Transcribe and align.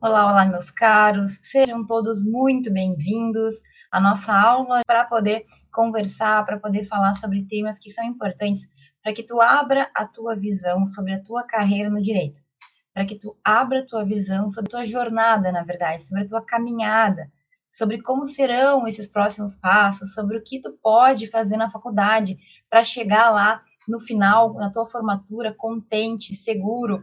Olá, 0.00 0.30
olá, 0.30 0.46
meus 0.46 0.70
caros. 0.70 1.40
Sejam 1.42 1.84
todos 1.84 2.24
muito 2.24 2.72
bem-vindos 2.72 3.56
à 3.90 4.00
nossa 4.00 4.32
aula 4.32 4.82
para 4.86 5.04
poder 5.04 5.44
conversar, 5.72 6.46
para 6.46 6.56
poder 6.56 6.84
falar 6.84 7.16
sobre 7.16 7.44
temas 7.46 7.80
que 7.80 7.90
são 7.90 8.04
importantes 8.04 8.68
para 9.02 9.12
que 9.12 9.24
tu 9.24 9.40
abra 9.40 9.90
a 9.96 10.06
tua 10.06 10.36
visão 10.36 10.86
sobre 10.86 11.14
a 11.14 11.20
tua 11.20 11.42
carreira 11.42 11.90
no 11.90 12.00
direito, 12.00 12.40
para 12.94 13.04
que 13.04 13.18
tu 13.18 13.36
abra 13.42 13.80
a 13.80 13.84
tua 13.84 14.04
visão 14.04 14.52
sobre 14.52 14.68
a 14.68 14.70
tua 14.70 14.84
jornada, 14.84 15.50
na 15.50 15.64
verdade, 15.64 16.02
sobre 16.02 16.22
a 16.22 16.28
tua 16.28 16.46
caminhada, 16.46 17.28
sobre 17.68 18.00
como 18.00 18.24
serão 18.24 18.86
esses 18.86 19.08
próximos 19.08 19.56
passos, 19.56 20.14
sobre 20.14 20.38
o 20.38 20.42
que 20.44 20.62
tu 20.62 20.78
pode 20.80 21.26
fazer 21.26 21.56
na 21.56 21.70
faculdade 21.70 22.38
para 22.70 22.84
chegar 22.84 23.30
lá 23.30 23.64
no 23.88 23.98
final, 23.98 24.54
na 24.54 24.70
tua 24.70 24.86
formatura, 24.86 25.52
contente, 25.52 26.36
seguro, 26.36 27.02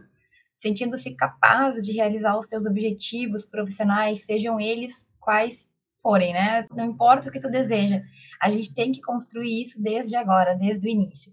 sentindo-se 0.56 1.14
capaz 1.14 1.84
de 1.84 1.92
realizar 1.92 2.36
os 2.38 2.48
teus 2.48 2.66
objetivos 2.66 3.44
profissionais, 3.44 4.24
sejam 4.24 4.58
eles 4.58 5.06
quais 5.20 5.68
forem, 6.02 6.32
né? 6.32 6.66
Não 6.74 6.84
importa 6.84 7.28
o 7.28 7.32
que 7.32 7.40
tu 7.40 7.50
deseja, 7.50 8.02
a 8.40 8.48
gente 8.48 8.74
tem 8.74 8.90
que 8.90 9.00
construir 9.00 9.62
isso 9.62 9.80
desde 9.80 10.16
agora, 10.16 10.54
desde 10.54 10.88
o 10.88 10.90
início. 10.90 11.32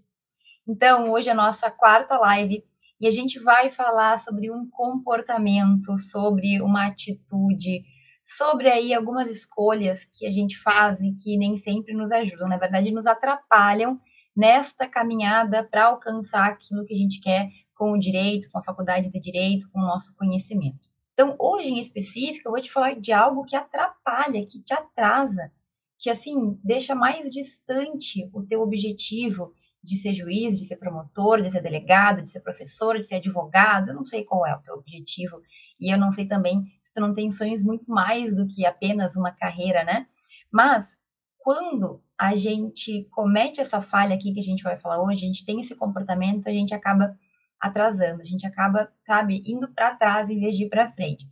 Então, 0.66 1.10
hoje 1.10 1.28
é 1.28 1.32
a 1.32 1.36
nossa 1.36 1.70
quarta 1.70 2.18
live 2.18 2.64
e 3.00 3.06
a 3.06 3.10
gente 3.10 3.38
vai 3.38 3.70
falar 3.70 4.18
sobre 4.18 4.50
um 4.50 4.68
comportamento, 4.68 5.96
sobre 5.98 6.60
uma 6.60 6.86
atitude, 6.86 7.82
sobre 8.26 8.68
aí 8.68 8.94
algumas 8.94 9.28
escolhas 9.28 10.04
que 10.04 10.26
a 10.26 10.32
gente 10.32 10.58
faz 10.58 11.00
e 11.00 11.12
que 11.12 11.36
nem 11.36 11.56
sempre 11.56 11.94
nos 11.94 12.10
ajudam, 12.12 12.48
na 12.48 12.56
verdade, 12.56 12.90
nos 12.90 13.06
atrapalham 13.06 14.00
nesta 14.36 14.88
caminhada 14.88 15.68
para 15.70 15.86
alcançar 15.86 16.48
aquilo 16.48 16.84
que 16.84 16.94
a 16.94 16.96
gente 16.98 17.20
quer 17.20 17.48
com 17.74 17.92
o 17.92 17.98
direito, 17.98 18.50
com 18.50 18.58
a 18.58 18.62
faculdade 18.62 19.10
de 19.10 19.20
direito, 19.20 19.68
com 19.70 19.80
o 19.80 19.86
nosso 19.86 20.14
conhecimento. 20.14 20.88
Então, 21.12 21.36
hoje 21.38 21.70
em 21.70 21.80
específico, 21.80 22.48
eu 22.48 22.52
vou 22.52 22.60
te 22.60 22.70
falar 22.70 22.94
de 22.94 23.12
algo 23.12 23.44
que 23.44 23.56
atrapalha, 23.56 24.44
que 24.44 24.60
te 24.60 24.74
atrasa, 24.74 25.52
que 25.98 26.10
assim 26.10 26.58
deixa 26.62 26.94
mais 26.94 27.30
distante 27.30 28.28
o 28.32 28.42
teu 28.42 28.60
objetivo 28.60 29.52
de 29.82 29.96
ser 29.96 30.14
juiz, 30.14 30.58
de 30.58 30.66
ser 30.66 30.76
promotor, 30.76 31.42
de 31.42 31.50
ser 31.50 31.62
delegado, 31.62 32.22
de 32.22 32.30
ser 32.30 32.40
professor, 32.40 32.98
de 32.98 33.06
ser 33.06 33.16
advogado. 33.16 33.90
Eu 33.90 33.94
não 33.94 34.04
sei 34.04 34.24
qual 34.24 34.46
é 34.46 34.54
o 34.54 34.60
teu 34.60 34.74
objetivo 34.74 35.40
e 35.78 35.92
eu 35.92 35.98
não 35.98 36.10
sei 36.10 36.26
também 36.26 36.64
se 36.84 36.92
tu 36.92 37.00
não 37.00 37.12
tem 37.12 37.30
sonhos 37.30 37.62
muito 37.62 37.88
mais 37.90 38.38
do 38.38 38.46
que 38.46 38.64
apenas 38.66 39.14
uma 39.14 39.30
carreira, 39.30 39.84
né? 39.84 40.06
Mas 40.50 40.96
quando 41.38 42.02
a 42.18 42.34
gente 42.34 43.06
comete 43.10 43.60
essa 43.60 43.82
falha 43.82 44.14
aqui 44.14 44.32
que 44.32 44.40
a 44.40 44.42
gente 44.42 44.62
vai 44.62 44.78
falar 44.78 45.02
hoje, 45.02 45.24
a 45.24 45.26
gente 45.26 45.44
tem 45.44 45.60
esse 45.60 45.76
comportamento, 45.76 46.48
a 46.48 46.52
gente 46.52 46.74
acaba 46.74 47.16
atrasando, 47.60 48.20
a 48.20 48.24
gente 48.24 48.46
acaba, 48.46 48.90
sabe, 49.02 49.42
indo 49.46 49.72
para 49.72 49.94
trás 49.96 50.28
em 50.28 50.40
vez 50.40 50.56
de 50.56 50.64
ir 50.64 50.68
para 50.68 50.90
frente. 50.92 51.24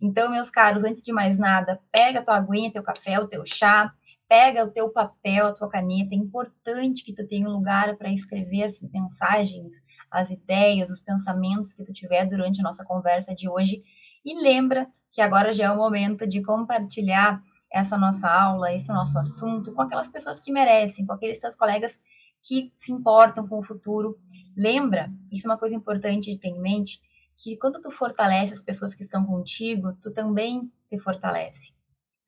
Então, 0.00 0.30
meus 0.30 0.50
caros, 0.50 0.82
antes 0.82 1.02
de 1.02 1.12
mais 1.12 1.38
nada, 1.38 1.78
pega 1.92 2.20
a 2.20 2.24
tua 2.24 2.36
aguinha, 2.36 2.72
teu 2.72 2.82
café, 2.82 3.18
o 3.18 3.28
teu 3.28 3.44
chá, 3.44 3.92
pega 4.28 4.64
o 4.64 4.70
teu 4.70 4.88
papel, 4.90 5.46
a 5.46 5.52
tua 5.52 5.68
caneta. 5.68 6.14
É 6.14 6.18
importante 6.18 7.04
que 7.04 7.14
tu 7.14 7.26
tenha 7.26 7.48
um 7.48 7.52
lugar 7.52 7.96
para 7.96 8.10
escrever 8.10 8.64
as 8.64 8.80
mensagens, 8.80 9.76
as 10.10 10.30
ideias, 10.30 10.90
os 10.90 11.00
pensamentos 11.00 11.74
que 11.74 11.84
tu 11.84 11.92
tiver 11.92 12.24
durante 12.26 12.60
a 12.60 12.62
nossa 12.62 12.84
conversa 12.84 13.34
de 13.34 13.48
hoje. 13.48 13.82
E 14.24 14.40
lembra 14.40 14.88
que 15.12 15.20
agora 15.20 15.52
já 15.52 15.64
é 15.64 15.70
o 15.70 15.76
momento 15.76 16.26
de 16.26 16.42
compartilhar 16.42 17.42
essa 17.72 17.98
nossa 17.98 18.28
aula, 18.28 18.72
esse 18.72 18.88
nosso 18.88 19.18
assunto 19.18 19.72
com 19.72 19.82
aquelas 19.82 20.08
pessoas 20.08 20.40
que 20.40 20.52
merecem, 20.52 21.06
com 21.06 21.12
aqueles 21.12 21.40
seus 21.40 21.54
colegas 21.54 21.98
que 22.42 22.72
se 22.76 22.92
importam 22.92 23.46
com 23.46 23.58
o 23.58 23.62
futuro. 23.62 24.18
Lembra, 24.56 25.12
isso 25.30 25.46
é 25.46 25.50
uma 25.50 25.58
coisa 25.58 25.74
importante 25.74 26.30
de 26.30 26.38
ter 26.38 26.48
em 26.48 26.60
mente, 26.60 27.00
que 27.36 27.56
quando 27.56 27.80
tu 27.80 27.90
fortalece 27.90 28.52
as 28.52 28.62
pessoas 28.62 28.94
que 28.94 29.02
estão 29.02 29.24
contigo, 29.24 29.96
tu 30.00 30.12
também 30.12 30.70
te 30.88 30.98
fortalece. 30.98 31.72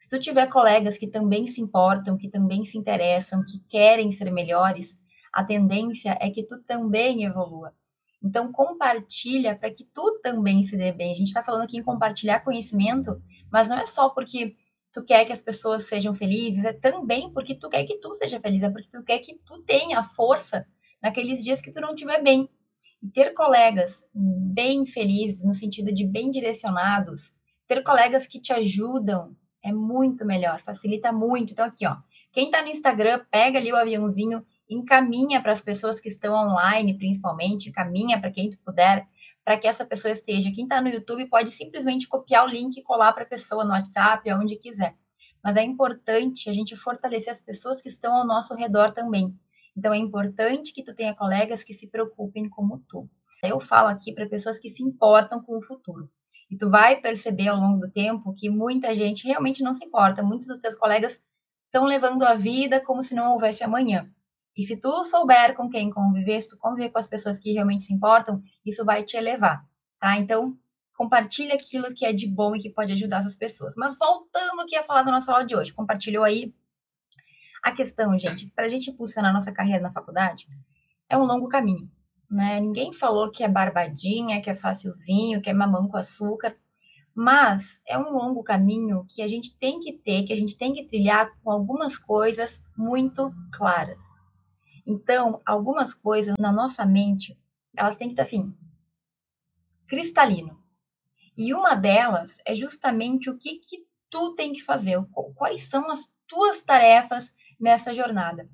Se 0.01 0.09
tu 0.09 0.19
tiver 0.19 0.49
colegas 0.49 0.99
que 0.99 1.07
também 1.07 1.47
se 1.47 1.61
importam, 1.61 2.17
que 2.17 2.29
também 2.29 2.65
se 2.65 2.79
interessam, 2.79 3.45
que 3.45 3.59
querem 3.69 4.11
ser 4.11 4.31
melhores, 4.31 4.99
a 5.33 5.45
tendência 5.45 6.17
é 6.21 6.31
que 6.31 6.43
tu 6.43 6.61
também 6.63 7.25
evolua. 7.25 7.73
Então, 8.23 8.53
compartilha 8.53 9.57
para 9.57 9.71
que 9.71 9.85
tu 9.85 10.21
também 10.23 10.65
se 10.65 10.77
dê 10.77 10.93
bem. 10.93 11.11
A 11.11 11.15
gente 11.15 11.29
está 11.29 11.43
falando 11.43 11.63
aqui 11.63 11.77
em 11.77 11.83
compartilhar 11.83 12.41
conhecimento, 12.41 13.21
mas 13.51 13.69
não 13.69 13.79
é 13.79 13.87
só 13.87 14.11
porque 14.11 14.57
tu 14.93 15.05
quer 15.05 15.25
que 15.25 15.33
as 15.33 15.41
pessoas 15.41 15.85
sejam 15.85 16.15
felizes, 16.15 16.65
é 16.65 16.73
também 16.73 17.33
porque 17.33 17.55
tu 17.55 17.69
quer 17.69 17.85
que 17.85 17.99
tu 17.99 18.13
seja 18.15 18.41
feliz, 18.41 18.63
é 18.63 18.71
porque 18.71 18.89
tu 18.91 19.03
quer 19.03 19.19
que 19.19 19.35
tu 19.45 19.63
tenha 19.63 20.05
força 20.05 20.67
naqueles 21.03 21.43
dias 21.43 21.61
que 21.61 21.71
tu 21.71 21.81
não 21.81 21.95
estiver 21.95 22.23
bem. 22.23 22.49
E 23.03 23.09
ter 23.09 23.33
colegas 23.33 24.07
bem 24.15 24.87
felizes, 24.87 25.43
no 25.43 25.55
sentido 25.55 25.93
de 25.93 26.07
bem 26.07 26.31
direcionados, 26.31 27.33
ter 27.67 27.83
colegas 27.83 28.27
que 28.27 28.41
te 28.41 28.53
ajudam 28.53 29.35
é 29.65 29.73
muito 29.73 30.27
melhor, 30.27 30.61
facilita 30.63 31.13
muito. 31.13 31.53
Então, 31.53 31.65
aqui, 31.65 31.87
ó, 31.87 31.97
quem 32.33 32.51
tá 32.51 32.63
no 32.63 32.69
Instagram, 32.69 33.25
pega 33.31 33.59
ali 33.59 33.73
o 33.73 33.77
aviãozinho, 33.77 34.45
encaminha 34.69 35.41
para 35.41 35.53
as 35.53 35.61
pessoas 35.61 36.01
que 36.01 36.09
estão 36.09 36.35
online, 36.35 36.99
principalmente, 36.99 37.71
caminha 37.71 38.21
para 38.21 38.33
quem 38.33 38.51
tu 38.51 38.59
puder, 38.65 39.07
para 39.45 39.59
que 39.59 39.67
essa 39.67 39.85
pessoa 39.85 40.13
esteja. 40.13 40.53
Quem 40.55 40.65
está 40.65 40.81
no 40.81 40.89
YouTube 40.89 41.27
pode 41.27 41.51
simplesmente 41.51 42.09
copiar 42.09 42.47
o 42.47 42.49
link 42.49 42.77
e 42.77 42.83
colar 42.83 43.13
para 43.13 43.25
a 43.25 43.29
pessoa 43.29 43.65
no 43.65 43.71
WhatsApp, 43.71 44.29
aonde 44.31 44.57
quiser. 44.57 44.95
Mas 45.43 45.57
é 45.57 45.63
importante 45.63 46.49
a 46.49 46.53
gente 46.53 46.77
fortalecer 46.77 47.33
as 47.33 47.41
pessoas 47.41 47.83
que 47.83 47.89
estão 47.89 48.13
ao 48.15 48.27
nosso 48.27 48.55
redor 48.55 48.93
também. 48.93 49.35
Então 49.77 49.93
é 49.93 49.99
importante 49.99 50.73
que 50.73 50.85
tu 50.85 50.95
tenha 50.95 51.15
colegas 51.15 51.65
que 51.65 51.75
se 51.75 51.89
preocupem 51.89 52.49
como 52.49 52.85
tu. 52.89 53.09
Eu 53.43 53.59
falo 53.59 53.89
aqui 53.89 54.13
para 54.13 54.29
pessoas 54.29 54.59
que 54.59 54.71
se 54.71 54.85
importam 54.85 55.43
com 55.43 55.59
o 55.59 55.63
futuro. 55.63 56.09
E 56.49 56.57
tu 56.57 56.71
vai 56.71 57.01
perceber 57.01 57.49
ao 57.49 57.57
longo 57.57 57.81
do 57.81 57.91
tempo 57.91 58.33
que 58.35 58.49
muita 58.49 58.95
gente 58.95 59.27
realmente 59.27 59.63
não 59.63 59.75
se 59.75 59.85
importa. 59.85 60.23
Muitos 60.23 60.47
dos 60.47 60.61
teus 60.61 60.77
colegas 60.77 61.21
estão 61.65 61.87
levando 61.87 62.23
a 62.23 62.35
vida 62.35 62.81
como 62.81 63.03
se 63.03 63.15
não 63.15 63.33
houvesse 63.33 63.65
amanhã. 63.65 64.09
E 64.57 64.65
se 64.65 64.77
tu 64.77 65.03
souber 65.05 65.55
com 65.55 65.69
quem 65.69 65.91
conviver, 65.91 66.41
se 66.41 66.51
tu 66.51 66.59
conviver 66.59 66.91
com 66.91 66.99
as 66.99 67.09
pessoas 67.09 67.39
que 67.39 67.53
realmente 67.53 67.85
se 67.85 67.95
importam, 67.95 68.43
isso 68.65 68.85
vai 68.85 69.03
te 69.03 69.17
elevar, 69.17 69.65
tá? 69.99 70.19
Então, 70.19 70.57
compartilha 70.95 71.55
aquilo 71.55 71.95
que 71.95 72.05
é 72.05 72.13
de 72.13 72.29
bom 72.29 72.55
e 72.55 72.61
que 72.61 72.71
pode 72.71 72.93
ajudar 72.93 73.21
essas 73.21 73.35
pessoas. 73.35 73.75
Mas 73.77 73.99
voltando 73.99 74.61
aqui 74.61 74.77
a 74.77 74.83
falar 74.83 75.03
da 75.03 75.11
nossa 75.11 75.33
aula 75.33 75.47
de 75.47 75.57
hoje, 75.57 75.73
compartilhou 75.73 76.23
aí 76.23 76.55
a 77.63 77.73
questão, 77.73 78.19
gente, 78.19 78.51
para 78.55 78.67
a 78.67 78.69
gente 78.69 78.91
impulsionar 78.91 79.31
a 79.31 79.35
nossa 79.35 79.53
carreira 79.53 79.81
na 79.81 79.93
faculdade, 79.93 80.47
é 81.09 81.17
um 81.17 81.25
longo 81.25 81.49
caminho, 81.49 81.91
né? 82.31 82.61
Ninguém 82.61 82.93
falou 82.93 83.31
que 83.31 83.43
é 83.43 83.49
barbadinha, 83.49 84.43
que 84.43 84.51
é 84.51 84.55
facilzinho, 84.55 85.41
que 85.41 85.49
é 85.49 85.55
mamão 85.55 85.89
com 85.89 85.97
açúcar, 85.97 86.57
mas 87.15 87.81
é 87.87 87.97
um 87.99 88.11
longo 88.11 88.43
caminho 88.43 89.07
que 89.09 89.23
a 89.23 89.29
gente 89.29 89.57
tem 89.59 89.79
que 89.81 89.93
ter, 89.93 90.25
que 90.25 90.33
a 90.33 90.37
gente 90.37 90.59
tem 90.59 90.73
que 90.73 90.87
trilhar 90.87 91.31
com 91.43 91.51
algumas 91.51 91.97
coisas 91.97 92.63
muito 92.77 93.33
claras. 93.53 94.12
Então, 94.87 95.41
algumas 95.47 95.95
coisas 95.95 96.35
na 96.39 96.53
nossa 96.53 96.85
mente, 96.85 97.39
elas 97.77 97.97
têm 97.97 98.09
que 98.09 98.15
estar 98.15 98.25
assim, 98.25 98.55
cristalino. 99.87 100.61
E 101.37 101.55
uma 101.55 101.75
delas 101.75 102.37
é 102.47 102.55
justamente 102.55 103.31
o 103.31 103.39
que, 103.39 103.59
que 103.59 103.87
tu 104.11 104.35
tem 104.35 104.53
que 104.53 104.63
fazer, 104.63 104.99
quais 105.35 105.69
são 105.69 105.91
as 105.91 106.13
tuas 106.27 106.63
tarefas 106.63 107.33
nessa 107.59 107.95
jornada. 107.95 108.49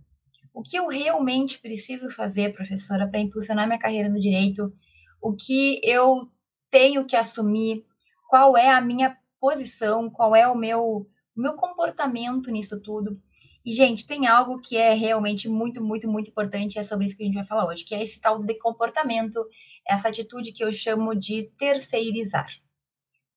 O 0.53 0.63
que 0.63 0.77
eu 0.77 0.89
realmente 0.89 1.59
preciso 1.61 2.11
fazer, 2.11 2.53
professora, 2.53 3.09
para 3.09 3.21
impulsionar 3.21 3.67
minha 3.67 3.79
carreira 3.79 4.09
no 4.09 4.21
direito? 4.21 4.73
O 5.21 5.35
que 5.35 5.81
eu 5.83 6.31
tenho 6.71 7.07
que 7.07 7.17
assumir? 7.17 7.85
Qual 8.29 8.57
é 8.57 8.69
a 8.69 8.81
minha 8.81 9.17
posição? 9.41 10.11
Qual 10.11 10.35
é 10.35 10.47
o 10.47 10.55
meu, 10.55 11.09
o 11.37 11.41
meu 11.41 11.55
comportamento 11.55 12.51
nisso 12.51 12.81
tudo? 12.81 13.21
E, 13.69 13.71
gente, 13.71 14.07
tem 14.07 14.27
algo 14.27 14.59
que 14.59 14.79
é 14.79 14.95
realmente 14.95 15.47
muito, 15.47 15.85
muito, 15.85 16.09
muito 16.09 16.31
importante, 16.31 16.79
é 16.79 16.83
sobre 16.83 17.05
isso 17.05 17.15
que 17.15 17.23
a 17.23 17.27
gente 17.27 17.35
vai 17.35 17.45
falar 17.45 17.67
hoje, 17.67 17.85
que 17.85 17.95
é 17.95 18.03
esse 18.03 18.19
tal 18.19 18.43
de 18.43 18.55
comportamento, 18.55 19.47
essa 19.87 20.09
atitude 20.09 20.53
que 20.53 20.65
eu 20.65 20.73
chamo 20.73 21.15
de 21.15 21.51
terceirizar. 21.59 22.49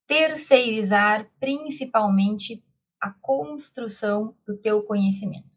Terceirizar, 0.06 1.28
principalmente, 1.38 2.64
a 2.98 3.10
construção 3.10 4.34
do 4.46 4.56
teu 4.56 4.82
conhecimento. 4.84 5.50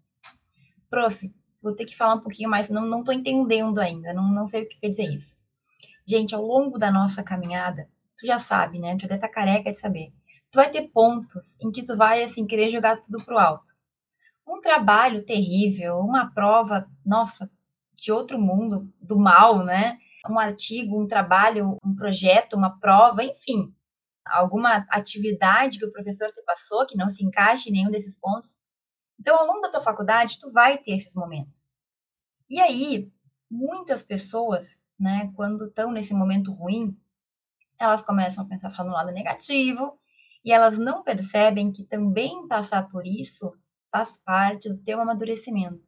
Prof, 0.89 1.33
vou 1.61 1.73
ter 1.73 1.85
que 1.85 1.95
falar 1.95 2.15
um 2.15 2.21
pouquinho 2.21 2.49
mais, 2.49 2.67
não 2.67 2.99
estou 2.99 3.13
entendendo 3.13 3.79
ainda, 3.79 4.13
não, 4.13 4.29
não 4.29 4.45
sei 4.45 4.63
o 4.63 4.67
que 4.67 4.77
quer 4.77 4.89
dizer 4.89 5.05
isso. 5.05 5.37
Gente, 6.05 6.35
ao 6.35 6.45
longo 6.45 6.77
da 6.77 6.91
nossa 6.91 7.23
caminhada, 7.23 7.87
tu 8.17 8.27
já 8.27 8.39
sabe, 8.39 8.77
né? 8.77 8.97
Tu 8.97 9.05
estar 9.05 9.19
tá 9.19 9.29
careca 9.29 9.71
de 9.71 9.79
saber. 9.79 10.11
Tu 10.51 10.57
vai 10.57 10.69
ter 10.69 10.89
pontos 10.89 11.55
em 11.61 11.71
que 11.71 11.81
tu 11.81 11.95
vai, 11.95 12.21
assim, 12.23 12.45
querer 12.45 12.69
jogar 12.69 12.97
tudo 12.97 13.23
pro 13.23 13.39
alto 13.39 13.73
um 14.47 14.59
trabalho 14.61 15.25
terrível, 15.25 15.99
uma 15.99 16.31
prova, 16.31 16.87
nossa, 17.05 17.49
de 17.95 18.11
outro 18.11 18.39
mundo, 18.39 18.91
do 19.01 19.17
mal, 19.17 19.63
né? 19.63 19.97
Um 20.29 20.39
artigo, 20.39 21.01
um 21.01 21.07
trabalho, 21.07 21.77
um 21.83 21.95
projeto, 21.95 22.55
uma 22.55 22.79
prova, 22.79 23.23
enfim, 23.23 23.73
alguma 24.25 24.85
atividade 24.89 25.79
que 25.79 25.85
o 25.85 25.91
professor 25.91 26.31
te 26.31 26.41
passou 26.43 26.85
que 26.85 26.97
não 26.97 27.09
se 27.09 27.23
encaixe 27.23 27.69
em 27.69 27.73
nenhum 27.73 27.91
desses 27.91 28.17
pontos. 28.17 28.57
Então, 29.19 29.37
ao 29.37 29.45
longo 29.45 29.61
da 29.61 29.71
tua 29.71 29.81
faculdade, 29.81 30.39
tu 30.39 30.51
vai 30.51 30.77
ter 30.77 30.93
esses 30.93 31.13
momentos. 31.15 31.69
E 32.49 32.59
aí, 32.59 33.11
muitas 33.49 34.03
pessoas, 34.03 34.79
né, 34.99 35.31
quando 35.35 35.65
estão 35.65 35.91
nesse 35.91 36.13
momento 36.13 36.51
ruim, 36.51 36.97
elas 37.79 38.03
começam 38.03 38.43
a 38.43 38.47
pensar 38.47 38.69
só 38.69 38.83
no 38.83 38.91
lado 38.91 39.11
negativo 39.11 39.99
e 40.43 40.51
elas 40.51 40.77
não 40.77 41.03
percebem 41.03 41.71
que 41.71 41.83
também 41.83 42.47
passar 42.47 42.89
por 42.89 43.05
isso 43.05 43.53
faz 43.95 44.17
parte 44.17 44.67
do 44.67 44.77
teu 44.77 44.99
amadurecimento, 44.99 45.81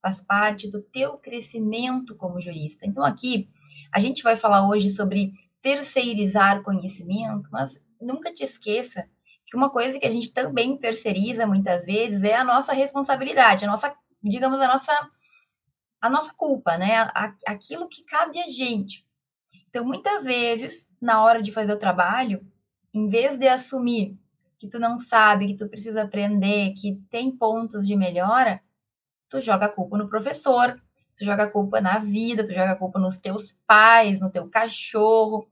faz 0.00 0.22
parte 0.22 0.66
do 0.66 0.80
teu 0.80 1.18
crescimento 1.18 2.16
como 2.16 2.40
jurista. 2.40 2.86
Então 2.86 3.04
aqui 3.04 3.50
a 3.92 3.98
gente 3.98 4.22
vai 4.22 4.34
falar 4.34 4.66
hoje 4.66 4.88
sobre 4.88 5.34
terceirizar 5.60 6.62
conhecimento, 6.62 7.50
mas 7.52 7.78
nunca 8.00 8.32
te 8.32 8.42
esqueça 8.42 9.06
que 9.44 9.54
uma 9.54 9.68
coisa 9.68 9.98
que 9.98 10.06
a 10.06 10.10
gente 10.10 10.32
também 10.32 10.78
terceiriza 10.78 11.46
muitas 11.46 11.84
vezes 11.84 12.22
é 12.22 12.34
a 12.34 12.42
nossa 12.42 12.72
responsabilidade, 12.72 13.66
a 13.66 13.68
nossa, 13.68 13.94
digamos, 14.22 14.58
a 14.58 14.66
nossa 14.66 15.10
a 16.00 16.08
nossa 16.08 16.32
culpa, 16.32 16.78
né? 16.78 17.10
Aquilo 17.46 17.90
que 17.90 18.04
cabe 18.04 18.40
a 18.40 18.46
gente. 18.46 19.06
Então, 19.68 19.84
muitas 19.84 20.24
vezes, 20.24 20.90
na 20.98 21.22
hora 21.22 21.42
de 21.42 21.52
fazer 21.52 21.74
o 21.74 21.78
trabalho, 21.78 22.40
em 22.94 23.06
vez 23.10 23.36
de 23.36 23.46
assumir 23.46 24.18
que 24.60 24.68
tu 24.68 24.78
não 24.78 25.00
sabe, 25.00 25.46
que 25.46 25.56
tu 25.56 25.68
precisa 25.68 26.02
aprender, 26.02 26.74
que 26.74 27.02
tem 27.08 27.34
pontos 27.34 27.86
de 27.86 27.96
melhora, 27.96 28.60
tu 29.30 29.40
joga 29.40 29.66
a 29.66 29.72
culpa 29.72 29.96
no 29.96 30.06
professor, 30.06 30.78
tu 31.16 31.24
joga 31.24 31.44
a 31.44 31.50
culpa 31.50 31.80
na 31.80 31.98
vida, 31.98 32.44
tu 32.44 32.52
joga 32.52 32.72
a 32.72 32.76
culpa 32.76 33.00
nos 33.00 33.18
teus 33.18 33.58
pais, 33.66 34.20
no 34.20 34.30
teu 34.30 34.50
cachorro. 34.50 35.48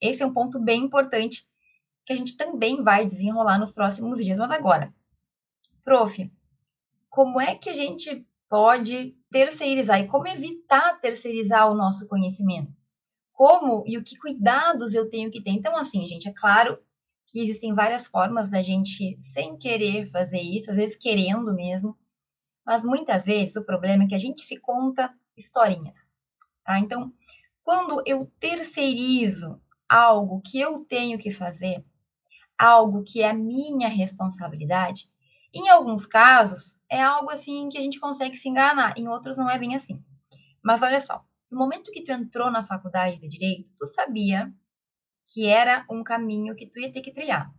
Esse 0.00 0.22
é 0.22 0.26
um 0.26 0.32
ponto 0.32 0.58
bem 0.58 0.84
importante 0.84 1.46
que 2.06 2.14
a 2.14 2.16
gente 2.16 2.34
também 2.34 2.82
vai 2.82 3.04
desenrolar 3.04 3.58
nos 3.58 3.70
próximos 3.70 4.24
dias. 4.24 4.38
Mas 4.38 4.50
agora, 4.50 4.90
prof, 5.84 6.32
como 7.10 7.38
é 7.38 7.56
que 7.56 7.68
a 7.68 7.74
gente 7.74 8.26
pode 8.48 9.14
terceirizar 9.30 10.00
e 10.00 10.06
como 10.06 10.28
evitar 10.28 10.98
terceirizar 10.98 11.70
o 11.70 11.74
nosso 11.74 12.08
conhecimento? 12.08 12.78
Como 13.34 13.84
e 13.86 13.98
o 13.98 14.02
que 14.02 14.16
cuidados 14.16 14.94
eu 14.94 15.10
tenho 15.10 15.30
que 15.30 15.42
ter? 15.42 15.50
Então, 15.50 15.76
assim, 15.76 16.06
gente, 16.06 16.26
é 16.26 16.32
claro 16.32 16.78
que 17.26 17.40
existem 17.40 17.74
várias 17.74 18.06
formas 18.06 18.48
da 18.48 18.62
gente, 18.62 19.18
sem 19.20 19.56
querer 19.58 20.10
fazer 20.10 20.40
isso, 20.40 20.70
às 20.70 20.76
vezes 20.76 20.96
querendo 20.96 21.52
mesmo, 21.52 21.96
mas 22.64 22.84
muitas 22.84 23.24
vezes 23.24 23.56
o 23.56 23.64
problema 23.64 24.04
é 24.04 24.06
que 24.06 24.14
a 24.14 24.18
gente 24.18 24.42
se 24.42 24.58
conta 24.58 25.12
historinhas, 25.36 25.98
tá? 26.64 26.78
Então, 26.78 27.12
quando 27.62 28.02
eu 28.06 28.30
terceirizo 28.38 29.60
algo 29.88 30.40
que 30.40 30.60
eu 30.60 30.84
tenho 30.84 31.18
que 31.18 31.32
fazer, 31.32 31.84
algo 32.58 33.02
que 33.02 33.22
é 33.22 33.30
a 33.30 33.34
minha 33.34 33.88
responsabilidade, 33.88 35.10
em 35.52 35.68
alguns 35.68 36.06
casos 36.06 36.76
é 36.90 37.02
algo 37.02 37.30
assim 37.30 37.68
que 37.68 37.78
a 37.78 37.82
gente 37.82 37.98
consegue 37.98 38.36
se 38.36 38.48
enganar, 38.48 38.96
em 38.96 39.08
outros 39.08 39.36
não 39.36 39.50
é 39.50 39.58
bem 39.58 39.74
assim. 39.74 40.02
Mas 40.62 40.82
olha 40.82 41.00
só, 41.00 41.24
no 41.50 41.58
momento 41.58 41.90
que 41.90 42.02
tu 42.02 42.12
entrou 42.12 42.50
na 42.50 42.64
faculdade 42.64 43.18
de 43.18 43.28
direito, 43.28 43.70
tu 43.78 43.86
sabia 43.86 44.52
que 45.26 45.46
era 45.46 45.84
um 45.90 46.02
caminho 46.04 46.54
que 46.54 46.66
tu 46.66 46.78
ia 46.78 46.92
ter 46.92 47.00
que 47.00 47.12
trilhar. 47.12 47.52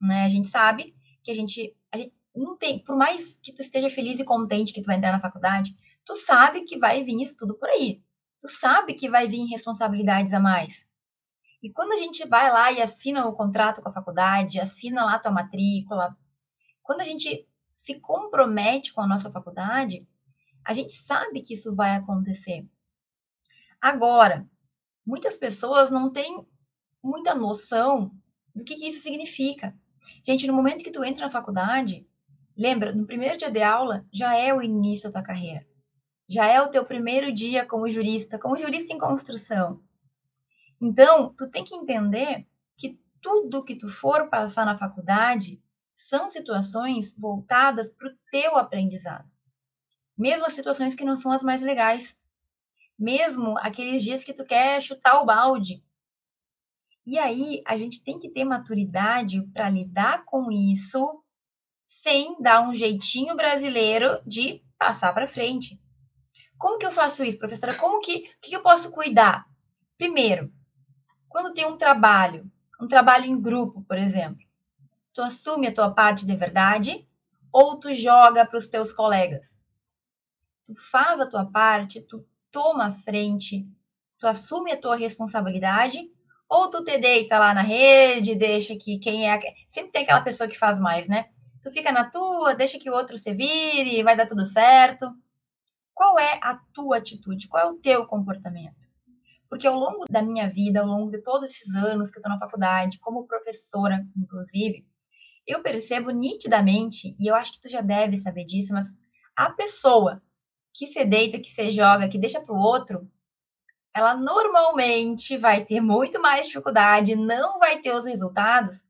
Né? 0.00 0.24
A 0.24 0.28
gente 0.28 0.48
sabe 0.48 0.94
que 1.22 1.30
a 1.30 1.34
gente, 1.34 1.76
a 1.92 1.98
gente 1.98 2.14
não 2.34 2.56
tem, 2.56 2.82
por 2.82 2.96
mais 2.96 3.38
que 3.42 3.52
tu 3.52 3.60
esteja 3.60 3.90
feliz 3.90 4.18
e 4.18 4.24
contente 4.24 4.72
que 4.72 4.80
tu 4.80 4.86
vai 4.86 4.96
entrar 4.96 5.12
na 5.12 5.20
faculdade, 5.20 5.76
tu 6.04 6.14
sabe 6.16 6.64
que 6.64 6.78
vai 6.78 7.04
vir 7.04 7.22
isso 7.22 7.36
tudo 7.36 7.54
por 7.54 7.68
aí. 7.68 8.02
Tu 8.40 8.48
sabe 8.48 8.94
que 8.94 9.10
vai 9.10 9.28
vir 9.28 9.44
responsabilidades 9.46 10.32
a 10.32 10.40
mais. 10.40 10.86
E 11.62 11.70
quando 11.70 11.92
a 11.92 11.96
gente 11.96 12.26
vai 12.26 12.50
lá 12.50 12.70
e 12.70 12.80
assina 12.80 13.26
o 13.26 13.34
contrato 13.34 13.82
com 13.82 13.88
a 13.88 13.92
faculdade, 13.92 14.60
assina 14.60 15.04
lá 15.04 15.18
tua 15.18 15.32
matrícula, 15.32 16.16
quando 16.82 17.00
a 17.00 17.04
gente 17.04 17.46
se 17.74 18.00
compromete 18.00 18.92
com 18.92 19.00
a 19.00 19.06
nossa 19.06 19.30
faculdade, 19.30 20.06
a 20.64 20.72
gente 20.72 20.92
sabe 20.92 21.42
que 21.42 21.54
isso 21.54 21.74
vai 21.74 21.96
acontecer. 21.96 22.66
Agora, 23.80 24.48
muitas 25.04 25.36
pessoas 25.36 25.90
não 25.90 26.12
têm 26.12 26.46
muita 27.02 27.34
noção 27.34 28.10
do 28.54 28.64
que, 28.64 28.74
isso 28.74 29.02
significa. 29.02 29.76
Gente, 30.24 30.46
no 30.46 30.52
momento 30.52 30.84
que 30.84 30.90
tu 30.90 31.04
entra 31.04 31.26
na 31.26 31.30
faculdade, 31.30 32.06
lembra, 32.56 32.92
no 32.92 33.06
primeiro 33.06 33.38
dia 33.38 33.50
de 33.50 33.62
aula 33.62 34.04
já 34.12 34.34
é 34.34 34.52
o 34.52 34.62
início 34.62 35.10
da 35.10 35.20
tua 35.20 35.26
carreira. 35.26 35.66
Já 36.28 36.46
é 36.46 36.60
o 36.60 36.70
teu 36.70 36.84
primeiro 36.84 37.32
dia 37.32 37.64
como 37.64 37.88
jurista, 37.88 38.38
como 38.38 38.58
jurista 38.58 38.92
em 38.92 38.98
construção. 38.98 39.82
Então, 40.80 41.34
tu 41.34 41.50
tem 41.50 41.64
que 41.64 41.74
entender 41.74 42.46
que 42.76 43.00
tudo 43.20 43.64
que 43.64 43.74
tu 43.74 43.88
for 43.88 44.28
passar 44.28 44.66
na 44.66 44.76
faculdade 44.76 45.62
são 45.94 46.30
situações 46.30 47.14
voltadas 47.18 47.90
para 47.90 48.08
o 48.08 48.14
teu 48.30 48.56
aprendizado. 48.56 49.32
Mesmo 50.16 50.46
as 50.46 50.52
situações 50.52 50.94
que 50.94 51.04
não 51.04 51.16
são 51.16 51.32
as 51.32 51.42
mais 51.42 51.62
legais. 51.62 52.16
Mesmo 52.98 53.56
aqueles 53.58 54.02
dias 54.02 54.22
que 54.22 54.34
tu 54.34 54.44
quer 54.44 54.80
chutar 54.80 55.20
o 55.20 55.26
balde, 55.26 55.82
e 57.08 57.18
aí 57.18 57.62
a 57.64 57.74
gente 57.74 58.04
tem 58.04 58.18
que 58.18 58.28
ter 58.28 58.44
maturidade 58.44 59.40
para 59.54 59.70
lidar 59.70 60.26
com 60.26 60.52
isso 60.52 61.24
sem 61.86 62.36
dar 62.38 62.68
um 62.68 62.74
jeitinho 62.74 63.34
brasileiro 63.34 64.20
de 64.26 64.62
passar 64.78 65.14
para 65.14 65.26
frente. 65.26 65.80
Como 66.58 66.76
que 66.76 66.84
eu 66.84 66.90
faço 66.90 67.24
isso, 67.24 67.38
professora? 67.38 67.74
Como 67.76 68.00
que, 68.00 68.30
que 68.42 68.54
eu 68.54 68.62
posso 68.62 68.90
cuidar? 68.90 69.46
Primeiro, 69.96 70.52
quando 71.30 71.54
tem 71.54 71.64
um 71.64 71.78
trabalho, 71.78 72.52
um 72.78 72.86
trabalho 72.86 73.24
em 73.24 73.40
grupo, 73.40 73.82
por 73.84 73.96
exemplo, 73.96 74.46
tu 75.14 75.22
assume 75.22 75.68
a 75.68 75.74
tua 75.74 75.90
parte 75.90 76.26
de 76.26 76.36
verdade 76.36 77.08
ou 77.50 77.80
tu 77.80 77.90
joga 77.90 78.44
para 78.44 78.58
os 78.58 78.68
teus 78.68 78.92
colegas? 78.92 79.56
Tu 80.66 80.74
faz 80.74 81.18
a 81.18 81.26
tua 81.26 81.46
parte, 81.46 82.02
tu 82.02 82.22
toma 82.50 82.88
a 82.88 82.92
frente, 82.92 83.66
tu 84.18 84.26
assume 84.26 84.72
a 84.72 84.78
tua 84.78 84.94
responsabilidade 84.94 86.12
ou 86.48 86.70
tu 86.70 86.82
te 86.82 86.98
deita 86.98 87.38
lá 87.38 87.52
na 87.52 87.62
rede, 87.62 88.34
deixa 88.34 88.74
que 88.76 88.98
quem 88.98 89.30
é. 89.30 89.38
Sempre 89.70 89.92
tem 89.92 90.02
aquela 90.02 90.22
pessoa 90.22 90.48
que 90.48 90.58
faz 90.58 90.78
mais, 90.78 91.08
né? 91.08 91.26
Tu 91.62 91.70
fica 91.70 91.92
na 91.92 92.08
tua, 92.10 92.54
deixa 92.54 92.78
que 92.78 92.88
o 92.88 92.94
outro 92.94 93.18
se 93.18 93.34
vire, 93.34 94.02
vai 94.02 94.16
dar 94.16 94.26
tudo 94.26 94.44
certo. 94.44 95.12
Qual 95.92 96.18
é 96.18 96.38
a 96.42 96.58
tua 96.72 96.98
atitude? 96.98 97.48
Qual 97.48 97.62
é 97.62 97.70
o 97.70 97.76
teu 97.76 98.06
comportamento? 98.06 98.88
Porque 99.50 99.66
ao 99.66 99.74
longo 99.74 100.04
da 100.08 100.22
minha 100.22 100.48
vida, 100.48 100.80
ao 100.80 100.86
longo 100.86 101.10
de 101.10 101.18
todos 101.22 101.50
esses 101.50 101.74
anos 101.74 102.10
que 102.10 102.18
eu 102.18 102.22
tô 102.22 102.28
na 102.28 102.38
faculdade, 102.38 102.98
como 103.00 103.26
professora, 103.26 104.06
inclusive, 104.16 104.86
eu 105.46 105.62
percebo 105.62 106.10
nitidamente, 106.10 107.16
e 107.18 107.26
eu 107.26 107.34
acho 107.34 107.52
que 107.52 107.62
tu 107.62 107.68
já 107.68 107.80
deve 107.80 108.16
saber 108.18 108.44
disso, 108.44 108.72
mas 108.72 108.86
a 109.34 109.50
pessoa 109.50 110.22
que 110.74 110.86
se 110.86 111.04
deita, 111.04 111.40
que 111.40 111.50
se 111.50 111.70
joga, 111.70 112.08
que 112.08 112.18
deixa 112.18 112.40
pro 112.40 112.54
outro, 112.54 113.10
ela 113.94 114.14
normalmente 114.14 115.36
vai 115.36 115.64
ter 115.64 115.80
muito 115.80 116.20
mais 116.20 116.46
dificuldade, 116.46 117.16
não 117.16 117.58
vai 117.58 117.80
ter 117.80 117.94
os 117.94 118.04
resultados 118.04 118.84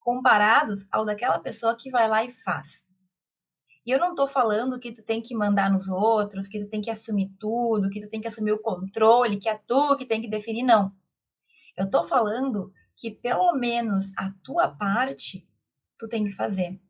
comparados 0.00 0.86
ao 0.90 1.04
daquela 1.04 1.38
pessoa 1.38 1.76
que 1.76 1.90
vai 1.90 2.08
lá 2.08 2.24
e 2.24 2.32
faz. 2.32 2.84
E 3.84 3.90
eu 3.90 4.00
não 4.00 4.10
estou 4.10 4.26
falando 4.26 4.80
que 4.80 4.92
tu 4.92 5.02
tem 5.02 5.22
que 5.22 5.34
mandar 5.34 5.70
nos 5.70 5.88
outros, 5.88 6.48
que 6.48 6.58
tu 6.58 6.68
tem 6.68 6.80
que 6.80 6.90
assumir 6.90 7.30
tudo, 7.38 7.88
que 7.90 8.00
tu 8.00 8.08
tem 8.08 8.20
que 8.20 8.26
assumir 8.26 8.52
o 8.52 8.58
controle, 8.58 9.38
que 9.38 9.48
é 9.48 9.60
tu 9.66 9.96
que 9.96 10.04
tem 10.04 10.20
que 10.20 10.28
definir, 10.28 10.64
não. 10.64 10.92
Eu 11.76 11.86
estou 11.86 12.04
falando 12.04 12.72
que 12.96 13.10
pelo 13.10 13.52
menos 13.52 14.10
a 14.16 14.32
tua 14.42 14.68
parte 14.68 15.46
tu 15.98 16.08
tem 16.08 16.24
que 16.24 16.32
fazer. 16.32 16.80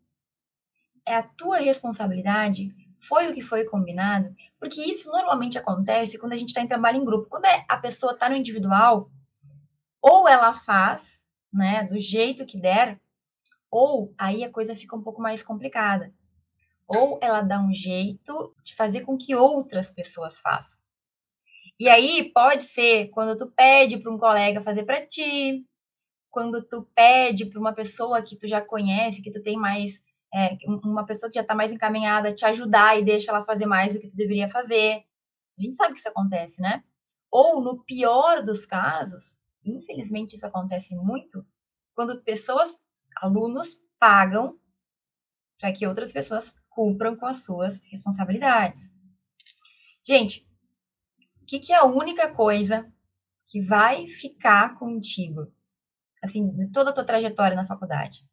É 1.05 1.15
a 1.17 1.23
tua 1.23 1.59
responsabilidade 1.59 2.75
foi 3.01 3.29
o 3.29 3.35
que 3.35 3.43
foi 3.43 3.65
combinado, 3.65 4.35
porque 4.59 4.81
isso 4.81 5.11
normalmente 5.11 5.59
acontece 5.59 6.19
quando 6.19 6.33
a 6.33 6.37
gente 6.37 6.49
está 6.49 6.61
em 6.61 6.69
trabalho 6.69 6.99
em 6.99 7.05
grupo. 7.05 7.29
Quando 7.29 7.45
é, 7.45 7.65
a 7.69 7.77
pessoa 7.77 8.13
está 8.13 8.29
no 8.29 8.37
individual, 8.37 9.11
ou 10.03 10.29
ela 10.29 10.55
faz, 10.55 11.21
né, 11.53 11.85
do 11.85 11.99
jeito 11.99 12.47
que 12.47 12.61
der, 12.61 13.01
ou 13.71 14.15
aí 14.17 14.45
a 14.45 14.51
coisa 14.51 14.77
fica 14.77 14.97
um 14.97 15.03
pouco 15.03 15.21
mais 15.21 15.43
complicada. 15.43 16.13
Ou 16.87 17.19
ela 17.21 17.43
dá 17.43 17.61
um 17.61 17.75
jeito 17.75 18.55
de 18.63 18.75
fazer 18.75 19.01
com 19.01 19.17
que 19.17 19.35
outras 19.35 19.91
pessoas 19.91 20.39
façam. 20.39 20.79
E 21.79 21.89
aí 21.89 22.31
pode 22.33 22.65
ser 22.65 23.09
quando 23.09 23.37
tu 23.37 23.53
pede 23.53 23.99
para 23.99 24.13
um 24.13 24.19
colega 24.19 24.63
fazer 24.63 24.85
para 24.85 25.07
ti, 25.07 25.67
quando 26.31 26.63
tu 26.63 26.89
pede 26.95 27.47
para 27.47 27.61
uma 27.61 27.75
pessoa 27.75 28.23
que 28.23 28.39
tu 28.39 28.47
já 28.47 28.61
conhece, 28.61 29.23
que 29.23 29.33
tu 29.33 29.43
tem 29.43 29.59
mais 29.59 30.03
é, 30.35 30.57
uma 30.67 31.07
pessoa 31.07 31.31
que 31.31 31.37
já 31.37 31.43
está 31.43 31.55
mais 31.55 31.73
encaminhada 31.73 32.35
te 32.35 32.45
ajudar 32.45 32.99
e 32.99 33.05
deixa 33.05 33.31
ela 33.31 33.45
fazer 33.45 33.67
mais 33.67 33.95
do 33.95 34.01
que 34.01 34.09
tu 34.09 34.17
deveria 34.17 34.49
fazer. 34.49 35.05
A 35.59 35.63
gente 35.63 35.77
sabe 35.77 35.95
que 35.95 36.01
isso 36.01 36.09
acontece, 36.09 36.61
né? 36.61 36.85
Ou, 37.31 37.61
no 37.63 37.83
pior 37.85 38.43
dos 38.43 38.67
casos, 38.67 39.37
infelizmente 39.65 40.37
isso 40.37 40.47
acontece 40.47 40.95
muito, 40.95 41.45
quando 41.95 42.23
pessoas, 42.23 42.81
alunos, 43.17 43.81
pagam 43.99 44.59
para 45.59 45.73
que 45.73 45.87
outras 45.87 46.13
pessoas 46.13 46.55
cumpram 46.69 47.17
com 47.17 47.27
as 47.27 47.45
suas 47.45 47.81
responsabilidades. 47.91 48.91
Gente, 50.05 50.47
o 51.41 51.47
que, 51.47 51.59
que 51.59 51.73
é 51.73 51.77
a 51.77 51.85
única 51.85 52.33
coisa 52.35 52.93
que 53.49 53.63
vai 53.63 54.09
ficar 54.09 54.79
contigo, 54.79 55.51
assim, 56.23 56.49
de 56.51 56.71
toda 56.71 56.91
a 56.91 56.93
tua 56.93 57.05
trajetória 57.05 57.57
na 57.57 57.67
faculdade? 57.67 58.29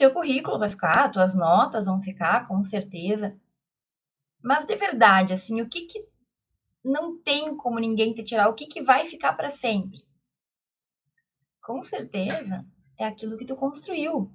Teu 0.00 0.12
currículo 0.12 0.58
vai 0.58 0.70
ficar, 0.70 1.10
tuas 1.10 1.34
notas 1.34 1.86
vão 1.86 2.02
ficar, 2.02 2.48
com 2.48 2.64
certeza. 2.64 3.38
Mas 4.42 4.66
de 4.66 4.74
verdade, 4.74 5.32
assim, 5.32 5.60
o 5.60 5.68
que 5.68 5.82
que 5.82 6.04
não 6.82 7.18
tem 7.18 7.56
como 7.56 7.78
ninguém 7.78 8.12
te 8.14 8.22
tirar? 8.22 8.48
O 8.48 8.54
que 8.54 8.66
que 8.66 8.82
vai 8.82 9.06
ficar 9.06 9.34
para 9.34 9.50
sempre? 9.50 10.02
com 11.70 11.84
certeza 11.84 12.66
é 12.98 13.04
aquilo 13.04 13.36
que 13.36 13.44
tu 13.44 13.54
construiu. 13.54 14.28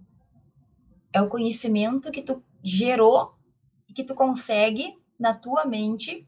É 1.12 1.22
o 1.22 1.27
conhecimento 1.27 2.10
que 2.10 2.22
tu 2.22 2.41
gerou 2.63 3.36
e 3.89 3.93
que 3.93 4.05
tu 4.05 4.15
consegue 4.15 4.98
na 5.19 5.34
tua 5.34 5.65
mente 5.65 6.25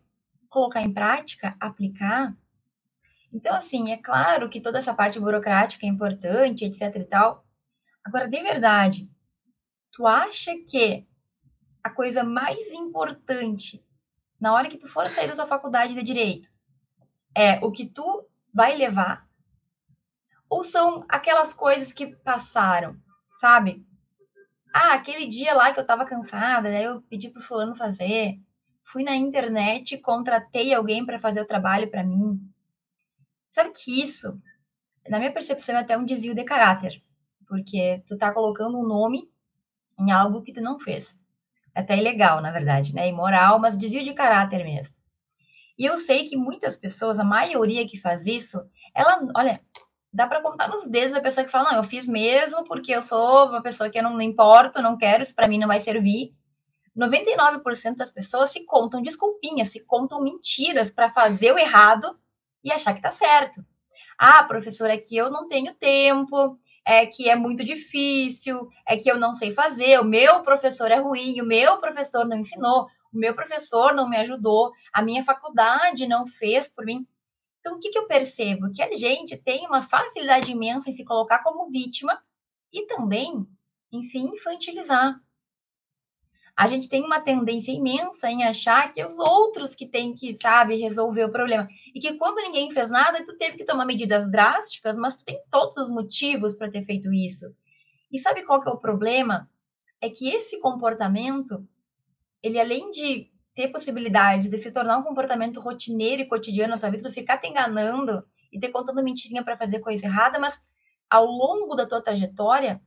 colocar 0.50 0.82
em 0.82 0.94
prática, 0.94 1.56
aplicar. 1.62 2.36
Então, 3.32 3.56
assim, 3.56 3.91
é 3.94 3.96
claro 3.96 4.50
que 4.50 4.60
toda 4.60 4.79
essa 4.79 4.94
parte 4.94 5.17
burocrática 5.17 5.86
é 5.86 5.89
importante, 5.89 6.65
etc 6.65 6.94
e 6.98 7.06
tal. 7.06 7.46
Agora, 8.03 8.27
de 8.27 8.41
verdade, 8.41 9.10
tu 9.98 10.06
acha 10.06 10.51
que 10.60 11.08
a 11.84 11.89
coisa 11.89 12.24
mais 12.24 12.72
importante 12.72 13.84
na 14.39 14.54
hora 14.54 14.70
que 14.70 14.77
tu 14.77 14.88
for 14.88 15.08
sair 15.08 15.27
da 15.27 15.34
tua 15.34 15.48
faculdade 15.48 15.96
de 15.96 16.04
direito 16.04 16.51
é 17.36 17.58
o 17.66 17.72
que 17.72 17.89
tu 17.89 18.30
vai 18.54 18.77
levar? 18.77 19.27
Ou 20.48 20.63
são 20.63 21.04
aquelas 21.10 21.51
coisas 21.51 21.94
que 21.94 22.16
passaram, 22.18 22.96
sabe? 23.39 23.84
Ah, 24.72 24.94
aquele 24.94 25.25
dia 25.25 25.56
lá 25.56 25.74
que 25.74 25.80
eu 25.80 25.88
tava 25.88 26.06
cansada, 26.06 26.70
daí 26.70 26.84
eu 26.84 27.01
pedi 27.01 27.32
pro 27.32 27.42
fulano 27.42 27.75
fazer. 27.75 28.39
Fui 28.84 29.04
na 29.04 29.16
internet, 29.16 29.98
contratei 29.98 30.75
alguém 30.75 31.08
para 31.08 31.18
fazer 31.18 31.42
o 31.42 31.48
trabalho 31.48 31.89
para 31.89 32.04
mim. 32.04 32.39
Sabe 33.50 33.72
que 33.72 34.00
isso, 34.00 34.39
na 35.10 35.18
minha 35.18 35.34
percepção, 35.34 35.75
é 35.75 35.80
até 35.80 35.98
um 35.98 36.06
desvio 36.06 36.36
de 36.36 36.44
caráter. 36.44 37.01
Porque 37.48 38.04
tu 38.06 38.16
tá 38.16 38.32
colocando 38.32 38.77
um 38.77 38.88
nome 38.88 39.27
em 40.00 40.12
algo 40.12 40.42
que 40.42 40.54
tu 40.54 40.62
não 40.62 40.80
fez. 40.80 41.20
É 41.75 41.82
até 41.82 41.98
ilegal, 41.98 42.42
na 42.42 42.51
verdade, 42.51 42.94
né? 42.94 43.08
Imoral, 43.08 43.60
mas 43.60 43.77
desvio 43.77 44.04
de 44.04 44.13
caráter 44.13 44.63
mesmo. 44.63 44.96
E 45.77 45.86
eu 45.86 45.98
sei 45.98 46.27
que 46.27 46.36
muitas 46.36 46.75
pessoas, 46.75 47.20
a 47.20 47.24
maioria 47.24 47.88
que 47.88 48.00
faz 48.00 48.25
isso, 48.25 48.60
ela, 48.96 49.20
olha, 49.36 49.62
dá 50.12 50.25
para 50.25 50.42
contar 50.42 50.68
nos 50.68 50.88
dedos 50.88 51.13
a 51.13 51.22
pessoa 51.22 51.46
que 51.46 51.51
fala, 51.51 51.72
não, 51.72 51.77
eu 51.77 51.84
fiz 51.84 52.08
mesmo 52.08 52.63
porque 52.63 52.92
eu 52.92 53.04
sou 53.04 53.50
uma 53.50 53.62
pessoa 53.62 53.89
que 53.89 54.00
eu 54.00 54.04
não, 54.04 54.13
não 54.13 54.22
importo, 54.22 54.82
não 54.82 54.98
quero, 54.98 55.22
isso 55.22 55.36
para 55.36 55.48
mim 55.48 55.60
não 55.60 55.68
vai 55.68 55.80
servir. 55.80 56.34
99% 56.98 57.96
das 57.96 58.10
pessoas 58.10 58.50
se 58.50 58.66
contam 58.66 59.04
desculpinhas, 59.04 59.70
se 59.70 59.80
contam 59.82 60.20
mentiras 60.20 60.89
para 60.89 61.12
fazer 61.12 61.51
o 61.51 61.60
errado 61.60 62.18
e 62.63 62.72
achar 62.72 62.96
que 62.96 63.01
tá 63.01 63.12
certo. 63.12 63.63
Ah, 64.18 64.44
professora, 64.44 64.96
é 64.96 64.98
que 64.98 65.16
eu 65.16 65.30
não 65.30 65.48
tenho 65.48 65.75
tempo, 65.75 66.58
é 66.88 67.06
que 67.06 67.29
é 67.29 67.36
muito 67.36 67.65
difícil, 67.65 68.70
é 68.88 68.96
que 68.96 69.12
eu 69.12 69.17
não 69.17 69.36
sei 69.36 69.51
fazer, 69.51 70.00
o 70.00 70.06
meu 70.06 70.41
professor 70.41 70.89
é 70.89 70.96
ruim, 70.96 71.41
o 71.41 71.46
meu 71.46 71.77
professor 71.79 72.25
não 72.25 72.38
ensinou, 72.38 72.86
o 73.13 73.17
meu 73.17 73.36
professor 73.36 73.94
não 73.94 74.10
me 74.10 74.15
ajudou, 74.15 74.72
a 74.94 75.01
minha 75.01 75.22
faculdade 75.22 76.08
não 76.08 76.25
fez 76.25 76.70
por 76.70 76.86
mim. 76.86 77.06
Então, 77.60 77.75
o 77.75 77.79
que, 77.79 77.89
que 77.89 78.00
eu 78.00 78.08
percebo? 78.08 78.72
Que 78.72 78.82
a 78.82 78.94
gente 78.94 79.36
tem 79.36 79.67
uma 79.67 79.84
facilidade 79.84 80.50
imensa 80.50 80.89
em 80.89 80.94
se 80.94 81.03
colocar 81.03 81.39
como 81.39 81.70
vítima 81.70 82.17
e 82.72 82.86
também 82.86 83.46
em 83.91 84.03
se 84.03 84.17
infantilizar. 84.17 85.20
A 86.58 86.66
gente 86.66 86.90
tem 86.90 87.04
uma 87.04 87.22
tendência 87.22 87.72
imensa 87.72 88.32
em 88.32 88.44
achar 88.44 88.92
que 88.92 89.00
é 89.00 89.06
os 89.06 89.16
outros 89.20 89.76
que 89.76 89.86
têm 89.86 90.16
que, 90.16 90.36
sabe, 90.36 90.76
resolver 90.76 91.26
o 91.26 91.32
problema. 91.32 91.68
E 91.94 92.00
que 92.00 92.14
quando 92.18 92.42
ninguém 92.42 92.72
fez 92.72 92.90
nada, 92.90 93.24
tu 93.24 93.38
teve 93.38 93.58
que 93.58 93.64
tomar 93.64 93.86
medidas 93.86 94.28
drásticas, 94.32 94.98
mas 94.98 95.16
tu 95.16 95.24
tem 95.24 95.40
todos 95.52 95.78
os 95.78 95.90
motivos 95.92 96.56
para 96.56 96.72
ter 96.72 96.84
feito 96.84 97.14
isso. 97.14 97.54
E 98.12 98.18
sabe 98.18 98.44
qual 98.44 98.60
que 98.60 98.68
é 98.68 98.72
o 98.72 98.80
problema? 98.80 99.48
É 100.02 100.10
que 100.10 100.30
esse 100.30 100.60
comportamento, 100.60 101.64
ele 102.42 102.60
além 102.60 102.90
de 102.90 103.30
ter 103.54 103.68
possibilidade 103.68 104.50
de 104.50 104.58
se 104.58 104.72
tornar 104.72 104.98
um 104.98 105.04
comportamento 105.04 105.60
rotineiro 105.60 106.24
e 106.24 106.28
cotidiano 106.28 106.74
na 106.74 106.80
tua 106.80 106.90
vida, 106.90 107.08
tu 107.08 107.14
ficar 107.14 107.38
te 107.38 107.48
enganando 107.48 108.26
e 108.52 108.60
te 108.60 108.68
contando 108.70 109.04
mentirinha 109.04 109.44
para 109.44 109.58
fazer 109.58 109.80
coisa 109.80 110.08
errada, 110.08 110.40
mas 110.40 110.60
ao 111.08 111.28
longo 111.28 111.76
da 111.76 111.88
tua 111.88 112.02
trajetória, 112.02 112.82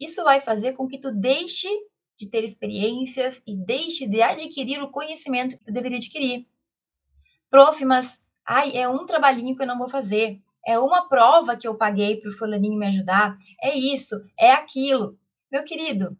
isso 0.00 0.24
vai 0.24 0.40
fazer 0.40 0.72
com 0.72 0.88
que 0.88 0.98
tu 0.98 1.12
deixe 1.12 1.68
de 2.18 2.30
ter 2.30 2.44
experiências 2.44 3.40
e 3.46 3.56
deixe 3.56 4.06
de 4.06 4.22
adquirir 4.22 4.80
o 4.82 4.90
conhecimento 4.90 5.56
que 5.58 5.64
tu 5.64 5.72
deveria 5.72 5.98
adquirir. 5.98 6.46
Prof, 7.50 7.84
mas 7.84 8.20
ai, 8.46 8.76
é 8.76 8.88
um 8.88 9.04
trabalhinho 9.04 9.56
que 9.56 9.62
eu 9.62 9.66
não 9.66 9.78
vou 9.78 9.88
fazer. 9.88 10.40
É 10.66 10.78
uma 10.78 11.08
prova 11.08 11.56
que 11.56 11.66
eu 11.66 11.76
paguei 11.76 12.20
para 12.20 12.30
o 12.30 12.32
fulaninho 12.32 12.78
me 12.78 12.86
ajudar. 12.86 13.36
É 13.60 13.76
isso, 13.76 14.14
é 14.38 14.52
aquilo. 14.52 15.18
Meu 15.50 15.64
querido, 15.64 16.16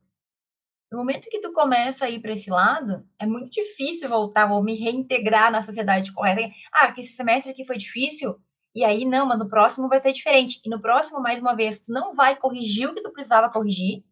no 0.93 0.99
momento 0.99 1.31
que 1.31 1.41
tu 1.41 1.53
começa 1.53 2.05
a 2.05 2.11
ir 2.11 2.21
para 2.21 2.33
esse 2.33 2.51
lado, 2.51 3.03
é 3.19 3.25
muito 3.25 3.51
difícil 3.51 4.11
voltar 4.11 4.53
ou 4.53 4.63
me 4.63 4.75
reintegrar 4.75 5.51
na 5.51 5.63
sociedade 5.63 6.13
correta. 6.13 6.53
Ah, 6.71 6.93
que 6.93 7.01
esse 7.01 7.15
semestre 7.15 7.53
aqui 7.53 7.65
foi 7.65 7.79
difícil, 7.79 8.37
e 8.75 8.85
aí 8.85 9.07
não, 9.07 9.27
mas 9.27 9.39
no 9.39 9.49
próximo 9.49 9.89
vai 9.89 10.01
ser 10.01 10.13
diferente. 10.13 10.61
E 10.65 10.69
no 10.69 10.83
próximo, 10.83 11.21
mais 11.21 11.41
uma 11.41 11.55
vez, 11.55 11.81
tu 11.81 11.91
não 11.91 12.13
vai 12.13 12.37
corrigir 12.37 12.89
o 12.89 12.95
que 12.95 13.03
tu 13.03 13.11
precisava 13.11 13.51
corrigir, 13.51 14.05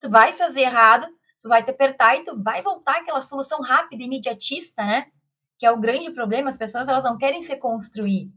tu 0.00 0.10
vai 0.10 0.32
fazer 0.32 0.60
errado, 0.60 1.06
tu 1.40 1.48
vai 1.48 1.64
te 1.64 1.70
apertar 1.70 2.16
e 2.16 2.24
tu 2.24 2.42
vai 2.42 2.62
voltar 2.62 2.96
aquela 2.96 3.22
solução 3.22 3.60
rápida, 3.60 4.02
imediatista, 4.02 4.84
né? 4.84 5.06
Que 5.58 5.66
é 5.66 5.70
o 5.70 5.80
grande 5.80 6.10
problema, 6.10 6.50
as 6.50 6.56
pessoas 6.56 6.88
elas 6.88 7.04
não 7.04 7.16
querem 7.16 7.42
se 7.42 7.56
construir. 7.56 8.30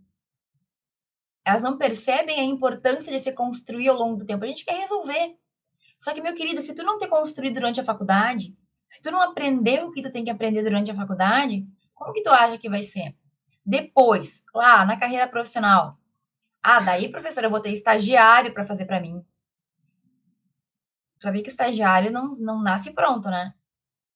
Elas 1.45 1.63
não 1.63 1.77
percebem 1.77 2.39
a 2.39 2.43
importância 2.43 3.11
de 3.11 3.19
se 3.19 3.31
construir 3.31 3.89
ao 3.89 3.97
longo 3.97 4.17
do 4.17 4.25
tempo. 4.25 4.43
A 4.43 4.47
gente 4.47 4.63
quer 4.63 4.79
resolver. 4.81 5.35
Só 5.99 6.13
que, 6.13 6.21
meu 6.21 6.35
querido, 6.35 6.61
se 6.61 6.73
tu 6.73 6.83
não 6.83 6.97
ter 6.97 7.07
construído 7.07 7.55
durante 7.55 7.81
a 7.81 7.83
faculdade, 7.83 8.55
se 8.87 9.01
tu 9.01 9.11
não 9.11 9.21
aprendeu 9.21 9.87
o 9.87 9.91
que 9.91 10.01
tu 10.01 10.11
tem 10.11 10.23
que 10.23 10.29
aprender 10.29 10.63
durante 10.63 10.91
a 10.91 10.95
faculdade, 10.95 11.65
como 11.93 12.13
que 12.13 12.21
tu 12.21 12.29
acha 12.29 12.57
que 12.57 12.69
vai 12.69 12.83
ser? 12.83 13.15
Depois, 13.65 14.43
lá 14.53 14.85
na 14.85 14.97
carreira 14.97 15.27
profissional. 15.27 15.97
Ah, 16.63 16.79
daí, 16.79 17.09
professora, 17.09 17.47
eu 17.47 17.51
vou 17.51 17.61
ter 17.61 17.71
estagiário 17.71 18.53
para 18.53 18.65
fazer 18.65 18.85
para 18.85 18.99
mim. 18.99 19.23
Sabia 21.21 21.43
que 21.43 21.49
estagiário 21.49 22.11
não, 22.11 22.33
não 22.39 22.61
nasce 22.61 22.91
pronto, 22.91 23.29
né? 23.29 23.53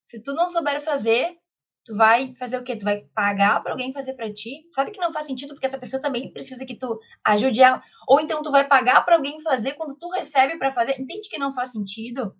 Se 0.06 0.22
tu 0.22 0.34
não 0.34 0.48
souber 0.48 0.82
fazer, 0.82 1.38
Tu 1.86 1.96
vai 1.98 2.34
fazer 2.36 2.58
o 2.58 2.64
quê? 2.64 2.78
Tu 2.78 2.86
vai 2.86 3.02
pagar 3.14 3.62
para 3.62 3.74
alguém 3.74 3.92
fazer 3.92 4.14
para 4.14 4.32
ti? 4.32 4.66
Sabe 4.74 4.92
que 4.92 5.02
não 5.02 5.12
faz 5.12 5.26
sentido 5.26 5.54
porque 5.54 5.66
essa 5.66 5.78
pessoa 5.78 6.02
também 6.02 6.32
precisa 6.32 6.66
que 6.66 6.78
tu 6.78 6.98
ajude 7.26 7.62
ela. 7.62 7.84
Ou 8.08 8.22
então 8.22 8.42
tu 8.42 8.52
vai 8.52 8.66
pagar 8.66 9.04
para 9.04 9.16
alguém 9.16 9.42
fazer 9.42 9.74
quando 9.74 9.98
tu 9.98 10.10
recebe 10.10 10.58
para 10.58 10.72
fazer. 10.72 11.00
Entende 11.00 11.28
que 11.30 11.38
não 11.38 11.52
faz 11.52 11.72
sentido? 11.72 12.36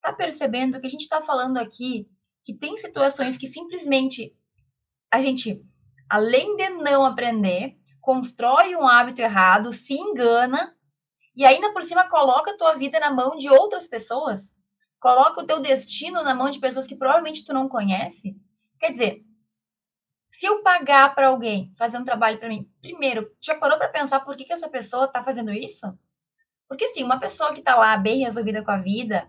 Tá 0.00 0.12
percebendo 0.12 0.80
que 0.80 0.86
a 0.86 0.90
gente 0.90 1.02
está 1.02 1.20
falando 1.20 1.56
aqui 1.56 2.08
que 2.44 2.54
tem 2.54 2.76
situações 2.76 3.36
que 3.36 3.48
simplesmente 3.48 4.36
a 5.10 5.20
gente, 5.20 5.60
além 6.08 6.54
de 6.56 6.68
não 6.70 7.04
aprender, 7.04 7.76
constrói 8.00 8.76
um 8.76 8.86
hábito 8.86 9.20
errado, 9.20 9.72
se 9.72 9.94
engana 9.94 10.73
e 11.36 11.44
ainda 11.44 11.72
por 11.72 11.82
cima 11.84 12.08
coloca 12.08 12.52
a 12.52 12.56
tua 12.56 12.74
vida 12.74 12.98
na 13.00 13.12
mão 13.12 13.36
de 13.36 13.48
outras 13.48 13.86
pessoas. 13.86 14.56
Coloca 15.00 15.40
o 15.40 15.46
teu 15.46 15.60
destino 15.60 16.22
na 16.22 16.34
mão 16.34 16.50
de 16.50 16.60
pessoas 16.60 16.86
que 16.86 16.96
provavelmente 16.96 17.44
tu 17.44 17.52
não 17.52 17.68
conhece. 17.68 18.36
Quer 18.78 18.90
dizer, 18.90 19.24
se 20.30 20.46
eu 20.46 20.62
pagar 20.62 21.14
para 21.14 21.28
alguém 21.28 21.72
fazer 21.76 21.98
um 21.98 22.04
trabalho 22.04 22.38
para 22.38 22.48
mim, 22.48 22.68
primeiro, 22.80 23.30
já 23.40 23.56
parou 23.56 23.78
para 23.78 23.88
pensar 23.88 24.20
por 24.20 24.36
que, 24.36 24.44
que 24.44 24.52
essa 24.52 24.68
pessoa 24.68 25.04
está 25.04 25.22
fazendo 25.22 25.52
isso? 25.52 25.86
Porque, 26.68 26.86
assim, 26.86 27.04
uma 27.04 27.20
pessoa 27.20 27.52
que 27.52 27.60
está 27.60 27.76
lá 27.76 27.96
bem 27.96 28.24
resolvida 28.24 28.64
com 28.64 28.70
a 28.70 28.78
vida, 28.78 29.28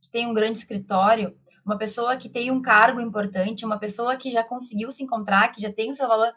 que 0.00 0.08
tem 0.10 0.26
um 0.26 0.34
grande 0.34 0.58
escritório, 0.58 1.38
uma 1.64 1.78
pessoa 1.78 2.16
que 2.16 2.28
tem 2.28 2.50
um 2.50 2.60
cargo 2.60 3.00
importante, 3.00 3.64
uma 3.64 3.78
pessoa 3.78 4.16
que 4.16 4.30
já 4.30 4.42
conseguiu 4.42 4.90
se 4.90 5.04
encontrar, 5.04 5.52
que 5.52 5.60
já 5.62 5.72
tem 5.72 5.90
o 5.90 5.94
seu 5.94 6.08
valor, 6.08 6.32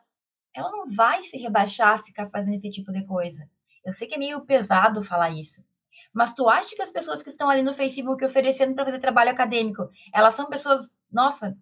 ela 0.53 0.69
não 0.69 0.85
vai 0.85 1.23
se 1.23 1.37
rebaixar, 1.37 2.03
ficar 2.03 2.29
fazendo 2.29 2.53
esse 2.55 2.69
tipo 2.69 2.91
de 2.91 3.03
coisa. 3.05 3.49
Eu 3.83 3.93
sei 3.93 4.07
que 4.07 4.15
é 4.15 4.17
meio 4.17 4.45
pesado 4.45 5.03
falar 5.03 5.29
isso. 5.31 5.65
Mas 6.13 6.33
tu 6.33 6.47
acha 6.47 6.75
que 6.75 6.81
as 6.81 6.91
pessoas 6.91 7.23
que 7.23 7.29
estão 7.29 7.49
ali 7.49 7.63
no 7.63 7.73
Facebook 7.73 8.23
oferecendo 8.23 8.75
para 8.75 8.85
fazer 8.85 8.99
trabalho 8.99 9.31
acadêmico, 9.31 9.89
elas 10.13 10.35
são 10.35 10.45
pessoas, 10.47 10.91
nossa, 11.11 11.57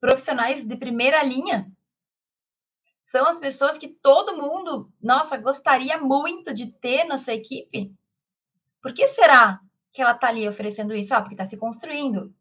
profissionais 0.00 0.66
de 0.66 0.76
primeira 0.76 1.22
linha. 1.22 1.70
São 3.06 3.26
as 3.26 3.38
pessoas 3.38 3.78
que 3.78 3.88
todo 3.88 4.36
mundo, 4.36 4.92
nossa, 5.00 5.36
gostaria 5.36 5.98
muito 5.98 6.52
de 6.52 6.72
ter 6.72 7.04
na 7.04 7.18
sua 7.18 7.34
equipe. 7.34 7.94
Por 8.82 8.92
que 8.92 9.06
será 9.06 9.60
que 9.92 10.02
ela 10.02 10.12
está 10.12 10.28
ali 10.28 10.48
oferecendo 10.48 10.94
isso? 10.94 11.14
Ah, 11.14 11.20
porque 11.20 11.34
está 11.34 11.46
se 11.46 11.56
construindo. 11.56 12.34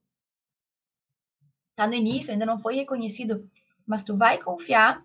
Está 1.70 1.88
no 1.88 1.94
início, 1.94 2.32
ainda 2.32 2.46
não 2.46 2.60
foi 2.60 2.76
reconhecido, 2.76 3.50
mas 3.86 4.04
tu 4.04 4.18
vai 4.18 4.42
confiar 4.42 5.04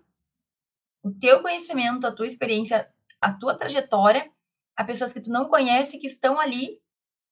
o 1.01 1.11
teu 1.11 1.41
conhecimento, 1.41 2.05
a 2.05 2.11
tua 2.11 2.27
experiência, 2.27 2.91
a 3.21 3.33
tua 3.33 3.57
trajetória 3.57 4.29
a 4.75 4.83
pessoas 4.83 5.11
que 5.11 5.21
tu 5.21 5.29
não 5.29 5.49
conhece 5.49 5.99
que 5.99 6.07
estão 6.07 6.39
ali 6.39 6.79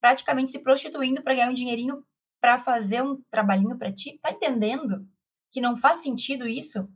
praticamente 0.02 0.52
se 0.52 0.60
prostituindo 0.60 1.22
para 1.24 1.34
ganhar 1.34 1.50
um 1.50 1.54
dinheirinho 1.54 2.04
para 2.42 2.60
fazer 2.60 3.02
um 3.02 3.22
trabalhinho 3.32 3.78
para 3.78 3.94
ti. 3.94 4.20
Tá 4.22 4.32
entendendo? 4.32 5.08
que 5.52 5.62
não 5.62 5.78
faz 5.78 6.04
sentido 6.04 6.48
isso. 6.48 6.88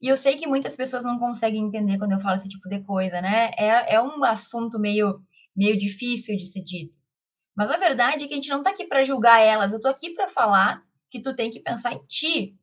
E 0.00 0.08
eu 0.08 0.16
sei 0.16 0.36
que 0.36 0.46
muitas 0.46 0.76
pessoas 0.76 1.04
não 1.04 1.18
conseguem 1.18 1.64
entender 1.64 1.98
quando 1.98 2.12
eu 2.12 2.20
falo 2.20 2.38
esse 2.38 2.48
tipo 2.48 2.68
de 2.68 2.82
coisa, 2.82 3.20
né? 3.20 3.52
É, 3.56 3.94
é 3.94 4.02
um 4.02 4.22
assunto 4.24 4.78
meio, 4.78 5.22
meio 5.56 5.78
difícil 5.78 6.36
de 6.36 6.44
ser 6.46 6.62
dito. 6.62 6.98
Mas 7.56 7.70
a 7.70 7.76
verdade 7.76 8.24
é 8.24 8.26
que 8.26 8.34
a 8.34 8.36
gente 8.36 8.50
não 8.50 8.62
tá 8.62 8.70
aqui 8.70 8.84
para 8.86 9.04
julgar 9.04 9.40
elas, 9.40 9.72
eu 9.72 9.80
tô 9.80 9.88
aqui 9.88 10.10
para 10.10 10.28
falar 10.28 10.82
que 11.08 11.22
tu 11.22 11.34
tem 11.36 11.50
que 11.50 11.60
pensar 11.60 11.92
em 11.92 12.04
ti. 12.06 12.58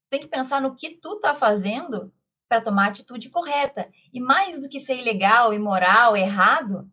Tu 0.00 0.08
tem 0.10 0.20
que 0.20 0.26
pensar 0.26 0.60
no 0.60 0.74
que 0.74 0.98
tu 1.00 1.20
tá 1.20 1.34
fazendo 1.34 2.12
para 2.52 2.60
tomar 2.60 2.84
a 2.84 2.88
atitude 2.90 3.30
correta. 3.30 3.90
E 4.12 4.20
mais 4.20 4.60
do 4.60 4.68
que 4.68 4.78
ser 4.78 4.98
ilegal, 4.98 5.54
imoral, 5.54 6.14
errado, 6.14 6.86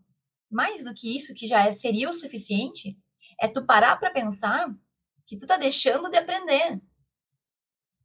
mais 0.50 0.86
do 0.86 0.94
que 0.94 1.14
isso, 1.14 1.34
que 1.34 1.50
já 1.50 1.68
é, 1.68 1.74
seria 1.74 2.10
o 2.10 2.14
suficiente, 2.14 2.98
é 3.38 3.46
tu 3.46 3.66
parar 3.66 3.98
para 3.98 4.10
pensar 4.10 4.74
que 5.28 5.38
tu 5.38 5.46
tá 5.46 5.58
deixando 5.58 6.10
de 6.10 6.16
aprender. 6.16 6.80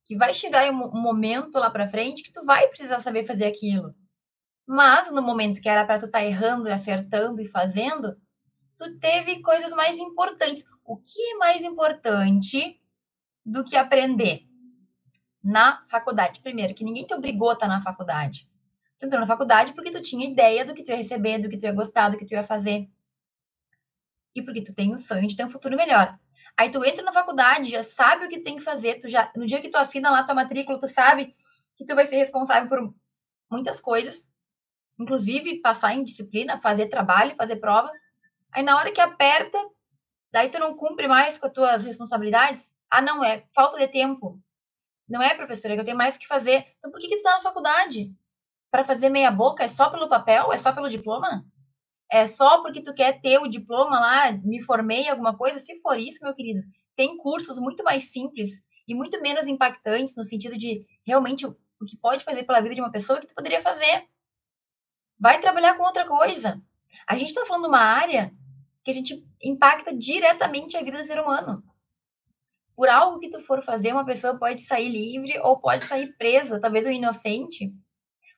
Que 0.04 0.16
vai 0.16 0.34
chegar 0.34 0.68
um 0.68 1.00
momento 1.00 1.54
lá 1.60 1.70
para 1.70 1.86
frente 1.86 2.24
que 2.24 2.32
tu 2.32 2.44
vai 2.44 2.66
precisar 2.66 2.98
saber 2.98 3.24
fazer 3.24 3.44
aquilo. 3.44 3.94
Mas 4.66 5.12
no 5.12 5.22
momento 5.22 5.62
que 5.62 5.68
era 5.68 5.86
para 5.86 6.00
tu 6.00 6.06
estar 6.06 6.18
tá 6.18 6.24
errando 6.24 6.68
acertando 6.72 7.40
e 7.40 7.46
fazendo, 7.46 8.16
tu 8.76 8.98
teve 8.98 9.40
coisas 9.42 9.70
mais 9.70 9.96
importantes. 9.96 10.64
O 10.84 10.96
que 10.96 11.22
é 11.22 11.34
mais 11.36 11.62
importante 11.62 12.80
do 13.46 13.64
que 13.64 13.76
aprender? 13.76 14.44
Na 15.44 15.84
faculdade. 15.88 16.40
Primeiro, 16.40 16.74
que 16.74 16.82
ninguém 16.82 17.06
te 17.06 17.12
obrigou 17.12 17.50
a 17.50 17.52
estar 17.52 17.68
tá 17.68 17.72
na 17.74 17.82
faculdade. 17.82 18.48
Tu 18.98 19.06
entrou 19.06 19.20
na 19.20 19.26
faculdade 19.26 19.74
porque 19.74 19.90
tu 19.90 20.00
tinha 20.00 20.26
ideia 20.26 20.64
do 20.64 20.74
que 20.74 20.82
tu 20.82 20.90
ia 20.90 20.96
receber, 20.96 21.38
do 21.38 21.50
que 21.50 21.58
tu 21.58 21.64
ia 21.64 21.72
gostar, 21.72 22.08
do 22.08 22.16
que 22.16 22.24
tu 22.24 22.32
ia 22.32 22.42
fazer. 22.42 22.88
E 24.34 24.42
porque 24.42 24.62
tu 24.62 24.72
tem 24.72 24.92
o 24.94 24.98
sonho 24.98 25.28
de 25.28 25.36
ter 25.36 25.44
um 25.44 25.50
futuro 25.50 25.76
melhor. 25.76 26.18
Aí 26.56 26.70
tu 26.70 26.84
entra 26.84 27.04
na 27.04 27.12
faculdade, 27.12 27.70
já 27.70 27.82
sabe 27.84 28.26
o 28.26 28.28
que 28.28 28.40
tem 28.40 28.56
que 28.56 28.62
fazer, 28.62 29.00
tu 29.00 29.08
já 29.08 29.30
no 29.36 29.44
dia 29.44 29.60
que 29.60 29.68
tu 29.68 29.76
assina 29.76 30.10
lá 30.10 30.22
tua 30.22 30.34
matrícula, 30.34 30.78
tu 30.78 30.88
sabe 30.88 31.34
que 31.76 31.84
tu 31.84 31.94
vai 31.94 32.06
ser 32.06 32.16
responsável 32.16 32.68
por 32.68 32.94
muitas 33.50 33.80
coisas, 33.80 34.28
inclusive 34.98 35.60
passar 35.60 35.94
em 35.94 36.04
disciplina, 36.04 36.60
fazer 36.60 36.88
trabalho, 36.88 37.34
fazer 37.36 37.56
prova. 37.56 37.90
Aí 38.52 38.62
na 38.62 38.76
hora 38.76 38.92
que 38.92 39.00
aperta, 39.00 39.58
daí 40.30 40.48
tu 40.48 40.58
não 40.60 40.76
cumpre 40.76 41.08
mais 41.08 41.36
com 41.36 41.46
as 41.46 41.52
tuas 41.52 41.84
responsabilidades. 41.84 42.72
Ah, 42.88 43.02
não, 43.02 43.24
é 43.24 43.44
falta 43.52 43.76
de 43.78 43.88
tempo. 43.88 44.40
Não 45.08 45.22
é, 45.22 45.34
professora, 45.34 45.74
é 45.74 45.76
que 45.76 45.80
eu 45.80 45.84
tenho 45.84 45.96
mais 45.96 46.16
o 46.16 46.18
que 46.18 46.26
fazer. 46.26 46.66
Então 46.78 46.90
por 46.90 47.00
que, 47.00 47.08
que 47.08 47.16
tu 47.16 47.22
tá 47.22 47.32
na 47.36 47.40
faculdade? 47.40 48.12
Para 48.70 48.84
fazer 48.84 49.08
meia 49.08 49.30
boca? 49.30 49.62
É 49.62 49.68
só 49.68 49.90
pelo 49.90 50.08
papel? 50.08 50.52
É 50.52 50.56
só 50.56 50.72
pelo 50.72 50.88
diploma? 50.88 51.44
É 52.10 52.26
só 52.26 52.62
porque 52.62 52.82
tu 52.82 52.94
quer 52.94 53.20
ter 53.20 53.38
o 53.38 53.48
diploma 53.48 53.98
lá, 53.98 54.32
me 54.32 54.62
formei 54.62 55.02
em 55.02 55.08
alguma 55.08 55.36
coisa? 55.36 55.58
Se 55.58 55.80
for 55.80 55.98
isso, 55.98 56.22
meu 56.22 56.34
querido, 56.34 56.62
tem 56.96 57.16
cursos 57.16 57.58
muito 57.58 57.82
mais 57.82 58.12
simples 58.12 58.62
e 58.86 58.94
muito 58.94 59.20
menos 59.20 59.46
impactantes 59.46 60.14
no 60.16 60.24
sentido 60.24 60.56
de 60.56 60.86
realmente 61.06 61.46
o 61.46 61.56
que 61.86 61.96
pode 61.96 62.24
fazer 62.24 62.44
pela 62.44 62.60
vida 62.60 62.74
de 62.74 62.80
uma 62.80 62.90
pessoa 62.90 63.20
que 63.20 63.26
tu 63.26 63.34
poderia 63.34 63.60
fazer. 63.60 64.06
Vai 65.18 65.40
trabalhar 65.40 65.76
com 65.76 65.84
outra 65.84 66.06
coisa. 66.06 66.62
A 67.06 67.16
gente 67.16 67.28
está 67.28 67.44
falando 67.44 67.62
de 67.62 67.68
uma 67.68 67.80
área 67.80 68.32
que 68.82 68.90
a 68.90 68.94
gente 68.94 69.26
impacta 69.42 69.94
diretamente 69.94 70.76
a 70.76 70.82
vida 70.82 70.98
do 70.98 71.04
ser 71.04 71.20
humano. 71.20 71.62
Por 72.76 72.88
algo 72.88 73.20
que 73.20 73.30
tu 73.30 73.40
for 73.40 73.62
fazer, 73.62 73.92
uma 73.92 74.04
pessoa 74.04 74.38
pode 74.38 74.62
sair 74.62 74.88
livre 74.88 75.38
ou 75.40 75.60
pode 75.60 75.84
sair 75.84 76.12
presa, 76.16 76.60
talvez 76.60 76.86
um 76.86 76.90
inocente. 76.90 77.72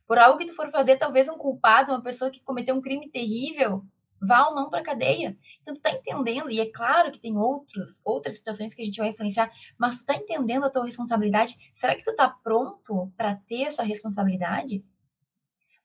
Por 0.06 0.18
algo 0.18 0.38
que 0.38 0.46
tu 0.46 0.54
for 0.54 0.70
fazer, 0.70 0.98
talvez 0.98 1.28
um 1.28 1.38
culpado, 1.38 1.92
uma 1.92 2.02
pessoa 2.02 2.30
que 2.30 2.42
cometeu 2.42 2.74
um 2.74 2.82
crime 2.82 3.10
terrível, 3.10 3.82
vá 4.20 4.48
ou 4.48 4.54
não 4.54 4.68
para 4.70 4.82
cadeia. 4.82 5.36
Então 5.60 5.74
tu 5.74 5.80
tá 5.80 5.90
entendendo, 5.90 6.50
e 6.50 6.60
é 6.60 6.70
claro 6.70 7.10
que 7.10 7.18
tem 7.18 7.36
outros, 7.36 8.00
outras 8.04 8.36
situações 8.36 8.74
que 8.74 8.82
a 8.82 8.84
gente 8.84 8.98
vai 8.98 9.08
influenciar, 9.08 9.50
mas 9.78 10.00
tu 10.00 10.06
tá 10.06 10.14
entendendo 10.14 10.64
a 10.64 10.70
tua 10.70 10.84
responsabilidade? 10.84 11.54
Será 11.72 11.96
que 11.96 12.04
tu 12.04 12.14
tá 12.14 12.28
pronto 12.28 13.12
para 13.16 13.36
ter 13.48 13.62
essa 13.62 13.82
responsabilidade? 13.82 14.84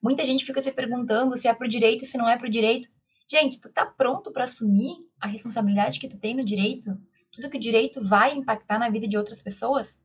Muita 0.01 0.23
gente 0.23 0.45
fica 0.45 0.61
se 0.61 0.71
perguntando 0.71 1.37
se 1.37 1.47
é 1.47 1.53
pro 1.53 1.67
direito, 1.67 2.05
se 2.05 2.17
não 2.17 2.27
é 2.27 2.37
pro 2.37 2.49
direito. 2.49 2.89
Gente, 3.27 3.61
tu 3.61 3.71
tá 3.71 3.85
pronto 3.85 4.31
para 4.31 4.43
assumir 4.43 4.95
a 5.19 5.27
responsabilidade 5.27 5.99
que 5.99 6.07
tu 6.07 6.17
tem 6.17 6.35
no 6.35 6.43
direito? 6.43 6.97
Tudo 7.31 7.49
que 7.49 7.57
o 7.57 7.61
direito 7.61 8.01
vai 8.03 8.33
impactar 8.33 8.77
na 8.77 8.89
vida 8.89 9.07
de 9.07 9.17
outras 9.17 9.41
pessoas? 9.41 9.99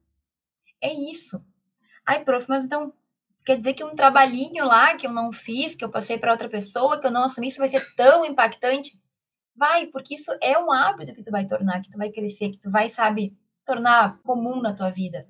É 0.80 0.92
isso. 0.92 1.44
Ai, 2.04 2.24
prof, 2.24 2.48
mas 2.48 2.64
então 2.64 2.92
quer 3.44 3.58
dizer 3.58 3.74
que 3.74 3.84
um 3.84 3.94
trabalhinho 3.94 4.64
lá 4.64 4.96
que 4.96 5.06
eu 5.06 5.12
não 5.12 5.32
fiz, 5.32 5.74
que 5.74 5.84
eu 5.84 5.90
passei 5.90 6.18
para 6.18 6.32
outra 6.32 6.48
pessoa, 6.48 7.00
que 7.00 7.06
eu 7.06 7.10
não 7.10 7.24
assumi, 7.24 7.48
isso 7.48 7.58
vai 7.58 7.68
ser 7.68 7.94
tão 7.94 8.24
impactante? 8.24 9.00
Vai, 9.54 9.86
porque 9.86 10.14
isso 10.14 10.30
é 10.42 10.58
um 10.58 10.70
hábito 10.70 11.14
que 11.14 11.24
tu 11.24 11.30
vai 11.30 11.46
tornar, 11.46 11.80
que 11.80 11.90
tu 11.90 11.96
vai 11.96 12.10
crescer, 12.10 12.50
que 12.50 12.58
tu 12.58 12.70
vai, 12.70 12.88
sabe, 12.88 13.36
tornar 13.64 14.18
comum 14.22 14.60
na 14.60 14.74
tua 14.74 14.90
vida. 14.90 15.28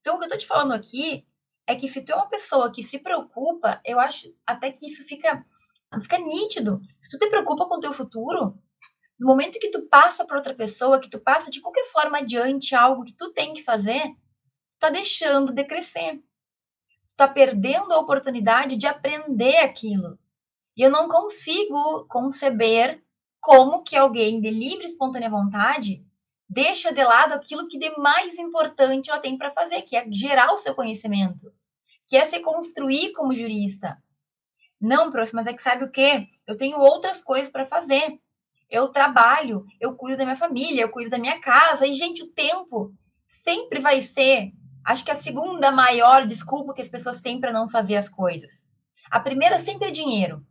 Então, 0.00 0.16
o 0.16 0.18
que 0.18 0.26
eu 0.26 0.28
tô 0.28 0.36
te 0.36 0.46
falando 0.46 0.72
aqui 0.72 1.26
é 1.66 1.74
que 1.74 1.88
se 1.88 2.02
tu 2.02 2.12
é 2.12 2.14
uma 2.14 2.28
pessoa 2.28 2.70
que 2.70 2.82
se 2.82 2.98
preocupa, 2.98 3.80
eu 3.84 3.98
acho 3.98 4.34
até 4.46 4.70
que 4.70 4.86
isso 4.86 5.02
fica, 5.02 5.44
fica 6.02 6.18
nítido. 6.18 6.80
Se 7.00 7.18
tu 7.18 7.24
te 7.24 7.30
preocupa 7.30 7.66
com 7.66 7.76
o 7.76 7.80
teu 7.80 7.92
futuro, 7.92 8.58
no 9.18 9.26
momento 9.26 9.58
que 9.58 9.70
tu 9.70 9.82
passa 9.82 10.24
para 10.24 10.36
outra 10.36 10.54
pessoa, 10.54 11.00
que 11.00 11.10
tu 11.10 11.20
passa 11.20 11.50
de 11.50 11.60
qualquer 11.60 11.84
forma 11.86 12.18
adiante 12.18 12.74
algo 12.74 13.04
que 13.04 13.14
tu 13.16 13.32
tem 13.32 13.54
que 13.54 13.62
fazer, 13.62 14.02
tá 14.78 14.90
deixando 14.90 15.52
de 15.52 15.64
crescer. 15.64 16.16
Tu 17.08 17.16
tá 17.16 17.28
perdendo 17.28 17.92
a 17.92 18.00
oportunidade 18.00 18.76
de 18.76 18.86
aprender 18.86 19.58
aquilo. 19.58 20.18
E 20.76 20.82
eu 20.82 20.90
não 20.90 21.08
consigo 21.08 22.06
conceber 22.08 23.02
como 23.40 23.84
que 23.84 23.96
alguém 23.96 24.40
de 24.40 24.50
livre 24.50 24.86
e 24.86 24.90
espontânea 24.90 25.30
vontade 25.30 26.04
deixa 26.48 26.92
de 26.92 27.02
lado 27.02 27.32
aquilo 27.32 27.68
que 27.68 27.78
de 27.78 27.90
mais 27.98 28.38
importante 28.38 29.10
ela 29.10 29.20
tem 29.20 29.36
para 29.36 29.52
fazer, 29.52 29.82
que 29.82 29.96
é 29.96 30.10
gerar 30.10 30.52
o 30.52 30.58
seu 30.58 30.74
conhecimento, 30.74 31.52
que 32.08 32.16
é 32.16 32.24
se 32.24 32.40
construir 32.40 33.12
como 33.12 33.34
jurista. 33.34 34.02
Não, 34.80 35.10
prof, 35.10 35.34
mas 35.34 35.46
é 35.46 35.54
que 35.54 35.62
sabe 35.62 35.84
o 35.84 35.90
quê? 35.90 36.28
Eu 36.46 36.56
tenho 36.56 36.78
outras 36.78 37.22
coisas 37.22 37.48
para 37.48 37.64
fazer. 37.64 38.20
Eu 38.70 38.88
trabalho, 38.88 39.66
eu 39.80 39.94
cuido 39.94 40.18
da 40.18 40.24
minha 40.24 40.36
família, 40.36 40.82
eu 40.82 40.90
cuido 40.90 41.10
da 41.10 41.18
minha 41.18 41.40
casa. 41.40 41.86
E, 41.86 41.94
gente, 41.94 42.22
o 42.22 42.28
tempo 42.28 42.92
sempre 43.26 43.80
vai 43.80 44.00
ser, 44.00 44.52
acho 44.84 45.04
que 45.04 45.10
a 45.10 45.16
segunda 45.16 45.70
maior 45.70 46.26
desculpa 46.26 46.72
que 46.72 46.82
as 46.82 46.88
pessoas 46.88 47.20
têm 47.20 47.40
para 47.40 47.52
não 47.52 47.68
fazer 47.68 47.96
as 47.96 48.08
coisas. 48.08 48.66
A 49.10 49.20
primeira 49.20 49.58
sempre 49.58 49.88
é 49.88 49.90
dinheiro. 49.90 50.44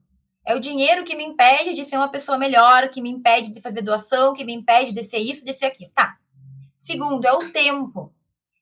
É 0.46 0.56
o 0.56 0.60
dinheiro 0.60 1.06
que 1.06 1.16
me 1.16 1.24
impede 1.24 1.74
de 1.74 1.86
ser 1.86 1.96
uma 1.96 2.10
pessoa 2.10 2.38
melhor, 2.38 2.90
que 2.90 3.02
me 3.02 3.10
impede 3.10 3.52
de 3.52 3.62
fazer 3.62 3.82
doação, 3.82 4.34
que 4.34 4.44
me 4.44 4.54
impede 4.54 4.94
de 4.94 5.04
ser 5.04 5.20
isso, 5.20 5.46
de 5.46 5.54
ser 5.54 5.68
aquilo. 5.68 5.92
Tá. 5.96 6.18
Segundo, 6.78 7.26
é 7.26 7.32
o 7.32 7.52
tempo. 7.52 8.14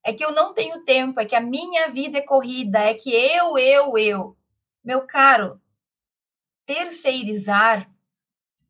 É 0.03 0.13
que 0.13 0.23
eu 0.23 0.31
não 0.31 0.53
tenho 0.53 0.83
tempo, 0.83 1.19
é 1.19 1.25
que 1.25 1.35
a 1.35 1.41
minha 1.41 1.89
vida 1.89 2.19
é 2.19 2.21
corrida, 2.21 2.79
é 2.79 2.93
que 2.93 3.11
eu, 3.13 3.57
eu, 3.57 3.97
eu. 3.97 4.37
Meu 4.83 5.05
caro, 5.05 5.61
terceirizar, 6.65 7.89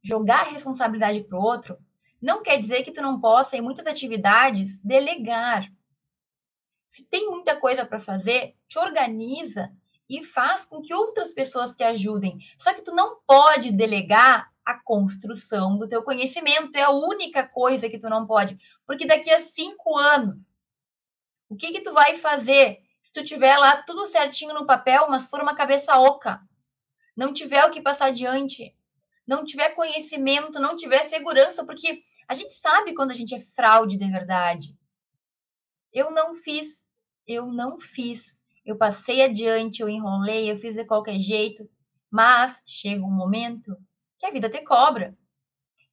jogar 0.02 0.42
a 0.42 0.50
responsabilidade 0.50 1.24
para 1.24 1.38
o 1.38 1.42
outro, 1.42 1.78
não 2.22 2.44
quer 2.44 2.58
dizer 2.58 2.84
que 2.84 2.92
tu 2.92 3.02
não 3.02 3.20
possa, 3.20 3.58
em 3.58 3.62
muitas 3.62 3.88
atividades, 3.88 4.80
delegar. 4.84 5.72
Se 6.88 7.06
tem 7.06 7.30
muita 7.30 7.60
coisa 7.60 7.86
para 7.86 8.00
fazer, 8.00 8.56
te 8.68 8.78
organiza 8.78 9.72
e 10.10 10.24
faz 10.24 10.66
com 10.66 10.82
que 10.82 10.94
outras 10.94 11.34
pessoas 11.34 11.76
te 11.76 11.84
ajudem. 11.84 12.38
Só 12.60 12.74
que 12.74 12.82
tu 12.82 12.94
não 12.94 13.18
pode 13.26 13.72
delegar 13.72 14.52
a 14.66 14.76
construção 14.76 15.78
do 15.78 15.88
teu 15.88 16.04
conhecimento. 16.04 16.76
É 16.76 16.84
a 16.84 16.92
única 16.92 17.48
coisa 17.48 17.90
que 17.90 17.98
tu 17.98 18.10
não 18.10 18.28
pode. 18.28 18.58
Porque 18.86 19.08
daqui 19.08 19.32
a 19.32 19.40
cinco 19.40 19.98
anos, 19.98 20.54
o 21.50 21.56
que 21.56 21.72
que 21.72 21.82
tu 21.82 21.94
vai 21.94 22.18
fazer 22.18 22.80
se 23.02 23.12
tu 23.14 23.24
tiver 23.24 23.58
lá 23.58 23.82
tudo 23.84 24.06
certinho 24.06 24.54
no 24.54 24.66
papel, 24.66 25.08
mas 25.10 25.30
for 25.30 25.42
uma 25.42 25.56
cabeça 25.56 25.98
oca? 25.98 26.42
Não 27.16 27.34
tiver 27.34 27.66
o 27.66 27.72
que 27.72 27.82
passar 27.82 28.08
adiante, 28.08 28.76
não 29.28 29.44
tiver 29.44 29.72
conhecimento, 29.72 30.60
não 30.60 30.76
tiver 30.76 31.04
segurança, 31.06 31.66
porque 31.66 32.04
a 32.28 32.34
gente 32.34 32.54
sabe 32.54 32.94
quando 32.94 33.12
a 33.12 33.16
gente 33.16 33.36
é 33.36 33.40
fraude 33.40 33.98
de 33.98 34.10
verdade. 34.10 34.76
Eu 35.94 36.12
não 36.12 36.36
fiz, 36.36 36.86
eu 37.28 37.48
não 37.48 37.80
fiz 37.80 38.36
eu 38.66 38.78
passei 38.78 39.24
adiante, 39.24 39.82
eu 39.82 39.90
enrolei, 39.90 40.52
eu 40.52 40.58
fiz 40.58 40.76
de 40.76 40.86
qualquer 40.86 41.20
jeito, 41.20 41.68
mas 42.10 42.62
chega 42.66 43.04
um 43.04 43.12
momento 43.12 43.76
que 44.20 44.26
a 44.26 44.32
vida 44.32 44.50
te 44.50 44.62
cobra. 44.62 45.18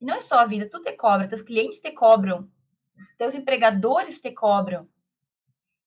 E 0.00 0.04
não 0.04 0.14
é 0.16 0.20
só 0.20 0.38
a 0.38 0.46
vida, 0.46 0.68
tu 0.70 0.82
te 0.82 0.92
cobra, 0.92 1.28
teus 1.28 1.42
clientes 1.42 1.80
te 1.80 1.90
cobram, 1.92 2.48
teus 3.16 3.34
empregadores 3.34 4.20
te 4.20 4.32
cobram. 4.32 4.86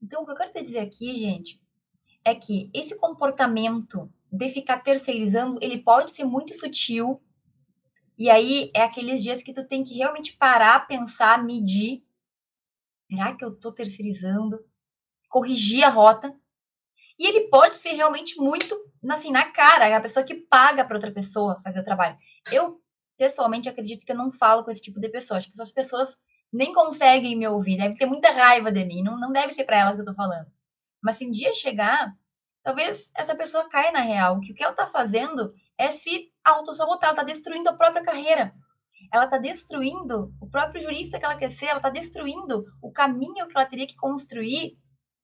Então, 0.02 0.24
o 0.24 0.26
que 0.26 0.32
eu 0.32 0.36
quero 0.36 0.52
te 0.52 0.62
dizer 0.62 0.80
aqui, 0.80 1.16
gente, 1.18 1.62
é 2.26 2.34
que 2.34 2.70
esse 2.74 2.96
comportamento 2.98 4.12
de 4.32 4.50
ficar 4.50 4.80
terceirizando, 4.80 5.60
ele 5.62 5.84
pode 5.84 6.12
ser 6.12 6.24
muito 6.24 6.54
sutil. 6.54 7.22
E 8.22 8.30
aí 8.30 8.70
é 8.76 8.84
aqueles 8.84 9.24
dias 9.24 9.42
que 9.42 9.52
tu 9.52 9.68
tem 9.68 9.84
que 9.84 9.98
realmente 9.98 10.38
parar, 10.38 10.86
pensar, 10.86 11.44
medir. 11.44 12.06
Será 13.10 13.36
que 13.36 13.44
eu 13.44 13.60
tô 13.60 13.72
terceirizando? 13.72 14.64
Corrigir 15.28 15.84
a 15.84 15.90
rota 15.90 16.32
e 17.18 17.26
ele 17.26 17.48
pode 17.50 17.78
ser 17.78 17.94
realmente 17.94 18.38
muito, 18.38 18.80
assim, 19.10 19.32
na 19.32 19.52
cara, 19.52 19.98
a 19.98 20.00
pessoa 20.00 20.24
que 20.24 20.36
paga 20.36 20.86
para 20.86 20.98
outra 20.98 21.12
pessoa 21.12 21.60
fazer 21.64 21.80
o 21.80 21.84
trabalho. 21.84 22.16
Eu, 22.52 22.80
pessoalmente, 23.18 23.68
acredito 23.68 24.06
que 24.06 24.12
eu 24.12 24.18
não 24.18 24.32
falo 24.32 24.64
com 24.64 24.70
esse 24.70 24.84
tipo 24.84 25.00
de 25.00 25.10
pessoa. 25.10 25.40
Acho 25.40 25.48
que 25.48 25.54
essas 25.54 25.72
pessoas 25.72 26.20
nem 26.54 26.72
conseguem 26.76 27.36
me 27.36 27.48
ouvir, 27.48 27.78
devem 27.78 27.98
ter 27.98 28.06
muita 28.06 28.30
raiva 28.30 28.72
de 28.72 28.86
mim. 28.86 29.02
Não, 29.02 29.20
não 29.20 29.32
deve 29.32 29.52
ser 29.52 29.64
para 29.64 29.80
elas 29.80 29.96
que 29.96 30.02
eu 30.02 30.06
tô 30.06 30.14
falando. 30.14 30.46
Mas 31.02 31.16
se 31.16 31.26
um 31.26 31.32
dia 31.32 31.52
chegar, 31.54 32.16
talvez 32.62 33.10
essa 33.18 33.34
pessoa 33.34 33.68
caia 33.68 33.92
na 33.92 34.02
real, 34.02 34.40
que 34.42 34.52
o 34.52 34.56
que 34.56 34.64
ela 34.64 34.76
tá 34.76 34.86
fazendo 34.86 35.56
é 35.78 35.90
se 35.92 36.32
autossabotar, 36.44 37.10
ela 37.10 37.18
tá 37.18 37.24
destruindo 37.24 37.70
a 37.70 37.74
própria 37.74 38.04
carreira. 38.04 38.54
Ela 39.12 39.28
tá 39.28 39.38
destruindo 39.38 40.34
o 40.40 40.50
próprio 40.50 40.82
jurista 40.82 41.18
que 41.18 41.26
ela 41.26 41.38
quer 41.38 41.50
ser, 41.50 41.68
ela 41.68 41.82
tá 41.82 41.90
destruindo 41.90 42.66
o 42.82 42.92
caminho 42.92 43.48
que 43.48 43.58
ela 43.58 43.66
teria 43.66 43.88
que 43.88 43.96
construir 43.96 44.78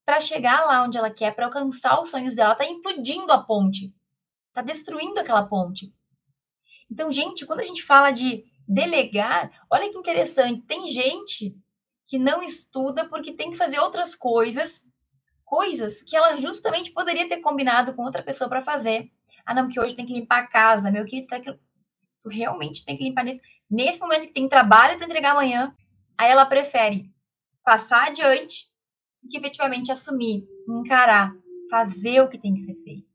para 0.05 0.19
chegar 0.19 0.65
lá 0.65 0.83
onde 0.83 0.97
ela 0.97 1.11
quer, 1.11 1.35
para 1.35 1.45
alcançar 1.45 2.01
os 2.01 2.09
sonhos 2.09 2.35
dela, 2.35 2.55
tá 2.55 2.65
implodindo 2.65 3.31
a 3.31 3.43
ponte. 3.43 3.93
Tá 4.53 4.61
destruindo 4.61 5.19
aquela 5.19 5.45
ponte. 5.45 5.93
Então, 6.89 7.11
gente, 7.11 7.45
quando 7.45 7.59
a 7.59 7.63
gente 7.63 7.83
fala 7.83 8.11
de 8.11 8.45
delegar, 8.67 9.51
olha 9.69 9.91
que 9.91 9.97
interessante, 9.97 10.61
tem 10.61 10.87
gente 10.87 11.55
que 12.07 12.17
não 12.17 12.41
estuda 12.41 13.07
porque 13.09 13.33
tem 13.33 13.51
que 13.51 13.57
fazer 13.57 13.79
outras 13.79 14.15
coisas, 14.15 14.81
coisas 15.43 16.01
que 16.01 16.15
ela 16.15 16.37
justamente 16.37 16.91
poderia 16.91 17.27
ter 17.27 17.41
combinado 17.41 17.93
com 17.93 18.03
outra 18.03 18.23
pessoa 18.23 18.49
para 18.49 18.61
fazer. 18.61 19.11
Ah, 19.47 19.53
não, 19.53 19.69
que 19.69 19.79
hoje 19.79 19.95
tem 19.95 20.05
que 20.05 20.13
limpar 20.13 20.43
a 20.43 20.47
casa, 20.47 20.91
meu 20.91 21.05
querido, 21.05 21.29
tá 21.29 21.39
que 21.39 21.57
tu 22.21 22.27
realmente 22.27 22.83
tem 22.83 22.97
que 22.97 23.05
limpar 23.05 23.23
nesse, 23.23 23.41
nesse 23.71 23.97
momento 23.97 24.27
que 24.27 24.33
tem 24.33 24.49
trabalho 24.49 24.97
para 24.97 25.05
entregar 25.05 25.31
amanhã. 25.31 25.73
Aí 26.17 26.29
ela 26.29 26.45
prefere 26.45 27.09
passar 27.63 28.07
adiante 28.07 28.67
do 29.23 29.29
que 29.29 29.37
efetivamente 29.37 29.89
assumir, 29.89 30.45
encarar, 30.67 31.33
fazer 31.71 32.19
o 32.19 32.27
que 32.27 32.37
tem 32.37 32.55
que 32.55 32.61
ser 32.63 32.75
feito. 32.83 33.07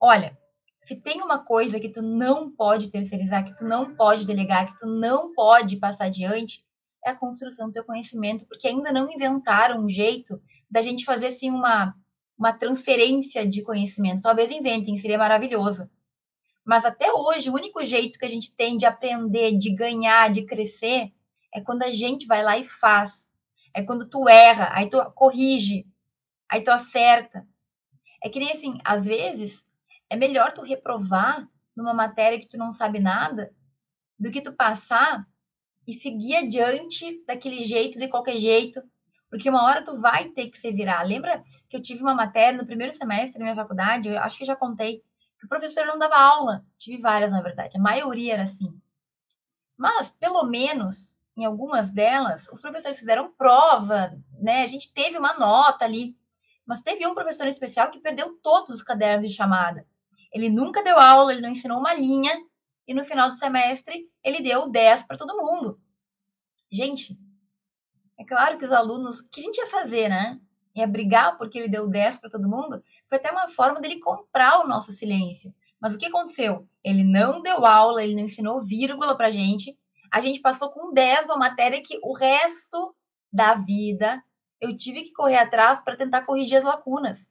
Olha, 0.00 0.38
se 0.82 0.94
tem 0.94 1.20
uma 1.20 1.44
coisa 1.44 1.80
que 1.80 1.88
tu 1.88 2.00
não 2.00 2.48
pode 2.48 2.88
terceirizar, 2.88 3.44
que 3.44 3.56
tu 3.56 3.64
não 3.64 3.96
pode 3.96 4.24
delegar, 4.24 4.72
que 4.72 4.78
tu 4.78 4.86
não 4.86 5.34
pode 5.34 5.78
passar 5.78 6.04
adiante, 6.04 6.64
é 7.04 7.10
a 7.10 7.16
construção 7.16 7.66
do 7.66 7.72
teu 7.72 7.82
conhecimento, 7.82 8.46
porque 8.46 8.68
ainda 8.68 8.92
não 8.92 9.10
inventaram 9.10 9.84
um 9.84 9.88
jeito 9.88 10.40
da 10.70 10.80
gente 10.80 11.04
fazer 11.04 11.26
assim 11.26 11.50
uma 11.50 11.92
uma 12.42 12.52
transferência 12.52 13.46
de 13.46 13.62
conhecimento. 13.62 14.20
Talvez 14.20 14.50
inventem, 14.50 14.98
seria 14.98 15.16
maravilhoso. 15.16 15.88
Mas 16.64 16.84
até 16.84 17.12
hoje, 17.12 17.48
o 17.48 17.54
único 17.54 17.84
jeito 17.84 18.18
que 18.18 18.24
a 18.24 18.28
gente 18.28 18.52
tem 18.56 18.76
de 18.76 18.84
aprender, 18.84 19.56
de 19.56 19.72
ganhar, 19.72 20.28
de 20.28 20.44
crescer, 20.44 21.12
é 21.54 21.60
quando 21.60 21.84
a 21.84 21.92
gente 21.92 22.26
vai 22.26 22.42
lá 22.42 22.58
e 22.58 22.64
faz. 22.64 23.30
É 23.72 23.80
quando 23.84 24.10
tu 24.10 24.28
erra, 24.28 24.70
aí 24.72 24.90
tu 24.90 24.98
corrige, 25.12 25.86
aí 26.48 26.64
tu 26.64 26.72
acerta. 26.72 27.46
É 28.20 28.28
que 28.28 28.40
nem 28.40 28.50
assim, 28.50 28.76
às 28.84 29.04
vezes, 29.04 29.64
é 30.10 30.16
melhor 30.16 30.52
tu 30.52 30.62
reprovar 30.62 31.48
numa 31.76 31.94
matéria 31.94 32.40
que 32.40 32.48
tu 32.48 32.58
não 32.58 32.72
sabe 32.72 32.98
nada 32.98 33.54
do 34.18 34.32
que 34.32 34.42
tu 34.42 34.52
passar 34.52 35.28
e 35.86 35.94
seguir 35.94 36.34
adiante 36.34 37.22
daquele 37.24 37.60
jeito, 37.60 38.00
de 38.00 38.08
qualquer 38.08 38.36
jeito, 38.36 38.82
porque 39.32 39.48
uma 39.48 39.64
hora 39.64 39.82
tu 39.82 39.96
vai 39.96 40.28
ter 40.28 40.50
que 40.50 40.60
se 40.60 40.70
virar. 40.70 41.00
Lembra 41.04 41.42
que 41.66 41.74
eu 41.74 41.80
tive 41.80 42.02
uma 42.02 42.14
matéria 42.14 42.58
no 42.58 42.66
primeiro 42.66 42.94
semestre 42.94 43.38
da 43.38 43.44
minha 43.46 43.56
faculdade, 43.56 44.10
eu 44.10 44.18
acho 44.18 44.36
que 44.36 44.44
já 44.44 44.54
contei, 44.54 45.02
que 45.38 45.46
o 45.46 45.48
professor 45.48 45.86
não 45.86 45.98
dava 45.98 46.16
aula. 46.16 46.62
Tive 46.76 47.00
várias, 47.00 47.30
na 47.30 47.40
verdade, 47.40 47.78
a 47.78 47.80
maioria 47.80 48.34
era 48.34 48.42
assim. 48.42 48.78
Mas, 49.74 50.10
pelo 50.10 50.44
menos, 50.44 51.16
em 51.34 51.46
algumas 51.46 51.92
delas, 51.92 52.46
os 52.52 52.60
professores 52.60 52.98
fizeram 52.98 53.32
prova, 53.32 54.12
né? 54.38 54.64
A 54.64 54.66
gente 54.66 54.92
teve 54.92 55.16
uma 55.16 55.32
nota 55.38 55.86
ali. 55.86 56.14
Mas 56.66 56.82
teve 56.82 57.06
um 57.06 57.14
professor 57.14 57.46
especial 57.46 57.90
que 57.90 58.00
perdeu 58.00 58.38
todos 58.42 58.68
os 58.68 58.82
cadernos 58.82 59.26
de 59.26 59.34
chamada. 59.34 59.86
Ele 60.30 60.50
nunca 60.50 60.84
deu 60.84 60.98
aula, 60.98 61.32
ele 61.32 61.40
não 61.40 61.48
ensinou 61.48 61.78
uma 61.78 61.94
linha, 61.94 62.38
e 62.86 62.92
no 62.92 63.02
final 63.02 63.30
do 63.30 63.36
semestre 63.36 64.10
ele 64.22 64.42
deu 64.42 64.70
10 64.70 65.04
para 65.04 65.16
todo 65.16 65.38
mundo. 65.38 65.80
Gente, 66.70 67.18
é 68.18 68.24
claro 68.24 68.58
que 68.58 68.64
os 68.64 68.72
alunos, 68.72 69.20
o 69.20 69.30
que 69.30 69.40
a 69.40 69.44
gente 69.44 69.58
ia 69.58 69.66
fazer, 69.66 70.08
né? 70.08 70.38
Ia 70.74 70.86
brigar 70.86 71.36
porque 71.36 71.58
ele 71.58 71.68
deu 71.68 71.88
10 71.88 72.18
para 72.18 72.30
todo 72.30 72.48
mundo? 72.48 72.82
Foi 73.08 73.18
até 73.18 73.30
uma 73.30 73.48
forma 73.48 73.80
dele 73.80 74.00
comprar 74.00 74.60
o 74.60 74.68
nosso 74.68 74.92
silêncio. 74.92 75.52
Mas 75.80 75.94
o 75.94 75.98
que 75.98 76.06
aconteceu? 76.06 76.68
Ele 76.84 77.04
não 77.04 77.42
deu 77.42 77.66
aula, 77.66 78.02
ele 78.02 78.14
não 78.14 78.22
ensinou 78.22 78.62
vírgula 78.62 79.16
para 79.16 79.30
gente. 79.30 79.76
A 80.10 80.20
gente 80.20 80.40
passou 80.40 80.70
com 80.70 80.92
10 80.92 81.26
uma 81.26 81.36
matéria 81.36 81.82
que 81.82 81.98
o 82.02 82.16
resto 82.16 82.94
da 83.32 83.54
vida 83.54 84.22
eu 84.60 84.76
tive 84.76 85.02
que 85.02 85.12
correr 85.12 85.38
atrás 85.38 85.82
para 85.82 85.96
tentar 85.96 86.22
corrigir 86.22 86.56
as 86.56 86.64
lacunas. 86.64 87.28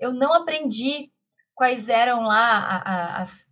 Eu 0.00 0.12
não 0.12 0.32
aprendi 0.32 1.12
quais 1.54 1.88
eram 1.88 2.22
lá 2.22 2.82
as, 3.16 3.46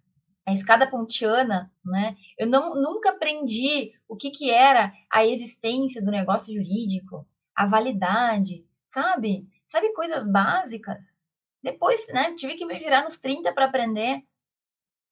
a 0.47 0.53
escada 0.53 0.91
pontiana, 0.91 1.73
né? 1.85 2.17
Eu 2.39 2.47
não, 2.47 2.75
nunca 2.75 3.11
aprendi 3.11 3.93
o 4.09 4.17
que, 4.17 4.31
que 4.31 4.51
era 4.51 4.93
a 5.13 5.25
existência 5.25 6.03
do 6.03 6.11
negócio 6.11 6.55
jurídico, 6.55 7.27
a 7.55 7.67
validade, 7.67 8.67
sabe? 8.89 9.49
Sabe 9.67 9.93
coisas 9.93 10.27
básicas? 10.27 10.99
Depois, 11.63 12.07
né, 12.09 12.35
tive 12.35 12.55
que 12.57 12.65
me 12.65 12.79
virar 12.79 13.05
nos 13.05 13.19
30 13.19 13.53
para 13.53 13.67
aprender 13.67 14.23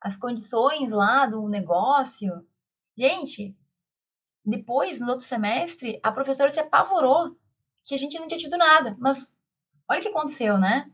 as 0.00 0.16
condições 0.16 0.90
lá 0.90 1.26
do 1.26 1.48
negócio. 1.48 2.46
Gente, 2.96 3.56
depois, 4.44 5.00
no 5.00 5.10
outro 5.10 5.24
semestre, 5.24 6.00
a 6.02 6.10
professora 6.10 6.50
se 6.50 6.58
apavorou 6.58 7.36
que 7.84 7.94
a 7.94 7.98
gente 7.98 8.18
não 8.18 8.26
tinha 8.26 8.40
tido 8.40 8.56
nada. 8.56 8.96
Mas 8.98 9.32
olha 9.88 10.00
o 10.00 10.02
que 10.02 10.08
aconteceu, 10.08 10.58
né? 10.58 10.90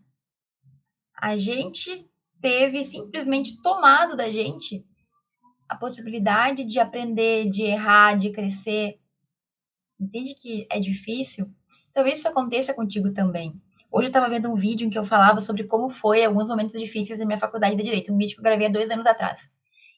a 1.25 1.37
gente 1.37 2.07
teve 2.40 2.85
simplesmente 2.85 3.61
tomado 3.62 4.16
da 4.16 4.31
gente 4.31 4.85
a 5.68 5.77
possibilidade 5.77 6.64
de 6.64 6.79
aprender, 6.79 7.51
de 7.51 7.62
errar, 7.62 8.16
de 8.16 8.31
crescer. 8.31 8.99
Entende 9.99 10.35
que 10.35 10.66
é 10.70 10.79
difícil? 10.79 11.51
Talvez 11.92 12.18
isso 12.18 12.29
aconteça 12.29 12.75
contigo 12.75 13.12
também. 13.12 13.61
Hoje 13.90 14.07
eu 14.07 14.11
estava 14.11 14.29
vendo 14.29 14.51
um 14.51 14.57
vídeo 14.57 14.87
em 14.87 14.90
que 14.90 14.99
eu 14.99 15.05
falava 15.05 15.40
sobre 15.40 15.64
como 15.64 15.88
foi 15.88 16.25
alguns 16.25 16.49
momentos 16.49 16.79
difíceis 16.79 17.20
na 17.20 17.27
minha 17.27 17.38
faculdade 17.38 17.77
de 17.77 17.83
Direito, 17.83 18.12
um 18.12 18.18
vídeo 18.18 18.35
que 18.35 18.40
eu 18.40 18.44
gravei 18.44 18.66
há 18.66 18.70
dois 18.70 18.90
anos 18.90 19.07
atrás. 19.07 19.49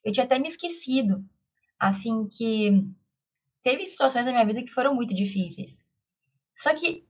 Eu 0.05 0.12
tinha 0.12 0.25
até 0.25 0.38
me 0.38 0.49
esquecido, 0.49 1.25
assim, 1.79 2.29
que 2.29 2.87
teve 3.62 3.87
situações 3.87 4.27
na 4.27 4.33
minha 4.33 4.44
vida 4.44 4.62
que 4.62 4.70
foram 4.70 4.94
muito 4.94 5.14
difíceis. 5.14 5.81
Só 6.55 6.75
que, 6.75 7.07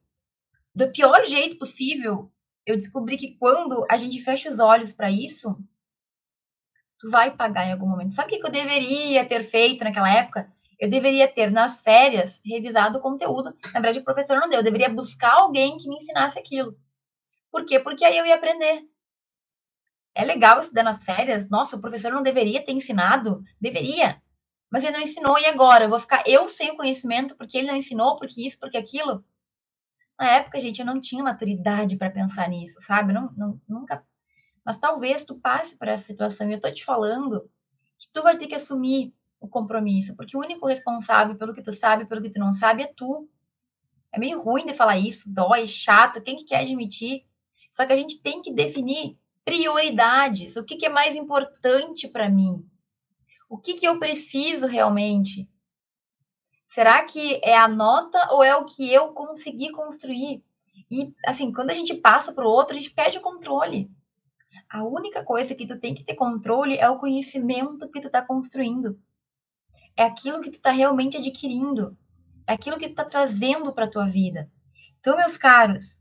do 0.75 0.91
pior 0.93 1.25
jeito 1.25 1.59
possível, 1.59 2.31
eu 2.67 2.77
descobri 2.77 3.17
que 3.17 3.37
quando 3.39 3.87
a 3.89 3.97
gente 3.97 4.21
fecha 4.21 4.51
os 4.51 4.59
olhos 4.59 4.93
para 4.93 5.11
isso, 5.11 5.57
tu 6.99 7.09
vai 7.09 7.35
pagar 7.35 7.67
em 7.67 7.73
algum 7.73 7.89
momento. 7.89 8.13
Sabe 8.13 8.35
o 8.35 8.41
que 8.41 8.47
eu 8.47 8.51
deveria 8.51 9.27
ter 9.27 9.45
feito 9.45 9.85
naquela 9.85 10.13
época? 10.13 10.53
Eu 10.79 10.91
deveria 10.91 11.33
ter, 11.33 11.51
nas 11.51 11.81
férias, 11.81 12.41
revisado 12.45 12.99
o 12.99 13.01
conteúdo. 13.01 13.57
Na 13.73 13.81
verdade, 13.81 14.01
o 14.01 14.05
professor 14.05 14.39
não 14.39 14.49
deu. 14.49 14.59
Eu 14.59 14.65
deveria 14.65 14.91
buscar 14.91 15.33
alguém 15.33 15.79
que 15.79 15.89
me 15.89 15.97
ensinasse 15.97 16.39
aquilo. 16.39 16.77
Por 17.51 17.65
quê? 17.65 17.79
Porque 17.81 18.05
aí 18.05 18.19
eu 18.19 18.27
ia 18.27 18.35
aprender. 18.35 18.83
É 20.15 20.25
legal 20.25 20.61
estudar 20.61 20.83
nas 20.83 21.03
férias. 21.05 21.49
Nossa, 21.49 21.77
o 21.77 21.81
professor 21.81 22.13
não 22.13 22.23
deveria 22.23 22.63
ter 22.63 22.73
ensinado. 22.73 23.43
Deveria. 23.61 24.21
Mas 24.71 24.83
ele 24.83 24.93
não 24.93 25.01
ensinou. 25.01 25.39
E 25.39 25.47
agora? 25.47 25.85
Eu 25.85 25.91
vou 25.91 25.99
ficar 25.99 26.23
eu 26.27 26.49
sem 26.49 26.73
o 26.73 26.77
conhecimento 26.77 27.37
porque 27.37 27.57
ele 27.57 27.69
não 27.69 27.77
ensinou, 27.77 28.17
porque 28.17 28.47
isso, 28.47 28.59
porque 28.59 28.77
aquilo. 28.77 29.25
Na 30.19 30.31
época, 30.37 30.61
gente, 30.61 30.81
eu 30.81 30.87
não 30.87 31.01
tinha 31.01 31.23
maturidade 31.23 31.97
para 31.97 32.11
pensar 32.11 32.49
nisso, 32.49 32.81
sabe? 32.83 33.13
Não, 33.13 33.31
não, 33.37 33.61
nunca. 33.69 34.05
Mas 34.65 34.79
talvez 34.79 35.25
tu 35.25 35.37
passe 35.37 35.77
por 35.77 35.89
essa 35.89 36.05
situação 36.05 36.49
e 36.49 36.55
eu 36.55 36.61
tô 36.61 36.73
te 36.73 36.85
falando 36.85 37.49
que 37.99 38.09
tu 38.13 38.23
vai 38.23 38.37
ter 38.37 38.47
que 38.47 38.55
assumir 38.55 39.15
o 39.41 39.47
compromisso, 39.47 40.17
porque 40.17 40.37
o 40.37 40.41
único 40.41 40.67
responsável 40.67 41.37
pelo 41.37 41.53
que 41.53 41.63
tu 41.63 41.73
sabe, 41.73 42.07
pelo 42.07 42.23
que 42.23 42.31
tu 42.31 42.39
não 42.39 42.55
sabe, 42.55 42.83
é 42.83 42.93
tu. 42.97 43.29
É 44.13 44.19
meio 44.19 44.41
ruim 44.41 44.67
de 44.67 44.75
falar 44.75 44.99
isso, 44.99 45.33
dói, 45.33 45.67
chato, 45.67 46.23
quem 46.23 46.37
que 46.37 46.45
quer 46.45 46.63
admitir? 46.63 47.25
Só 47.71 47.85
que 47.85 47.93
a 47.93 47.97
gente 47.97 48.23
tem 48.23 48.41
que 48.41 48.53
definir 48.53 49.19
prioridades, 49.45 50.57
o 50.57 50.65
que, 50.65 50.77
que 50.77 50.87
é 50.87 50.89
mais 50.89 51.15
importante 51.15 52.09
para 52.09 52.29
mim, 52.29 52.67
o 53.49 53.59
que, 53.59 53.75
que 53.75 53.87
eu 53.87 53.99
preciso 53.99 54.67
realmente. 54.67 55.49
Será 56.77 57.03
que 57.07 57.41
é 57.43 57.57
a 57.57 57.67
nota 57.67 58.19
ou 58.33 58.45
é 58.45 58.55
o 58.55 58.67
que 58.67 58.93
eu 58.93 59.15
consegui 59.15 59.73
construir? 59.73 60.45
E, 60.91 61.15
assim, 61.25 61.51
quando 61.51 61.71
a 61.71 61.73
gente 61.73 61.95
passa 61.95 62.35
para 62.35 62.45
o 62.47 62.51
outro, 62.51 62.77
a 62.77 62.79
gente 62.79 62.93
perde 62.93 63.17
o 63.17 63.23
controle. 63.23 63.91
A 64.69 64.85
única 64.85 65.25
coisa 65.25 65.55
que 65.55 65.67
tu 65.67 65.81
tem 65.81 65.95
que 65.95 66.05
ter 66.05 66.15
controle 66.15 66.77
é 66.77 66.87
o 66.91 66.99
conhecimento 66.99 67.89
que 67.89 67.99
tu 67.99 68.09
está 68.09 68.21
construindo. 68.21 69.01
É 69.97 70.03
aquilo 70.03 70.43
que 70.43 70.51
tu 70.51 70.57
está 70.57 70.71
realmente 70.71 71.17
adquirindo. 71.17 71.97
É 72.47 72.53
aquilo 72.53 72.77
que 72.77 72.85
tu 72.85 72.91
está 72.91 73.07
trazendo 73.07 73.73
para 73.73 73.87
a 73.87 73.91
tua 73.91 74.07
vida. 74.07 74.51
Então, 75.01 75.17
meus 75.17 75.39
caros, 75.39 75.97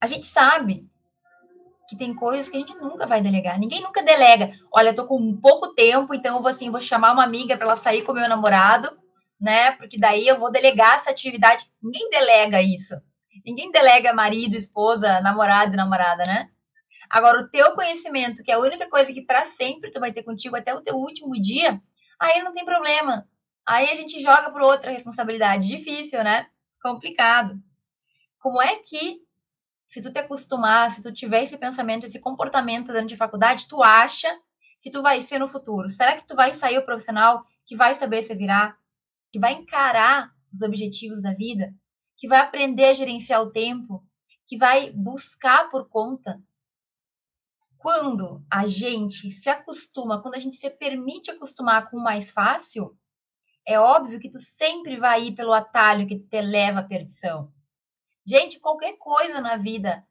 a 0.00 0.08
gente 0.08 0.26
sabe 0.26 0.84
que 1.88 1.94
tem 1.94 2.12
coisas 2.12 2.48
que 2.48 2.56
a 2.56 2.60
gente 2.60 2.74
nunca 2.74 3.06
vai 3.06 3.22
delegar. 3.22 3.56
Ninguém 3.56 3.80
nunca 3.80 4.02
delega. 4.02 4.52
Olha, 4.72 4.88
eu 4.88 4.96
tô 4.96 5.06
com 5.06 5.36
pouco 5.36 5.74
tempo, 5.74 6.12
então 6.12 6.34
eu 6.34 6.42
vou 6.42 6.50
assim, 6.50 6.72
vou 6.72 6.80
chamar 6.80 7.12
uma 7.12 7.22
amiga 7.22 7.56
para 7.56 7.66
ela 7.66 7.76
sair 7.76 8.02
com 8.02 8.12
meu 8.12 8.28
namorado 8.28 9.00
né? 9.42 9.72
Porque 9.72 9.98
daí 9.98 10.26
eu 10.26 10.38
vou 10.38 10.52
delegar 10.52 10.94
essa 10.94 11.10
atividade. 11.10 11.66
Ninguém 11.82 12.08
delega 12.08 12.62
isso. 12.62 12.94
Ninguém 13.44 13.72
delega 13.72 14.12
marido, 14.12 14.54
esposa, 14.54 15.20
namorado 15.20 15.74
e 15.74 15.76
namorada, 15.76 16.24
né? 16.24 16.48
Agora, 17.10 17.40
o 17.40 17.50
teu 17.50 17.74
conhecimento, 17.74 18.42
que 18.42 18.52
é 18.52 18.54
a 18.54 18.60
única 18.60 18.88
coisa 18.88 19.12
que 19.12 19.20
para 19.20 19.44
sempre 19.44 19.90
tu 19.90 19.98
vai 19.98 20.12
ter 20.12 20.22
contigo 20.22 20.56
até 20.56 20.72
o 20.72 20.80
teu 20.80 20.94
último 20.94 21.32
dia, 21.32 21.82
aí 22.20 22.40
não 22.42 22.52
tem 22.52 22.64
problema. 22.64 23.28
Aí 23.66 23.90
a 23.90 23.96
gente 23.96 24.22
joga 24.22 24.50
para 24.50 24.64
outra 24.64 24.92
responsabilidade. 24.92 25.66
Difícil, 25.66 26.22
né? 26.22 26.46
Complicado. 26.80 27.60
Como 28.38 28.62
é 28.62 28.76
que, 28.76 29.18
se 29.88 30.00
tu 30.00 30.12
te 30.12 30.20
acostumar, 30.20 30.90
se 30.92 31.02
tu 31.02 31.12
tiver 31.12 31.42
esse 31.42 31.58
pensamento, 31.58 32.06
esse 32.06 32.20
comportamento 32.20 32.86
durante 32.86 33.14
a 33.14 33.18
faculdade, 33.18 33.66
tu 33.66 33.82
acha 33.82 34.32
que 34.80 34.90
tu 34.90 35.02
vai 35.02 35.20
ser 35.20 35.38
no 35.38 35.48
futuro? 35.48 35.88
Será 35.90 36.16
que 36.16 36.26
tu 36.26 36.36
vai 36.36 36.54
sair 36.54 36.78
o 36.78 36.84
profissional 36.84 37.44
que 37.66 37.76
vai 37.76 37.94
saber 37.94 38.22
se 38.22 38.34
virar, 38.34 38.76
que 39.32 39.38
vai 39.38 39.54
encarar 39.54 40.30
os 40.52 40.60
objetivos 40.60 41.22
da 41.22 41.32
vida, 41.32 41.74
que 42.18 42.28
vai 42.28 42.38
aprender 42.38 42.84
a 42.84 42.94
gerenciar 42.94 43.42
o 43.42 43.50
tempo, 43.50 44.06
que 44.46 44.58
vai 44.58 44.92
buscar 44.92 45.70
por 45.70 45.88
conta. 45.88 46.40
Quando 47.78 48.44
a 48.50 48.66
gente 48.66 49.32
se 49.32 49.48
acostuma, 49.48 50.20
quando 50.22 50.34
a 50.34 50.38
gente 50.38 50.56
se 50.56 50.70
permite 50.70 51.30
acostumar 51.30 51.90
com 51.90 51.96
o 51.96 52.02
mais 52.02 52.30
fácil, 52.30 52.96
é 53.66 53.78
óbvio 53.78 54.20
que 54.20 54.30
tu 54.30 54.38
sempre 54.38 54.96
vai 54.98 55.28
ir 55.28 55.34
pelo 55.34 55.52
atalho 55.52 56.06
que 56.06 56.18
te 56.18 56.40
leva 56.40 56.80
à 56.80 56.84
perdição. 56.84 57.52
Gente, 58.24 58.60
qualquer 58.60 58.96
coisa 58.98 59.40
na 59.40 59.56
vida 59.56 60.06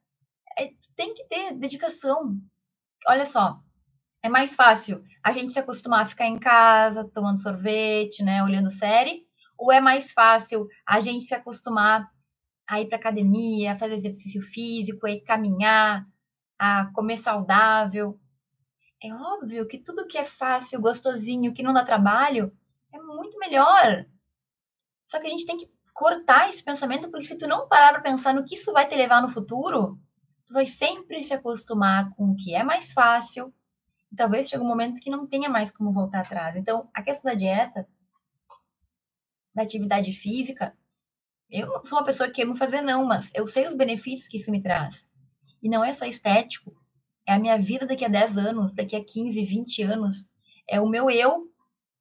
é, 0.58 0.72
tem 0.94 1.14
que 1.14 1.24
ter 1.24 1.56
dedicação. 1.56 2.36
Olha 3.08 3.24
só, 3.24 3.58
é 4.22 4.28
mais 4.28 4.54
fácil 4.54 5.04
a 5.22 5.32
gente 5.32 5.52
se 5.52 5.58
acostumar 5.58 6.02
a 6.02 6.06
ficar 6.06 6.26
em 6.26 6.38
casa, 6.38 7.08
tomando 7.12 7.42
sorvete, 7.42 8.22
né, 8.22 8.42
olhando 8.42 8.70
série, 8.70 9.26
ou 9.58 9.72
é 9.72 9.80
mais 9.80 10.12
fácil 10.12 10.68
a 10.86 11.00
gente 11.00 11.24
se 11.24 11.34
acostumar 11.34 12.08
a 12.66 12.80
ir 12.80 12.88
para 12.88 12.96
academia, 12.96 13.76
fazer 13.76 13.94
exercício 13.94 14.40
físico, 14.40 15.06
a 15.06 15.24
caminhar, 15.24 16.06
a 16.58 16.86
comer 16.94 17.16
saudável? 17.16 18.18
É 19.02 19.12
óbvio 19.12 19.66
que 19.66 19.78
tudo 19.78 20.06
que 20.06 20.16
é 20.16 20.24
fácil, 20.24 20.80
gostosinho, 20.80 21.52
que 21.52 21.62
não 21.62 21.72
dá 21.72 21.84
trabalho, 21.84 22.52
é 22.92 22.98
muito 22.98 23.38
melhor. 23.38 24.06
Só 25.04 25.20
que 25.20 25.26
a 25.26 25.30
gente 25.30 25.44
tem 25.44 25.58
que 25.58 25.68
cortar 25.92 26.48
esse 26.48 26.62
pensamento, 26.62 27.10
porque 27.10 27.26
se 27.26 27.36
tu 27.36 27.46
não 27.46 27.68
parar 27.68 27.92
para 27.92 28.02
pensar 28.02 28.32
no 28.32 28.44
que 28.44 28.54
isso 28.54 28.72
vai 28.72 28.88
te 28.88 28.94
levar 28.94 29.20
no 29.20 29.30
futuro, 29.30 29.98
tu 30.46 30.54
vai 30.54 30.66
sempre 30.66 31.22
se 31.24 31.34
acostumar 31.34 32.14
com 32.14 32.30
o 32.30 32.36
que 32.36 32.54
é 32.54 32.62
mais 32.62 32.92
fácil, 32.92 33.52
talvez 34.16 34.48
chegue 34.48 34.62
um 34.62 34.68
momento 34.68 35.00
que 35.00 35.10
não 35.10 35.26
tenha 35.26 35.48
mais 35.48 35.70
como 35.70 35.92
voltar 35.92 36.20
atrás. 36.20 36.56
Então, 36.56 36.88
a 36.92 37.02
questão 37.02 37.30
da 37.30 37.36
dieta, 37.36 37.88
da 39.54 39.62
atividade 39.62 40.12
física, 40.12 40.76
eu 41.50 41.66
não 41.68 41.84
sou 41.84 41.98
uma 41.98 42.04
pessoa 42.04 42.30
que 42.30 42.42
amo 42.42 42.56
fazer, 42.56 42.80
não, 42.80 43.04
mas 43.04 43.30
eu 43.34 43.46
sei 43.46 43.66
os 43.66 43.74
benefícios 43.74 44.28
que 44.28 44.38
isso 44.38 44.50
me 44.50 44.62
traz. 44.62 45.10
E 45.62 45.68
não 45.68 45.84
é 45.84 45.92
só 45.92 46.06
estético, 46.06 46.74
é 47.26 47.34
a 47.34 47.38
minha 47.38 47.58
vida 47.58 47.86
daqui 47.86 48.04
a 48.04 48.08
10 48.08 48.36
anos, 48.38 48.74
daqui 48.74 48.96
a 48.96 49.04
15, 49.04 49.44
20 49.44 49.82
anos. 49.82 50.24
É 50.68 50.80
o 50.80 50.88
meu 50.88 51.10
eu 51.10 51.50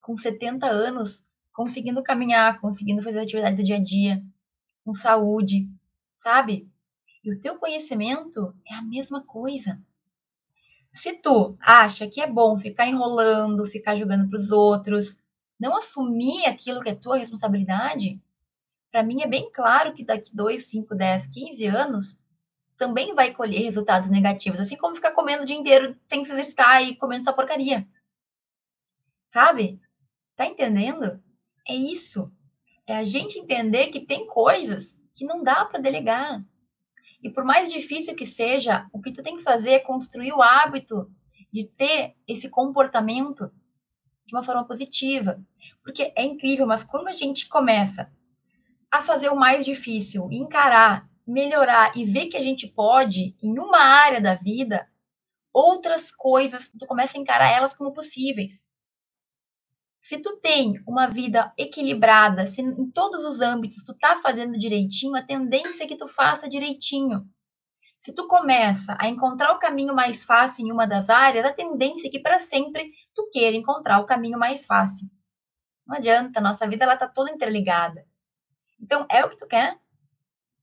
com 0.02 0.18
70 0.18 0.66
anos 0.66 1.24
conseguindo 1.54 2.02
caminhar, 2.02 2.60
conseguindo 2.60 3.04
fazer 3.04 3.20
atividade 3.20 3.58
do 3.58 3.64
dia 3.64 3.76
a 3.76 3.84
dia, 3.84 4.24
com 4.84 4.94
saúde, 4.94 5.70
sabe? 6.18 6.68
E 7.24 7.32
o 7.32 7.40
teu 7.40 7.58
conhecimento 7.58 8.56
é 8.68 8.74
a 8.74 8.82
mesma 8.82 9.24
coisa. 9.24 9.80
Se 10.94 11.14
tu 11.14 11.58
acha 11.62 12.08
que 12.08 12.22
é 12.22 12.28
bom 12.28 12.58
ficar 12.60 12.88
enrolando, 12.88 13.66
ficar 13.66 13.96
jogando 13.96 14.30
para 14.30 14.38
os 14.38 14.52
outros, 14.52 15.18
não 15.60 15.76
assumir 15.76 16.46
aquilo 16.46 16.82
que 16.82 16.90
é 16.90 16.96
tua 16.96 17.18
responsabilidade, 17.18 18.22
para 18.92 19.04
mim 19.04 19.22
é 19.22 19.28
bem 19.28 19.50
claro 19.52 19.94
que 19.94 20.04
daqui 20.04 20.36
2, 20.36 20.66
5, 20.66 20.94
10, 20.96 21.28
15 21.28 21.66
anos, 21.66 22.20
você 22.68 22.78
também 22.78 23.16
vai 23.16 23.34
colher 23.34 23.64
resultados 23.64 24.10
negativos, 24.10 24.60
assim 24.60 24.76
como 24.76 24.96
ficar 24.96 25.12
comendo 25.12 25.44
o 25.44 25.46
dia 25.46 25.56
inteiro, 25.56 25.96
tem 26.08 26.22
que 26.22 26.28
se 26.28 26.34
exercitar 26.34 26.84
e 26.84 26.96
comendo 26.96 27.22
essa 27.22 27.34
porcaria. 27.34 27.88
Sabe? 29.32 29.80
Tá 30.36 30.46
entendendo? 30.46 31.24
É 31.68 31.74
isso. 31.74 32.30
É 32.86 32.98
a 32.98 33.04
gente 33.04 33.40
entender 33.40 33.88
que 33.88 34.02
tem 34.02 34.28
coisas 34.28 34.98
que 35.14 35.24
não 35.24 35.42
dá 35.42 35.64
para 35.64 35.80
delegar. 35.80 36.44
E 37.22 37.30
por 37.30 37.44
mais 37.44 37.72
difícil 37.72 38.16
que 38.16 38.26
seja, 38.26 38.88
o 38.92 39.02
que 39.02 39.12
tu 39.12 39.22
tem 39.22 39.36
que 39.36 39.44
fazer 39.44 39.72
é 39.72 39.80
construir 39.80 40.34
o 40.34 40.42
hábito 40.42 41.10
de 41.52 41.68
ter 41.68 42.16
esse 42.28 42.50
comportamento 42.50 43.52
de 44.26 44.36
uma 44.36 44.44
forma 44.44 44.66
positiva. 44.66 45.42
Porque 45.84 46.14
é 46.16 46.24
incrível, 46.24 46.66
mas 46.66 46.84
quando 46.84 47.08
a 47.08 47.12
gente 47.12 47.48
começa 47.48 48.12
a 48.90 49.02
fazer 49.02 49.30
o 49.30 49.36
mais 49.36 49.64
difícil, 49.64 50.30
encarar, 50.32 51.10
melhorar 51.26 51.96
e 51.96 52.06
ver 52.06 52.28
que 52.28 52.38
a 52.38 52.42
gente 52.42 52.68
pode, 52.68 53.36
em 53.42 53.60
uma 53.60 53.80
área 53.80 54.20
da 54.20 54.36
vida, 54.36 54.88
outras 55.54 56.12
coisas, 56.12 56.72
tu 56.78 56.86
começa 56.88 57.18
a 57.18 57.22
encarar 57.22 57.50
elas 57.50 57.74
como 57.74 57.94
possíveis. 57.94 58.64
Se 60.02 60.18
tu 60.18 60.38
tem 60.38 60.82
uma 60.88 61.08
vida 61.08 61.54
equilibrada, 61.56 62.48
se 62.48 62.60
em 62.60 62.90
todos 62.90 63.24
os 63.24 63.40
âmbitos 63.40 63.84
tu 63.84 63.96
tá 63.98 64.20
fazendo 64.22 64.58
direitinho, 64.58 65.16
a 65.16 65.22
tendência 65.22 65.84
é 65.84 65.88
que 65.88 65.96
tu 65.96 66.08
faça 66.08 66.50
direitinho. 66.50 67.24
Se 68.00 68.12
tu 68.12 68.28
começa 68.28 68.98
a 69.00 69.08
encontrar 69.08 69.54
o 69.54 69.60
caminho 69.60 69.94
mais 69.94 70.24
fácil 70.24 70.66
em 70.66 70.72
uma 70.72 70.88
das 70.88 71.08
áreas, 71.08 71.46
a 71.46 71.54
tendência 71.54 72.08
é 72.08 72.12
que 72.12 72.20
para 72.20 72.40
sempre 72.40 72.92
tu 73.14 73.30
queira 73.32 73.56
encontrar 73.56 74.00
o 74.00 74.08
caminho 74.08 74.40
mais 74.40 74.66
fácil. 74.66 75.08
Não 75.86 75.98
adianta, 75.98 76.42
nossa 76.42 76.68
vida 76.68 76.84
ela 76.84 76.98
tá 76.98 77.08
toda 77.08 77.30
interligada. 77.30 78.04
Então, 78.82 79.06
é 79.08 79.24
o 79.24 79.30
que 79.30 79.38
tu 79.38 79.46
quer 79.46 79.78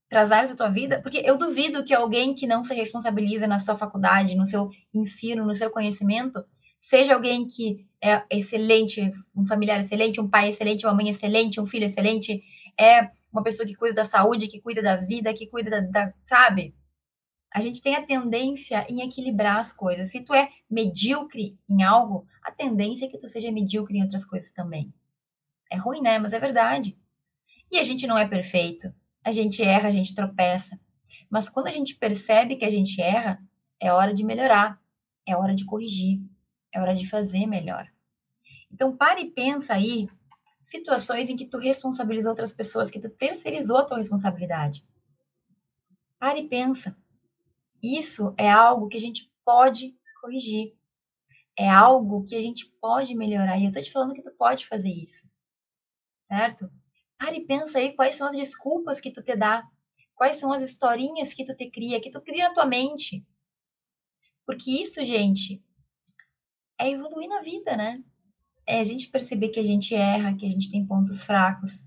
para 0.09 0.21
as 0.21 0.33
áreas 0.33 0.49
da 0.49 0.57
tua 0.57 0.69
vida? 0.69 1.01
Porque 1.01 1.19
eu 1.23 1.37
duvido 1.37 1.85
que 1.85 1.93
alguém 1.93 2.35
que 2.35 2.45
não 2.45 2.65
se 2.65 2.73
responsabiliza 2.73 3.47
na 3.47 3.59
sua 3.59 3.77
faculdade, 3.77 4.35
no 4.35 4.45
seu 4.45 4.69
ensino, 4.93 5.45
no 5.45 5.55
seu 5.55 5.71
conhecimento, 5.71 6.43
seja 6.81 7.13
alguém 7.13 7.47
que 7.47 7.88
é 8.01 8.23
excelente, 8.29 9.11
um 9.35 9.45
familiar 9.45 9.81
excelente, 9.81 10.21
um 10.21 10.29
pai 10.29 10.49
excelente, 10.49 10.85
uma 10.85 10.93
mãe 10.93 11.09
excelente, 11.09 11.59
um 11.59 11.65
filho 11.65 11.85
excelente, 11.85 12.41
é 12.79 13.09
uma 13.31 13.43
pessoa 13.43 13.67
que 13.67 13.75
cuida 13.75 13.95
da 13.95 14.05
saúde, 14.05 14.47
que 14.47 14.61
cuida 14.61 14.81
da 14.81 14.95
vida, 14.95 15.33
que 15.33 15.47
cuida 15.47 15.69
da, 15.69 15.81
da 15.81 16.13
sabe? 16.23 16.73
A 17.51 17.59
gente 17.59 17.81
tem 17.81 17.95
a 17.95 18.05
tendência 18.05 18.85
em 18.89 19.01
equilibrar 19.01 19.57
as 19.57 19.73
coisas. 19.73 20.11
Se 20.11 20.21
tu 20.21 20.33
é 20.33 20.49
medíocre 20.69 21.57
em 21.67 21.81
algo, 21.81 22.27
a 22.43 22.51
tendência 22.51 23.05
é 23.05 23.09
que 23.09 23.17
tu 23.17 23.27
seja 23.27 23.51
medíocre 23.51 23.97
em 23.97 24.03
outras 24.03 24.23
coisas 24.23 24.51
também. 24.51 24.93
É 25.71 25.75
ruim, 25.75 26.01
né? 26.01 26.19
Mas 26.19 26.31
é 26.31 26.39
verdade. 26.39 26.97
E 27.71 27.79
a 27.79 27.83
gente 27.83 28.05
não 28.05 28.17
é 28.17 28.27
perfeito. 28.27 28.93
A 29.23 29.31
gente 29.31 29.63
erra, 29.63 29.89
a 29.89 29.91
gente 29.91 30.13
tropeça. 30.13 30.79
Mas 31.29 31.49
quando 31.49 31.67
a 31.67 31.71
gente 31.71 31.95
percebe 31.95 32.55
que 32.55 32.65
a 32.65 32.69
gente 32.69 33.01
erra, 33.01 33.39
é 33.79 33.91
hora 33.91 34.13
de 34.13 34.23
melhorar, 34.23 34.79
é 35.25 35.35
hora 35.35 35.55
de 35.55 35.65
corrigir. 35.65 36.21
É 36.73 36.79
hora 36.79 36.95
de 36.95 37.07
fazer 37.07 37.45
melhor. 37.45 37.89
Então, 38.71 38.95
pare 38.95 39.21
e 39.21 39.31
pensa 39.31 39.73
aí 39.73 40.07
situações 40.65 41.29
em 41.29 41.35
que 41.35 41.47
tu 41.47 41.57
responsabiliza 41.57 42.29
outras 42.29 42.53
pessoas, 42.53 42.91
que 42.91 42.99
tu 42.99 43.09
terceirizou 43.09 43.77
a 43.77 43.85
tua 43.85 43.97
responsabilidade. 43.97 44.85
Pare 46.19 46.41
e 46.41 46.47
pensa. 46.47 46.95
Isso 47.81 48.35
é 48.37 48.49
algo 48.49 48.87
que 48.87 48.97
a 48.97 49.01
gente 49.01 49.31
pode 49.43 49.97
corrigir. 50.21 50.75
É 51.57 51.67
algo 51.67 52.23
que 52.23 52.35
a 52.35 52.41
gente 52.41 52.67
pode 52.79 53.15
melhorar. 53.15 53.57
E 53.57 53.65
eu 53.65 53.71
tô 53.71 53.81
te 53.81 53.91
falando 53.91 54.13
que 54.13 54.21
tu 54.21 54.31
pode 54.31 54.67
fazer 54.67 54.89
isso. 54.89 55.27
Certo? 56.25 56.69
Pare 57.17 57.37
e 57.37 57.45
pensa 57.45 57.79
aí 57.79 57.93
quais 57.93 58.15
são 58.15 58.27
as 58.27 58.35
desculpas 58.35 59.01
que 59.01 59.11
tu 59.11 59.23
te 59.23 59.35
dá. 59.35 59.67
Quais 60.13 60.37
são 60.37 60.51
as 60.51 60.61
historinhas 60.61 61.33
que 61.33 61.45
tu 61.45 61.55
te 61.55 61.69
cria, 61.69 61.99
que 61.99 62.11
tu 62.11 62.21
cria 62.21 62.49
na 62.49 62.53
tua 62.53 62.65
mente. 62.65 63.25
Porque 64.45 64.71
isso, 64.71 65.03
gente, 65.03 65.63
é 66.79 66.89
evoluir 66.89 67.27
na 67.27 67.41
vida, 67.41 67.75
né? 67.75 68.01
É 68.65 68.79
a 68.79 68.83
gente 68.83 69.09
perceber 69.09 69.49
que 69.49 69.59
a 69.59 69.63
gente 69.63 69.93
erra, 69.93 70.35
que 70.35 70.45
a 70.45 70.49
gente 70.49 70.71
tem 70.71 70.85
pontos 70.85 71.23
fracos. 71.23 71.83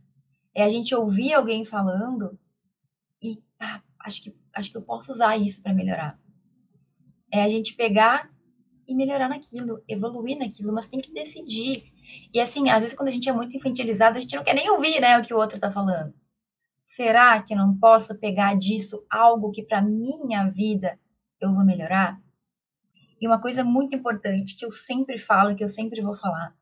É 0.55 0.63
a 0.63 0.69
gente 0.69 0.95
ouvir 0.95 1.33
alguém 1.33 1.65
falando 1.65 2.39
e 3.23 3.43
ah, 3.59 3.81
acho 4.01 4.23
que 4.23 4.37
acho 4.53 4.71
que 4.71 4.77
eu 4.77 4.83
posso 4.83 5.13
usar 5.13 5.37
isso 5.39 5.63
para 5.63 5.73
melhorar. 5.73 6.21
É 7.33 7.43
a 7.43 7.49
gente 7.49 7.75
pegar 7.75 8.31
e 8.87 8.95
melhorar 8.95 9.29
naquilo, 9.29 9.83
evoluir 9.89 10.39
naquilo, 10.39 10.73
mas 10.73 10.89
tem 10.89 11.01
que 11.01 11.13
decidir. 11.13 11.91
E 12.35 12.39
assim, 12.39 12.69
às 12.69 12.81
vezes 12.81 12.97
quando 12.97 13.09
a 13.09 13.13
gente 13.13 13.29
é 13.29 13.33
muito 13.33 13.57
infantilizado, 13.57 14.19
a 14.19 14.21
gente 14.21 14.37
não 14.37 14.45
quer 14.45 14.55
nem 14.55 14.69
ouvir, 14.71 15.01
né, 15.01 15.19
o 15.19 15.23
que 15.23 15.33
o 15.33 15.39
outro 15.39 15.57
está 15.57 15.71
falando. 15.71 16.13
Será 16.87 17.41
que 17.43 17.55
eu 17.55 17.59
não 17.59 17.79
posso 17.79 18.15
pegar 18.19 18.55
disso 18.59 19.03
algo 19.09 19.51
que 19.51 19.63
para 19.63 19.81
minha 19.81 20.51
vida 20.51 20.99
eu 21.41 21.55
vou 21.55 21.65
melhorar? 21.65 22.21
E 23.23 23.27
uma 23.29 23.41
coisa 23.41 23.63
muito 23.63 23.95
importante 23.95 24.57
que 24.57 24.65
eu 24.65 24.73
sempre 24.73 25.17
falo, 25.17 25.55
que 25.55 25.63
eu 25.63 25.69
sempre 25.69 26.01
vou 26.01 26.17
falar. 26.17 26.53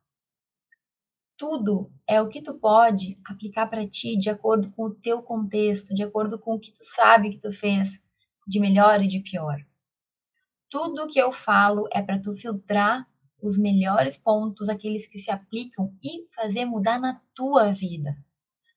Tudo 1.34 1.90
é 2.06 2.20
o 2.20 2.28
que 2.28 2.42
tu 2.42 2.52
pode 2.52 3.18
aplicar 3.24 3.66
para 3.66 3.88
ti 3.88 4.14
de 4.18 4.28
acordo 4.28 4.70
com 4.72 4.82
o 4.84 4.94
teu 4.94 5.22
contexto, 5.22 5.94
de 5.94 6.02
acordo 6.02 6.38
com 6.38 6.56
o 6.56 6.60
que 6.60 6.70
tu 6.70 6.84
sabe 6.84 7.30
que 7.30 7.38
tu 7.38 7.50
fez 7.50 7.98
de 8.46 8.60
melhor 8.60 9.02
e 9.02 9.08
de 9.08 9.20
pior. 9.20 9.56
Tudo 10.68 11.08
que 11.08 11.18
eu 11.18 11.32
falo 11.32 11.88
é 11.94 12.02
para 12.02 12.20
tu 12.20 12.36
filtrar 12.36 13.08
os 13.42 13.56
melhores 13.56 14.18
pontos, 14.18 14.68
aqueles 14.68 15.06
que 15.06 15.18
se 15.18 15.30
aplicam 15.30 15.96
e 16.02 16.28
fazer 16.34 16.66
mudar 16.66 17.00
na 17.00 17.22
tua 17.34 17.72
vida. 17.72 18.14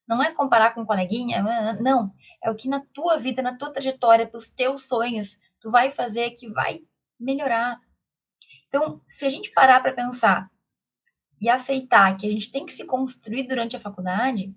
Não 0.08 0.24
é 0.24 0.32
comparar 0.32 0.74
com 0.74 0.84
um 0.84 0.86
coleguinha, 0.86 1.44
não. 1.82 2.14
É 2.42 2.50
o 2.50 2.56
que 2.56 2.70
na 2.70 2.80
tua 2.94 3.18
vida, 3.18 3.42
na 3.42 3.58
tua 3.58 3.74
trajetória, 3.74 4.26
para 4.26 4.38
os 4.38 4.50
teus 4.50 4.88
sonhos, 4.88 5.38
tu 5.60 5.70
vai 5.70 5.92
fazer 5.92 6.32
que 6.32 6.48
vai 6.48 6.82
melhorar. 7.24 7.80
Então, 8.68 9.02
se 9.10 9.26
a 9.26 9.30
gente 9.30 9.52
parar 9.52 9.82
para 9.82 9.94
pensar 9.94 10.50
e 11.40 11.50
aceitar 11.50 12.16
que 12.18 12.26
a 12.26 12.30
gente 12.30 12.52
tem 12.52 12.66
que 12.66 12.74
se 12.74 12.86
construir 12.86 13.48
durante 13.48 13.76
a 13.76 13.80
faculdade, 13.80 14.56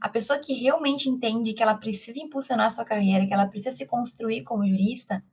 a 0.00 0.08
pessoa 0.08 0.38
que 0.38 0.52
realmente 0.52 1.08
entende 1.08 1.54
que 1.54 1.62
ela 1.62 1.76
precisa 1.76 2.18
impulsionar 2.18 2.66
a 2.66 2.70
sua 2.70 2.84
carreira, 2.84 3.26
que 3.26 3.32
ela 3.32 3.46
precisa 3.46 3.74
se 3.74 3.86
construir 3.86 4.42
como 4.42 4.66
jurista, 4.66 5.24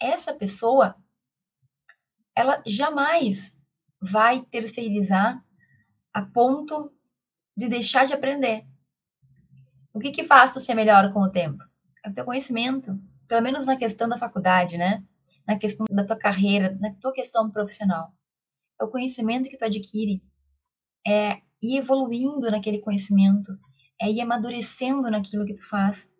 essa 0.00 0.32
pessoa 0.32 0.96
ela 2.34 2.62
jamais 2.66 3.56
vai 4.00 4.42
terceirizar 4.42 5.42
a 6.12 6.22
ponto 6.22 6.92
de 7.56 7.68
deixar 7.68 8.06
de 8.06 8.12
aprender. 8.12 8.66
O 9.92 10.00
que 10.00 10.10
que 10.10 10.24
faz 10.24 10.52
tu 10.52 10.60
ser 10.60 10.74
melhor 10.74 11.12
com 11.12 11.20
o 11.20 11.30
tempo? 11.30 11.62
É 12.04 12.08
o 12.08 12.12
teu 12.12 12.24
conhecimento. 12.24 12.98
Pelo 13.28 13.42
menos 13.42 13.66
na 13.66 13.76
questão 13.76 14.08
da 14.08 14.18
faculdade, 14.18 14.76
né? 14.76 15.02
Na 15.46 15.58
questão 15.58 15.86
da 15.90 16.06
tua 16.06 16.16
carreira, 16.16 16.76
na 16.80 16.94
tua 16.94 17.12
questão 17.12 17.50
profissional. 17.50 18.12
É 18.80 18.84
o 18.84 18.90
conhecimento 18.90 19.48
que 19.48 19.58
tu 19.58 19.64
adquire. 19.64 20.22
É 21.06 21.42
ir 21.62 21.78
evoluindo 21.78 22.50
naquele 22.50 22.80
conhecimento. 22.80 23.52
É 24.00 24.10
ir 24.10 24.20
amadurecendo 24.20 25.10
naquilo 25.10 25.44
que 25.44 25.54
tu 25.54 25.68
faz. 25.68 26.10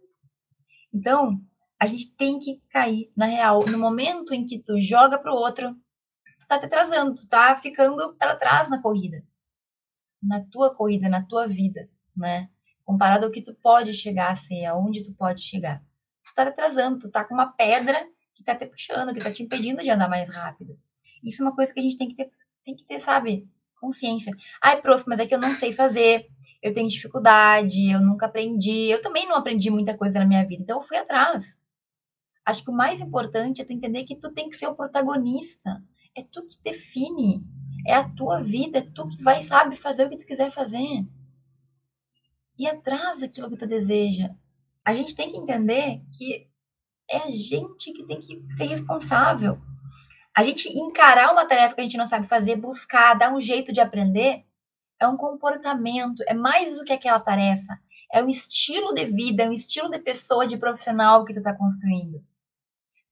Então, 0.93 1.41
a 1.81 1.87
gente 1.87 2.15
tem 2.15 2.39
que 2.39 2.63
cair 2.71 3.11
na 3.17 3.27
real. 3.27 3.65
No 3.71 3.79
momento 3.79 4.33
em 4.33 4.45
que 4.45 4.59
tu 4.59 4.81
joga 4.81 5.19
pro 5.19 5.35
outro, 5.35 5.75
tu 6.41 6.47
tá 6.47 6.59
te 6.59 6.67
atrasando, 6.67 7.15
tu 7.15 7.29
tá 7.29 7.57
ficando 7.57 8.17
para 8.17 8.37
trás 8.37 8.71
na 8.71 8.81
corrida. 8.81 9.23
Na 10.23 10.45
tua 10.51 10.75
corrida, 10.75 11.09
na 11.09 11.27
tua 11.27 11.47
vida, 11.47 11.89
né? 12.17 12.49
Comparado 12.85 13.27
ao 13.27 13.33
que 13.33 13.43
tu 13.43 13.55
pode 13.55 13.93
chegar 13.93 14.31
a 14.31 14.37
ser, 14.37 14.65
aonde 14.67 15.05
tu 15.05 15.13
pode 15.15 15.43
chegar. 15.43 15.83
Tu 16.25 16.35
tá 16.35 16.45
te 16.45 16.51
atrasando, 16.51 16.99
tu 16.99 17.11
tá 17.11 17.25
com 17.25 17.35
uma 17.35 17.53
pedra 17.53 18.07
que 18.45 18.53
tá 18.53 18.55
te 18.55 18.67
puxando, 18.67 19.15
que 19.15 19.21
tá 19.21 19.33
te 19.33 19.43
impedindo 19.43 19.83
de 19.83 19.91
andar 19.91 20.09
mais 20.09 20.29
rápido. 20.29 20.79
Isso 21.23 21.43
é 21.43 21.47
uma 21.47 21.55
coisa 21.55 21.73
que 21.73 21.81
a 21.81 21.83
gente 21.83 21.97
tem 21.97 22.09
que 22.09 22.15
ter, 22.15 22.31
tem 22.63 22.77
que 22.77 22.85
ter, 22.85 23.01
sabe? 23.01 23.49
Consciência. 23.81 24.33
Ai, 24.63 24.81
prof, 24.81 25.05
mas 25.07 25.19
é 25.21 25.27
que 25.27 25.35
eu 25.35 25.41
não 25.41 25.49
sei 25.51 25.73
fazer, 25.73 26.29
eu 26.63 26.73
tenho 26.73 26.89
dificuldade, 26.89 27.91
eu 27.91 28.01
nunca 28.01 28.27
aprendi. 28.27 28.91
Eu 28.91 29.01
também 29.01 29.27
não 29.27 29.35
aprendi 29.35 29.71
muita 29.71 29.97
coisa 29.97 30.19
na 30.19 30.27
minha 30.27 30.47
vida, 30.47 30.63
então 30.63 30.79
eu 30.79 30.83
fui 30.83 30.97
atrás. 30.97 31.57
Acho 32.45 32.63
que 32.63 32.71
o 32.71 32.75
mais 32.75 33.01
importante 33.01 33.63
é 33.63 33.65
tu 33.65 33.73
entender 33.73 34.05
que 34.05 34.17
tu 34.17 34.31
tem 34.31 34.51
que 34.51 34.57
ser 34.57 34.67
o 34.67 34.75
protagonista. 34.75 35.83
É 36.15 36.23
tu 36.23 36.47
que 36.47 36.63
define. 36.63 37.43
É 37.87 37.95
a 37.95 38.09
tua 38.09 38.43
vida, 38.43 38.79
é 38.79 38.83
tu 38.83 39.07
que 39.07 39.23
vai, 39.23 39.43
sabe, 39.43 39.77
fazer 39.77 40.07
o 40.07 40.11
que 40.11 40.17
tu 40.17 40.27
quiser 40.27 40.51
fazer. 40.51 41.07
E 42.59 42.67
atrás 42.67 43.21
daquilo 43.21 43.51
que 43.51 43.57
tu 43.57 43.67
deseja. 43.67 44.35
A 44.85 44.93
gente 44.93 45.15
tem 45.15 45.33
que 45.33 45.39
entender 45.39 46.03
que 46.17 46.47
é 47.09 47.19
a 47.19 47.31
gente 47.31 47.93
que 47.93 48.05
tem 48.05 48.21
que 48.21 48.43
ser 48.55 48.65
responsável. 48.65 49.59
A 50.37 50.43
gente 50.43 50.69
encarar 50.69 51.33
uma 51.33 51.47
tarefa 51.47 51.75
que 51.75 51.81
a 51.81 51.85
gente 51.85 51.97
não 51.97 52.07
sabe 52.07 52.27
fazer, 52.27 52.57
buscar, 52.57 53.15
dar 53.15 53.33
um 53.33 53.41
jeito 53.41 53.73
de 53.73 53.81
aprender, 53.81 54.45
é 54.99 55.07
um 55.07 55.17
comportamento, 55.17 56.23
é 56.27 56.35
mais 56.35 56.77
do 56.77 56.85
que 56.85 56.93
aquela 56.93 57.21
tarefa. 57.21 57.79
É 58.13 58.23
um 58.23 58.29
estilo 58.29 58.93
de 58.93 59.07
vida, 59.07 59.43
é 59.43 59.49
um 59.49 59.53
estilo 59.53 59.91
de 59.91 59.99
pessoa, 59.99 60.47
de 60.47 60.57
profissional 60.57 61.25
que 61.25 61.33
tu 61.33 61.39
está 61.39 61.55
construindo. 61.55 62.25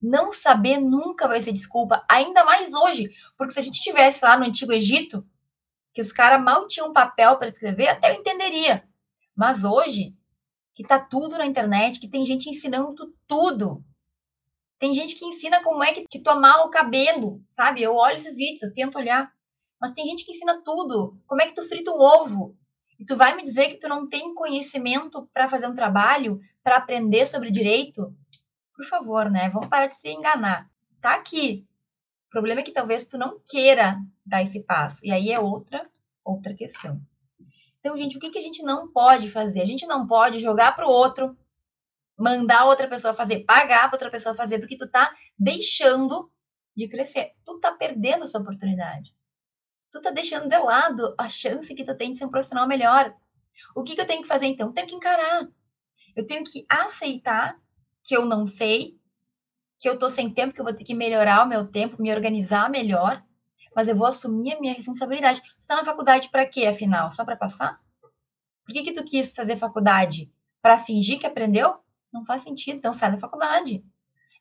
Não 0.01 0.33
saber 0.33 0.79
nunca 0.79 1.29
vai 1.29 1.41
ser 1.41 1.53
desculpa, 1.53 2.05
ainda 2.09 2.45
mais 2.45 2.73
hoje, 2.73 3.11
porque 3.37 3.53
se 3.53 3.61
a 3.61 3.63
gente 3.63 3.81
tivesse 3.81 4.25
lá 4.25 4.37
no 4.37 4.45
Antigo 4.45 4.73
Egito, 4.73 5.25
que 5.95 6.03
os 6.03 6.11
caras 6.11 6.43
mal 6.43 6.67
tinham 6.67 6.93
papel 6.93 7.37
para 7.37 7.49
escrever, 7.49 7.89
até 7.89 8.11
eu 8.11 8.21
entenderia. 8.21 8.85
Mas 9.35 9.63
hoje, 9.65 10.15
que 10.75 10.85
tá 10.85 10.99
tudo 10.99 11.39
na 11.39 11.47
internet, 11.47 12.01
que 12.01 12.09
tem 12.09 12.25
gente 12.25 12.49
ensinando 12.49 13.15
tudo. 13.27 13.85
Tem 14.79 14.95
gente 14.95 15.15
que 15.15 15.25
ensina 15.25 15.63
como 15.63 15.83
é 15.83 15.93
que, 15.93 16.07
que 16.09 16.21
tu 16.21 16.31
amarra 16.31 16.65
o 16.65 16.71
cabelo, 16.71 17.43
sabe? 17.49 17.83
Eu 17.83 17.95
olho 17.95 18.17
esses 18.17 18.37
vídeos, 18.37 18.63
eu 18.63 18.73
tento 18.73 18.99
olhar. 18.99 19.33
Mas 19.81 19.93
tem 19.93 20.07
gente 20.07 20.25
que 20.25 20.33
ensina 20.33 20.61
tudo. 20.63 21.19
Como 21.27 21.41
é 21.41 21.47
que 21.47 21.55
tu 21.55 21.63
frita 21.63 21.91
um 21.91 22.01
ovo? 22.01 22.57
E 22.99 23.05
tu 23.05 23.17
vai 23.17 23.37
me 23.37 23.43
dizer 23.43 23.69
que 23.69 23.79
tu 23.79 23.89
não 23.89 24.09
tem 24.09 24.35
conhecimento 24.35 25.29
para 25.33 25.49
fazer 25.49 25.67
um 25.67 25.75
trabalho, 25.75 26.41
para 26.63 26.77
aprender 26.77 27.27
sobre 27.27 27.51
direito? 27.51 28.15
por 28.83 28.87
favor, 28.87 29.31
né? 29.31 29.49
Vamos 29.51 29.69
parar 29.69 29.87
de 29.87 29.95
se 29.95 30.09
enganar. 30.09 30.69
Tá 31.01 31.15
aqui. 31.15 31.67
O 32.27 32.31
problema 32.31 32.61
é 32.61 32.65
que 32.65 32.73
talvez 32.73 33.07
tu 33.07 33.17
não 33.17 33.39
queira 33.47 33.97
dar 34.27 34.43
esse 34.43 34.61
passo. 34.61 35.05
E 35.05 35.13
aí 35.13 35.31
é 35.31 35.39
outra, 35.39 35.89
outra 36.25 36.53
questão. 36.55 37.01
Então, 37.83 37.97
gente, 37.97 38.17
o 38.17 38.21
que, 38.21 38.31
que 38.31 38.39
a 38.39 38.43
gente 38.43 38.63
não 38.63 38.93
pode 38.93 39.29
fazer? 39.29 39.61
A 39.61 39.65
gente 39.65 39.85
não 39.87 40.07
pode 40.07 40.39
jogar 40.39 40.77
para 40.77 40.87
o 40.87 40.91
outro, 40.91 41.37
mandar 42.17 42.65
outra 42.67 42.89
pessoa 42.89 43.13
fazer, 43.13 43.45
pagar 43.45 43.89
para 43.89 43.97
outra 43.97 44.11
pessoa 44.11 44.37
fazer, 44.37 44.61
porque 44.61 44.77
tu 44.77 44.89
tá 44.89 45.13
deixando 45.37 46.31
de 46.77 46.89
crescer. 46.89 47.33
Tu 47.45 47.59
tá 47.59 47.73
perdendo 47.73 48.23
essa 48.23 48.39
oportunidade. 48.39 49.13
Tu 49.91 50.01
tá 50.01 50.11
deixando 50.13 50.49
de 50.49 50.59
lado 50.59 51.13
a 51.19 51.29
chance 51.29 51.75
que 51.75 51.85
tu 51.85 51.97
tem 51.97 52.13
de 52.13 52.19
ser 52.19 52.25
um 52.25 52.31
profissional 52.31 52.69
melhor. 52.69 53.13
O 53.75 53.83
que, 53.83 53.97
que 53.97 54.01
eu 54.01 54.07
tenho 54.07 54.23
que 54.23 54.29
fazer 54.29 54.47
então? 54.47 54.69
Eu 54.69 54.73
tenho 54.73 54.87
que 54.87 54.95
encarar. 54.95 55.49
Eu 56.15 56.25
tenho 56.25 56.45
que 56.45 56.65
aceitar 56.69 57.61
que 58.05 58.17
eu 58.17 58.25
não 58.25 58.47
sei, 58.47 58.97
que 59.81 59.89
eu 59.89 59.99
tô 59.99 60.09
sem 60.09 60.33
tempo, 60.33 60.55
que 60.55 60.61
eu 60.61 60.65
vou 60.65 60.75
ter 60.75 60.85
que 60.85 60.95
melhorar 60.95 61.45
o 61.45 61.49
meu 61.49 61.67
tempo, 61.67 62.01
me 62.01 62.13
organizar 62.15 62.71
melhor, 62.71 63.23
mas 63.75 63.89
eu 63.89 63.97
vou 63.97 64.07
assumir 64.07 64.55
a 64.55 64.61
minha 64.61 64.75
responsabilidade. 64.75 65.41
Tu 65.61 65.67
tá 65.67 65.77
na 65.77 65.85
faculdade 65.85 66.29
para 66.31 66.47
quê, 66.47 66.67
afinal? 66.67 67.11
Só 67.11 67.25
para 67.25 67.37
passar? 67.37 67.79
Por 68.65 68.73
que 68.73 68.83
que 68.83 68.93
tu 68.93 69.05
quis 69.05 69.35
fazer 69.35 69.57
faculdade? 69.57 70.31
Para 70.61 70.79
fingir 70.79 71.19
que 71.19 71.27
aprendeu? 71.27 71.77
Não 72.13 72.25
faz 72.25 72.43
sentido, 72.43 72.77
então 72.77 72.93
sai 72.93 73.11
da 73.11 73.19
faculdade. 73.19 73.85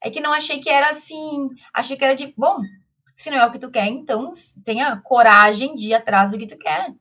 É 0.03 0.09
que 0.09 0.19
não 0.19 0.33
achei 0.33 0.59
que 0.59 0.69
era 0.69 0.89
assim, 0.89 1.49
achei 1.73 1.95
que 1.95 2.03
era 2.03 2.15
de, 2.15 2.33
bom, 2.35 2.59
se 3.15 3.29
não 3.29 3.37
é 3.37 3.45
o 3.45 3.51
que 3.51 3.59
tu 3.59 3.69
quer, 3.69 3.87
então 3.87 4.31
tenha 4.65 4.99
coragem 5.01 5.75
de 5.75 5.89
ir 5.89 5.93
atrás 5.93 6.31
do 6.31 6.37
que 6.37 6.47
tu 6.47 6.57
quer. 6.57 6.93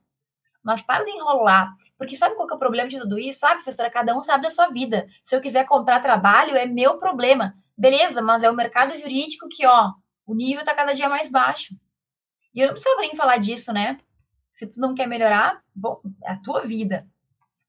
Mas 0.63 0.81
para 0.81 1.03
de 1.03 1.11
enrolar. 1.11 1.73
Porque 1.97 2.15
sabe 2.15 2.35
qual 2.35 2.47
é 2.49 2.53
o 2.53 2.59
problema 2.59 2.87
de 2.87 2.99
tudo 2.99 3.17
isso? 3.17 3.45
Ah, 3.45 3.55
professora, 3.55 3.89
cada 3.89 4.15
um 4.15 4.21
sabe 4.21 4.43
da 4.43 4.49
sua 4.49 4.69
vida. 4.69 5.07
Se 5.25 5.35
eu 5.35 5.41
quiser 5.41 5.65
comprar 5.65 5.99
trabalho, 5.99 6.55
é 6.55 6.65
meu 6.65 6.99
problema. 6.99 7.55
Beleza, 7.75 8.21
mas 8.21 8.43
é 8.43 8.49
o 8.49 8.55
mercado 8.55 8.95
jurídico 8.97 9.47
que, 9.49 9.65
ó, 9.65 9.91
o 10.25 10.35
nível 10.35 10.63
tá 10.63 10.75
cada 10.75 10.93
dia 10.93 11.09
mais 11.09 11.29
baixo. 11.29 11.75
E 12.53 12.59
eu 12.59 12.67
não 12.67 12.73
precisava 12.73 13.01
nem 13.01 13.15
falar 13.15 13.37
disso, 13.37 13.71
né? 13.71 13.97
Se 14.53 14.67
tu 14.67 14.79
não 14.79 14.93
quer 14.93 15.07
melhorar, 15.07 15.63
bom, 15.73 16.01
é 16.23 16.31
a 16.31 16.41
tua 16.41 16.65
vida. 16.65 17.07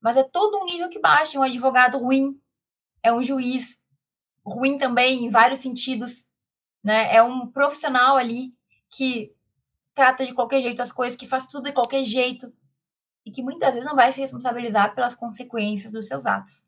Mas 0.01 0.17
é 0.17 0.25
todo 0.25 0.59
um 0.59 0.65
nível 0.65 0.89
que 0.89 0.99
baixa. 0.99 1.39
Um 1.39 1.43
advogado 1.43 1.99
ruim, 1.99 2.41
é 3.03 3.13
um 3.13 3.23
juiz 3.23 3.81
ruim 4.45 4.79
também 4.79 5.25
em 5.25 5.31
vários 5.31 5.61
sentidos, 5.61 6.25
né? 6.83 7.15
É 7.15 7.23
um 7.23 7.47
profissional 7.47 8.17
ali 8.17 8.53
que 8.91 9.33
trata 9.95 10.25
de 10.25 10.35
qualquer 10.35 10.61
jeito 10.61 10.83
as 10.83 10.91
coisas, 10.91 11.17
que 11.17 11.27
faz 11.27 11.47
tudo 11.47 11.65
de 11.65 11.73
qualquer 11.73 12.03
jeito 12.03 12.53
e 13.25 13.31
que 13.31 13.43
muitas 13.43 13.73
vezes 13.73 13.89
não 13.89 13.95
vai 13.95 14.13
se 14.13 14.21
responsabilizar 14.21 14.95
pelas 14.95 15.15
consequências 15.15 15.93
dos 15.93 16.07
seus 16.07 16.27
atos. 16.27 16.65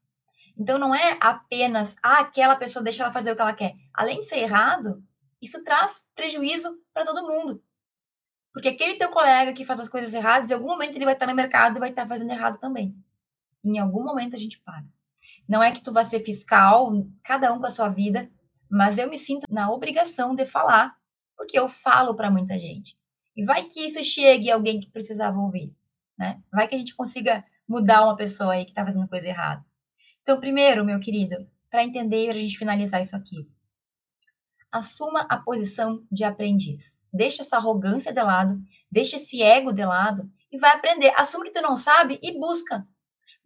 Então 0.56 0.78
não 0.78 0.94
é 0.94 1.18
apenas, 1.20 1.96
ah, 2.02 2.20
aquela 2.20 2.54
pessoa 2.54 2.82
deixa 2.82 3.02
ela 3.02 3.12
fazer 3.12 3.32
o 3.32 3.36
que 3.36 3.42
ela 3.42 3.54
quer. 3.54 3.74
Além 3.92 4.20
de 4.20 4.26
ser 4.26 4.38
errado, 4.38 5.02
isso 5.42 5.62
traz 5.64 6.04
prejuízo 6.14 6.78
para 6.92 7.04
todo 7.04 7.26
mundo. 7.26 7.62
Porque 8.54 8.68
aquele 8.68 8.96
teu 8.96 9.10
colega 9.10 9.52
que 9.52 9.66
faz 9.66 9.80
as 9.80 9.88
coisas 9.88 10.14
erradas, 10.14 10.48
em 10.48 10.54
algum 10.54 10.68
momento 10.68 10.96
ele 10.96 11.04
vai 11.04 11.12
estar 11.12 11.26
no 11.26 11.34
mercado 11.34 11.76
e 11.76 11.80
vai 11.80 11.90
estar 11.90 12.06
fazendo 12.06 12.30
errado 12.30 12.58
também. 12.58 12.96
Em 13.62 13.78
algum 13.78 14.02
momento 14.02 14.34
a 14.34 14.38
gente 14.38 14.58
para. 14.60 14.84
Não 15.46 15.62
é 15.62 15.72
que 15.72 15.82
tu 15.82 15.92
vai 15.92 16.06
ser 16.06 16.20
fiscal, 16.20 16.90
cada 17.22 17.52
um 17.52 17.58
com 17.58 17.66
a 17.66 17.70
sua 17.70 17.90
vida, 17.90 18.30
mas 18.70 18.96
eu 18.96 19.10
me 19.10 19.18
sinto 19.18 19.44
na 19.50 19.70
obrigação 19.70 20.34
de 20.34 20.46
falar, 20.46 20.96
porque 21.36 21.58
eu 21.58 21.68
falo 21.68 22.14
para 22.14 22.30
muita 22.30 22.58
gente. 22.58 22.96
E 23.36 23.44
vai 23.44 23.64
que 23.64 23.80
isso 23.80 24.02
chegue 24.02 24.50
a 24.50 24.54
alguém 24.54 24.80
que 24.80 24.88
precisava 24.88 25.38
ouvir 25.38 25.74
né? 26.16 26.42
Vai 26.52 26.68
que 26.68 26.74
a 26.74 26.78
gente 26.78 26.94
consiga 26.94 27.44
mudar 27.68 28.04
uma 28.04 28.16
pessoa 28.16 28.54
aí 28.54 28.64
que 28.64 28.70
está 28.70 28.84
fazendo 28.84 29.08
coisa 29.08 29.26
errada. 29.26 29.64
Então, 30.22 30.40
primeiro, 30.40 30.84
meu 30.84 30.98
querido, 31.00 31.46
para 31.70 31.84
entender 31.84 32.26
e 32.26 32.30
a 32.30 32.34
gente 32.34 32.58
finalizar 32.58 33.02
isso 33.02 33.16
aqui, 33.16 33.48
assuma 34.74 35.20
a 35.28 35.36
posição 35.36 36.04
de 36.10 36.24
aprendiz. 36.24 36.98
Deixa 37.12 37.42
essa 37.42 37.56
arrogância 37.56 38.12
de 38.12 38.20
lado, 38.20 38.60
deixa 38.90 39.16
esse 39.16 39.40
ego 39.40 39.72
de 39.72 39.84
lado 39.84 40.28
e 40.50 40.58
vai 40.58 40.72
aprender. 40.72 41.12
Assume 41.16 41.44
que 41.44 41.52
tu 41.52 41.62
não 41.62 41.76
sabe 41.76 42.18
e 42.20 42.36
busca. 42.38 42.86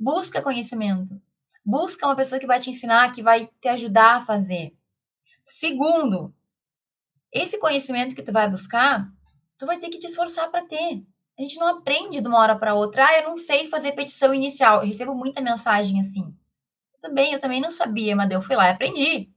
Busca 0.00 0.40
conhecimento. 0.40 1.20
Busca 1.62 2.06
uma 2.06 2.16
pessoa 2.16 2.40
que 2.40 2.46
vai 2.46 2.58
te 2.58 2.70
ensinar, 2.70 3.12
que 3.12 3.22
vai 3.22 3.50
te 3.60 3.68
ajudar 3.68 4.16
a 4.16 4.24
fazer. 4.24 4.74
Segundo, 5.46 6.34
esse 7.30 7.58
conhecimento 7.58 8.14
que 8.14 8.22
tu 8.22 8.32
vai 8.32 8.48
buscar, 8.48 9.06
tu 9.58 9.66
vai 9.66 9.78
ter 9.78 9.90
que 9.90 9.98
te 9.98 10.06
esforçar 10.06 10.50
para 10.50 10.64
ter. 10.64 11.04
A 11.38 11.42
gente 11.42 11.58
não 11.58 11.68
aprende 11.68 12.22
de 12.22 12.26
uma 12.26 12.38
hora 12.38 12.56
para 12.58 12.74
outra. 12.74 13.06
Ah, 13.06 13.18
eu 13.18 13.28
não 13.28 13.36
sei 13.36 13.68
fazer 13.68 13.92
petição 13.92 14.32
inicial. 14.32 14.80
Eu 14.80 14.86
recebo 14.86 15.14
muita 15.14 15.42
mensagem 15.42 16.00
assim. 16.00 16.34
Eu 16.94 17.00
também, 17.00 17.32
eu 17.34 17.40
também 17.40 17.60
não 17.60 17.70
sabia, 17.70 18.16
mas 18.16 18.30
eu 18.30 18.40
fui 18.40 18.56
lá 18.56 18.68
e 18.68 18.72
aprendi. 18.72 19.30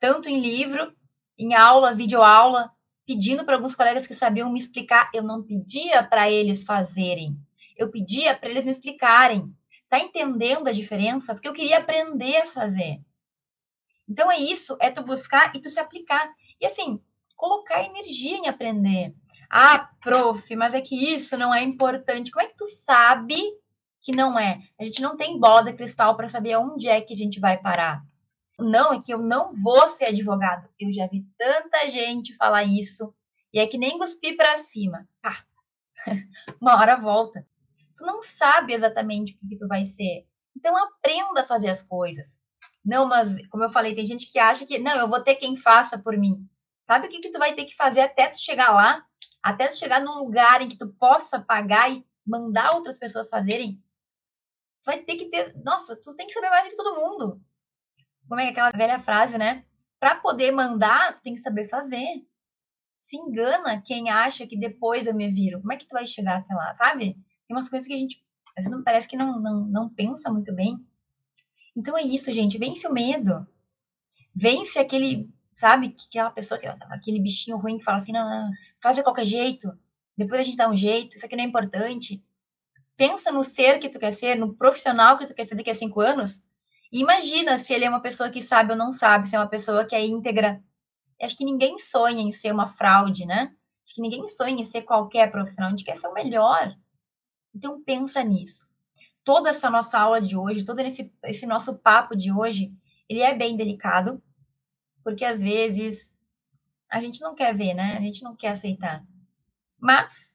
Tanto 0.00 0.28
em 0.28 0.40
livro, 0.40 0.94
em 1.38 1.54
aula, 1.54 1.94
videoaula, 1.94 2.70
pedindo 3.06 3.44
para 3.44 3.56
alguns 3.56 3.74
colegas 3.74 4.06
que 4.06 4.14
sabiam 4.14 4.50
me 4.50 4.58
explicar. 4.58 5.10
Eu 5.12 5.22
não 5.22 5.42
pedia 5.42 6.02
para 6.02 6.30
eles 6.30 6.64
fazerem. 6.64 7.36
Eu 7.76 7.90
pedia 7.90 8.36
para 8.36 8.48
eles 8.48 8.64
me 8.64 8.70
explicarem. 8.70 9.54
Tá 9.88 9.98
entendendo 9.98 10.68
a 10.68 10.72
diferença? 10.72 11.34
Porque 11.34 11.48
eu 11.48 11.52
queria 11.52 11.78
aprender 11.78 12.36
a 12.38 12.46
fazer. 12.46 13.00
Então 14.08 14.30
é 14.30 14.38
isso, 14.38 14.76
é 14.80 14.90
tu 14.90 15.02
buscar 15.02 15.54
e 15.54 15.60
tu 15.60 15.68
se 15.68 15.80
aplicar. 15.80 16.30
E 16.60 16.66
assim, 16.66 17.00
colocar 17.36 17.84
energia 17.84 18.36
em 18.36 18.48
aprender. 18.48 19.14
Ah, 19.50 19.90
prof, 20.00 20.54
mas 20.56 20.74
é 20.74 20.80
que 20.80 20.96
isso 20.96 21.36
não 21.36 21.54
é 21.54 21.62
importante. 21.62 22.30
Como 22.30 22.44
é 22.44 22.48
que 22.48 22.56
tu 22.56 22.66
sabe 22.66 23.36
que 24.00 24.14
não 24.14 24.38
é? 24.38 24.60
A 24.78 24.84
gente 24.84 25.00
não 25.00 25.16
tem 25.16 25.38
bola 25.38 25.64
de 25.64 25.74
cristal 25.74 26.16
para 26.16 26.28
saber 26.28 26.56
onde 26.56 26.88
é 26.88 27.00
que 27.00 27.14
a 27.14 27.16
gente 27.16 27.40
vai 27.40 27.56
parar. 27.56 28.02
Não, 28.58 28.92
é 28.92 29.00
que 29.00 29.12
eu 29.12 29.18
não 29.18 29.50
vou 29.52 29.88
ser 29.88 30.06
advogado. 30.06 30.68
Eu 30.78 30.92
já 30.92 31.06
vi 31.06 31.26
tanta 31.36 31.88
gente 31.88 32.34
falar 32.36 32.64
isso. 32.64 33.14
E 33.52 33.58
é 33.58 33.66
que 33.66 33.78
nem 33.78 33.98
cuspir 33.98 34.36
para 34.36 34.56
cima. 34.56 35.08
Tá. 35.20 35.44
Uma 36.60 36.76
hora 36.76 36.96
volta. 36.96 37.46
Tu 37.96 38.04
não 38.04 38.22
sabe 38.22 38.72
exatamente 38.72 39.38
o 39.42 39.48
que, 39.48 39.56
tu 39.56 39.68
vai 39.68 39.86
ser. 39.86 40.26
Então 40.56 40.76
aprenda 40.76 41.42
a 41.42 41.46
fazer 41.46 41.68
as 41.68 41.82
coisas. 41.82 42.40
Não, 42.84 43.06
mas 43.06 43.44
como 43.48 43.64
eu 43.64 43.70
falei, 43.70 43.94
tem 43.94 44.06
gente 44.06 44.30
que 44.30 44.38
acha 44.38 44.66
que 44.66 44.78
não, 44.78 44.96
eu 44.96 45.08
vou 45.08 45.22
ter 45.22 45.36
quem 45.36 45.56
faça 45.56 45.98
por 45.98 46.16
mim. 46.16 46.48
Sabe 46.82 47.06
o 47.06 47.10
que, 47.10 47.20
que 47.20 47.30
tu 47.30 47.38
vai 47.38 47.54
ter 47.54 47.64
que 47.64 47.74
fazer 47.74 48.00
até 48.00 48.28
tu 48.28 48.38
chegar 48.38 48.72
lá? 48.72 49.04
Até 49.42 49.68
tu 49.68 49.78
chegar 49.78 50.00
num 50.00 50.18
lugar 50.18 50.60
em 50.60 50.68
que 50.68 50.76
tu 50.76 50.92
possa 50.94 51.40
pagar 51.40 51.90
e 51.90 52.04
mandar 52.26 52.74
outras 52.74 52.98
pessoas 52.98 53.28
fazerem? 53.28 53.82
Vai 54.84 55.00
ter 55.02 55.16
que 55.16 55.30
ter. 55.30 55.54
Nossa, 55.64 55.96
tu 55.96 56.14
tem 56.14 56.26
que 56.26 56.32
saber 56.32 56.50
mais 56.50 56.64
do 56.64 56.70
que 56.70 56.76
todo 56.76 56.96
mundo. 56.96 57.40
Como 58.28 58.40
é, 58.40 58.46
é 58.46 58.50
aquela 58.50 58.70
velha 58.70 59.00
frase, 59.00 59.38
né? 59.38 59.64
Para 60.00 60.16
poder 60.16 60.52
mandar, 60.52 61.20
tem 61.22 61.34
que 61.34 61.40
saber 61.40 61.64
fazer. 61.66 62.24
Se 63.02 63.16
engana 63.16 63.82
quem 63.82 64.10
acha 64.10 64.46
que 64.46 64.56
depois 64.56 65.06
eu 65.06 65.14
me 65.14 65.30
viro. 65.30 65.60
Como 65.60 65.72
é 65.72 65.76
que 65.76 65.86
tu 65.86 65.92
vai 65.92 66.06
chegar 66.06 66.38
até 66.38 66.54
lá, 66.54 66.74
sabe? 66.74 67.14
Tem 67.46 67.56
umas 67.56 67.68
coisas 67.68 67.86
que 67.86 67.94
a 67.94 67.98
gente 67.98 68.24
às 68.56 68.64
vezes 68.64 68.84
parece 68.84 69.08
que 69.08 69.16
não, 69.16 69.40
não, 69.40 69.60
não 69.66 69.88
pensa 69.88 70.30
muito 70.30 70.52
bem. 70.54 70.78
Então 71.76 71.98
é 71.98 72.02
isso, 72.02 72.32
gente. 72.32 72.58
Vence 72.58 72.86
o 72.86 72.92
medo. 72.92 73.46
Vence 74.34 74.78
aquele, 74.78 75.28
sabe, 75.56 75.94
aquela 76.08 76.30
pessoa, 76.30 76.60
aquele 76.90 77.20
bichinho 77.20 77.56
ruim 77.56 77.78
que 77.78 77.84
fala 77.84 77.98
assim, 77.98 78.12
não, 78.12 78.28
não, 78.28 78.50
faz 78.80 78.96
de 78.96 79.02
qualquer 79.02 79.24
jeito. 79.24 79.72
Depois 80.16 80.40
a 80.40 80.44
gente 80.44 80.56
dá 80.56 80.70
um 80.70 80.76
jeito, 80.76 81.16
isso 81.16 81.26
aqui 81.26 81.36
não 81.36 81.42
é 81.42 81.46
importante. 81.46 82.22
Pensa 82.96 83.32
no 83.32 83.42
ser 83.42 83.80
que 83.80 83.88
tu 83.88 83.98
quer 83.98 84.12
ser, 84.12 84.36
no 84.36 84.54
profissional 84.54 85.18
que 85.18 85.26
tu 85.26 85.34
quer 85.34 85.46
ser 85.46 85.56
daqui 85.56 85.70
a 85.70 85.74
cinco 85.74 86.00
anos. 86.00 86.40
Imagina 86.96 87.58
se 87.58 87.74
ele 87.74 87.84
é 87.84 87.88
uma 87.88 88.00
pessoa 88.00 88.30
que 88.30 88.40
sabe 88.40 88.70
ou 88.70 88.78
não 88.78 88.92
sabe, 88.92 89.26
se 89.26 89.34
é 89.34 89.38
uma 89.40 89.48
pessoa 89.48 89.84
que 89.84 89.96
é 89.96 90.06
íntegra. 90.06 90.62
Acho 91.20 91.36
que 91.36 91.44
ninguém 91.44 91.76
sonha 91.76 92.22
em 92.22 92.30
ser 92.30 92.52
uma 92.52 92.68
fraude, 92.68 93.26
né? 93.26 93.52
Acho 93.84 93.96
que 93.96 94.00
ninguém 94.00 94.28
sonha 94.28 94.62
em 94.62 94.64
ser 94.64 94.82
qualquer 94.82 95.28
profissional. 95.28 95.66
A 95.66 95.70
gente 95.72 95.84
quer 95.84 95.96
ser 95.96 96.06
o 96.06 96.14
melhor. 96.14 96.72
Então 97.52 97.82
pensa 97.82 98.22
nisso. 98.22 98.64
Toda 99.24 99.50
essa 99.50 99.68
nossa 99.68 99.98
aula 99.98 100.20
de 100.20 100.36
hoje, 100.36 100.64
todo 100.64 100.78
esse, 100.78 101.12
esse 101.24 101.46
nosso 101.46 101.74
papo 101.74 102.14
de 102.14 102.30
hoje, 102.30 102.72
ele 103.08 103.22
é 103.22 103.34
bem 103.34 103.56
delicado, 103.56 104.22
porque 105.02 105.24
às 105.24 105.40
vezes 105.40 106.14
a 106.88 107.00
gente 107.00 107.20
não 107.20 107.34
quer 107.34 107.56
ver, 107.56 107.74
né? 107.74 107.96
A 107.98 108.00
gente 108.00 108.22
não 108.22 108.36
quer 108.36 108.50
aceitar. 108.50 109.04
Mas 109.80 110.32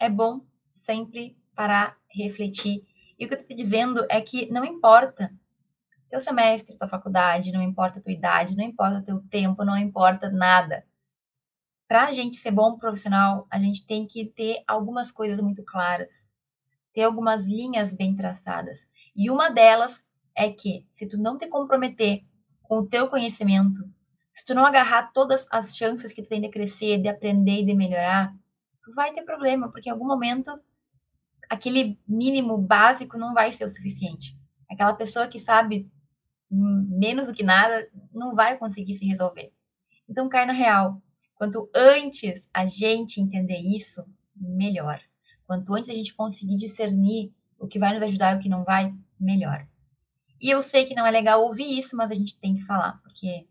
é 0.00 0.10
bom 0.10 0.40
sempre 0.74 1.38
parar, 1.54 1.96
refletir. 2.10 2.84
E 3.16 3.24
o 3.24 3.28
que 3.28 3.34
eu 3.34 3.38
tô 3.38 3.44
te 3.44 3.54
dizendo 3.54 4.04
é 4.10 4.20
que 4.20 4.50
não 4.50 4.64
importa 4.64 5.32
teu 6.12 6.20
semestre, 6.20 6.76
tua 6.76 6.86
faculdade, 6.86 7.50
não 7.50 7.62
importa 7.62 8.00
tua 8.00 8.12
idade, 8.12 8.56
não 8.56 8.64
importa 8.64 9.02
teu 9.02 9.20
tempo, 9.30 9.64
não 9.64 9.76
importa 9.76 10.30
nada. 10.30 10.84
Para 11.88 12.04
a 12.04 12.12
gente 12.12 12.36
ser 12.36 12.50
bom 12.50 12.76
profissional, 12.76 13.46
a 13.50 13.58
gente 13.58 13.86
tem 13.86 14.06
que 14.06 14.26
ter 14.26 14.62
algumas 14.66 15.10
coisas 15.10 15.40
muito 15.40 15.64
claras 15.64 16.24
ter 16.92 17.02
algumas 17.02 17.46
linhas 17.46 17.94
bem 17.94 18.14
traçadas. 18.14 18.86
E 19.16 19.30
uma 19.30 19.50
delas 19.50 20.04
é 20.36 20.50
que, 20.50 20.86
se 20.94 21.06
tu 21.06 21.16
não 21.16 21.36
te 21.36 21.46
comprometer 21.46 22.24
com 22.62 22.78
o 22.78 22.86
teu 22.86 23.08
conhecimento, 23.08 23.82
se 24.32 24.44
tu 24.46 24.54
não 24.54 24.64
agarrar 24.64 25.12
todas 25.12 25.46
as 25.50 25.76
chances 25.76 26.12
que 26.12 26.22
tu 26.22 26.28
tem 26.28 26.40
de 26.40 26.48
crescer, 26.48 27.00
de 27.00 27.08
aprender 27.08 27.62
e 27.62 27.66
de 27.66 27.74
melhorar, 27.74 28.34
tu 28.80 28.92
vai 28.94 29.12
ter 29.12 29.22
problema, 29.22 29.70
porque 29.70 29.88
em 29.88 29.92
algum 29.92 30.06
momento 30.06 30.58
aquele 31.50 31.98
mínimo 32.06 32.56
básico 32.58 33.18
não 33.18 33.34
vai 33.34 33.52
ser 33.52 33.64
o 33.64 33.68
suficiente. 33.68 34.38
Aquela 34.70 34.94
pessoa 34.94 35.28
que 35.28 35.38
sabe 35.38 35.90
menos 36.52 37.28
do 37.28 37.34
que 37.34 37.42
nada 37.42 37.88
não 38.12 38.34
vai 38.34 38.58
conseguir 38.58 38.94
se 38.94 39.06
resolver. 39.06 39.52
Então, 40.08 40.28
cai 40.28 40.44
na 40.44 40.52
real. 40.52 41.00
Quanto 41.34 41.70
antes 41.74 42.46
a 42.52 42.66
gente 42.66 43.20
entender 43.20 43.58
isso, 43.58 44.04
melhor. 44.36 45.00
Quanto 45.46 45.74
antes 45.74 45.88
a 45.88 45.94
gente 45.94 46.14
conseguir 46.14 46.56
discernir 46.56 47.32
o 47.58 47.66
que 47.66 47.78
vai 47.78 47.94
nos 47.94 48.02
ajudar 48.02 48.34
e 48.34 48.38
o 48.38 48.40
que 48.40 48.48
não 48.48 48.64
vai, 48.64 48.94
melhor. 49.18 49.66
E 50.40 50.50
eu 50.50 50.62
sei 50.62 50.84
que 50.84 50.94
não 50.94 51.06
é 51.06 51.10
legal 51.10 51.42
ouvir 51.42 51.78
isso, 51.78 51.96
mas 51.96 52.10
a 52.10 52.14
gente 52.14 52.38
tem 52.38 52.54
que 52.54 52.62
falar, 52.62 53.00
porque 53.02 53.46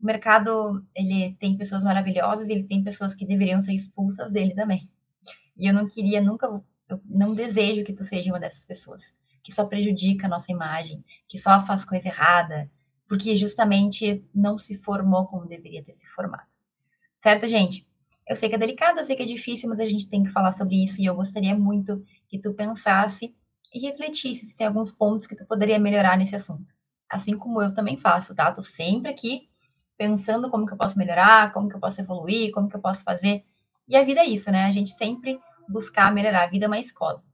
o 0.00 0.06
mercado, 0.06 0.86
ele 0.94 1.34
tem 1.34 1.56
pessoas 1.56 1.82
maravilhosas 1.82 2.48
ele 2.48 2.62
tem 2.62 2.84
pessoas 2.84 3.14
que 3.14 3.26
deveriam 3.26 3.62
ser 3.62 3.74
expulsas 3.74 4.30
dele 4.30 4.54
também. 4.54 4.88
E 5.56 5.68
eu 5.68 5.74
não 5.74 5.88
queria 5.88 6.20
nunca, 6.20 6.46
eu 6.88 7.00
não 7.04 7.34
desejo 7.34 7.84
que 7.84 7.92
tu 7.92 8.04
seja 8.04 8.30
uma 8.30 8.38
dessas 8.38 8.64
pessoas, 8.64 9.12
que 9.48 9.54
só 9.54 9.64
prejudica 9.64 10.26
a 10.26 10.28
nossa 10.28 10.52
imagem, 10.52 11.02
que 11.26 11.38
só 11.38 11.58
faz 11.62 11.82
coisa 11.82 12.06
errada, 12.06 12.70
porque 13.08 13.34
justamente 13.34 14.22
não 14.34 14.58
se 14.58 14.74
formou 14.74 15.26
como 15.26 15.48
deveria 15.48 15.82
ter 15.82 15.94
se 15.94 16.06
formado. 16.08 16.50
Certo, 17.22 17.48
gente? 17.48 17.88
Eu 18.28 18.36
sei 18.36 18.50
que 18.50 18.56
é 18.56 18.58
delicado, 18.58 18.98
eu 18.98 19.04
sei 19.04 19.16
que 19.16 19.22
é 19.22 19.26
difícil, 19.26 19.70
mas 19.70 19.80
a 19.80 19.88
gente 19.88 20.10
tem 20.10 20.22
que 20.22 20.30
falar 20.32 20.52
sobre 20.52 20.84
isso 20.84 21.00
e 21.00 21.06
eu 21.06 21.14
gostaria 21.14 21.56
muito 21.56 22.04
que 22.28 22.38
tu 22.38 22.52
pensasse 22.52 23.34
e 23.72 23.80
refletisse 23.80 24.44
se 24.44 24.54
tem 24.54 24.66
alguns 24.66 24.92
pontos 24.92 25.26
que 25.26 25.34
tu 25.34 25.46
poderia 25.46 25.78
melhorar 25.78 26.18
nesse 26.18 26.36
assunto. 26.36 26.70
Assim 27.08 27.34
como 27.34 27.62
eu 27.62 27.72
também 27.72 27.96
faço, 27.96 28.34
tá? 28.34 28.52
Tô 28.52 28.62
sempre 28.62 29.10
aqui 29.10 29.48
pensando 29.96 30.50
como 30.50 30.66
que 30.66 30.74
eu 30.74 30.76
posso 30.76 30.98
melhorar, 30.98 31.54
como 31.54 31.70
que 31.70 31.74
eu 31.74 31.80
posso 31.80 32.02
evoluir, 32.02 32.52
como 32.52 32.68
que 32.68 32.76
eu 32.76 32.82
posso 32.82 33.02
fazer. 33.02 33.46
E 33.88 33.96
a 33.96 34.04
vida 34.04 34.20
é 34.20 34.26
isso, 34.26 34.50
né? 34.50 34.66
A 34.66 34.72
gente 34.72 34.90
sempre 34.90 35.40
buscar 35.66 36.12
melhorar. 36.12 36.44
A 36.44 36.48
vida 36.48 36.66
é 36.66 36.68
uma 36.68 36.78
escola. 36.78 37.24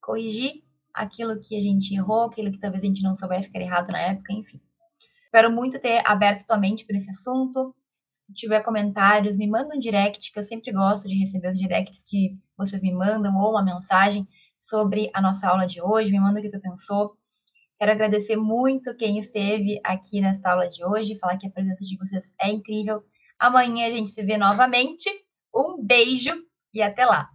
Corrigir 0.00 0.63
aquilo 0.94 1.40
que 1.40 1.56
a 1.56 1.60
gente 1.60 1.94
errou, 1.94 2.22
aquilo 2.22 2.52
que 2.52 2.60
talvez 2.60 2.82
a 2.82 2.86
gente 2.86 3.02
não 3.02 3.16
soubesse 3.16 3.50
que 3.50 3.56
era 3.56 3.66
errado 3.66 3.90
na 3.90 4.00
época, 4.00 4.32
enfim. 4.32 4.60
Espero 5.24 5.50
muito 5.50 5.80
ter 5.80 6.00
aberto 6.06 6.46
tua 6.46 6.56
mente 6.56 6.86
para 6.86 6.96
esse 6.96 7.10
assunto. 7.10 7.74
Se 8.08 8.32
tiver 8.32 8.62
comentários, 8.62 9.36
me 9.36 9.48
manda 9.48 9.74
um 9.74 9.80
direct, 9.80 10.32
que 10.32 10.38
eu 10.38 10.44
sempre 10.44 10.72
gosto 10.72 11.08
de 11.08 11.18
receber 11.18 11.48
os 11.48 11.58
directs 11.58 12.04
que 12.06 12.38
vocês 12.56 12.80
me 12.80 12.92
mandam, 12.92 13.34
ou 13.36 13.50
uma 13.50 13.64
mensagem 13.64 14.28
sobre 14.60 15.10
a 15.12 15.20
nossa 15.20 15.48
aula 15.48 15.66
de 15.66 15.82
hoje, 15.82 16.12
me 16.12 16.20
manda 16.20 16.38
o 16.38 16.42
que 16.42 16.50
tu 16.50 16.60
pensou. 16.60 17.16
Quero 17.76 17.90
agradecer 17.90 18.36
muito 18.36 18.96
quem 18.96 19.18
esteve 19.18 19.80
aqui 19.82 20.20
nesta 20.20 20.52
aula 20.52 20.68
de 20.68 20.84
hoje, 20.84 21.18
falar 21.18 21.36
que 21.36 21.48
a 21.48 21.50
presença 21.50 21.84
de 21.84 21.96
vocês 21.96 22.32
é 22.40 22.50
incrível. 22.50 23.02
Amanhã 23.38 23.88
a 23.88 23.90
gente 23.90 24.10
se 24.10 24.22
vê 24.22 24.38
novamente. 24.38 25.10
Um 25.54 25.84
beijo 25.84 26.32
e 26.72 26.80
até 26.80 27.04
lá! 27.04 27.33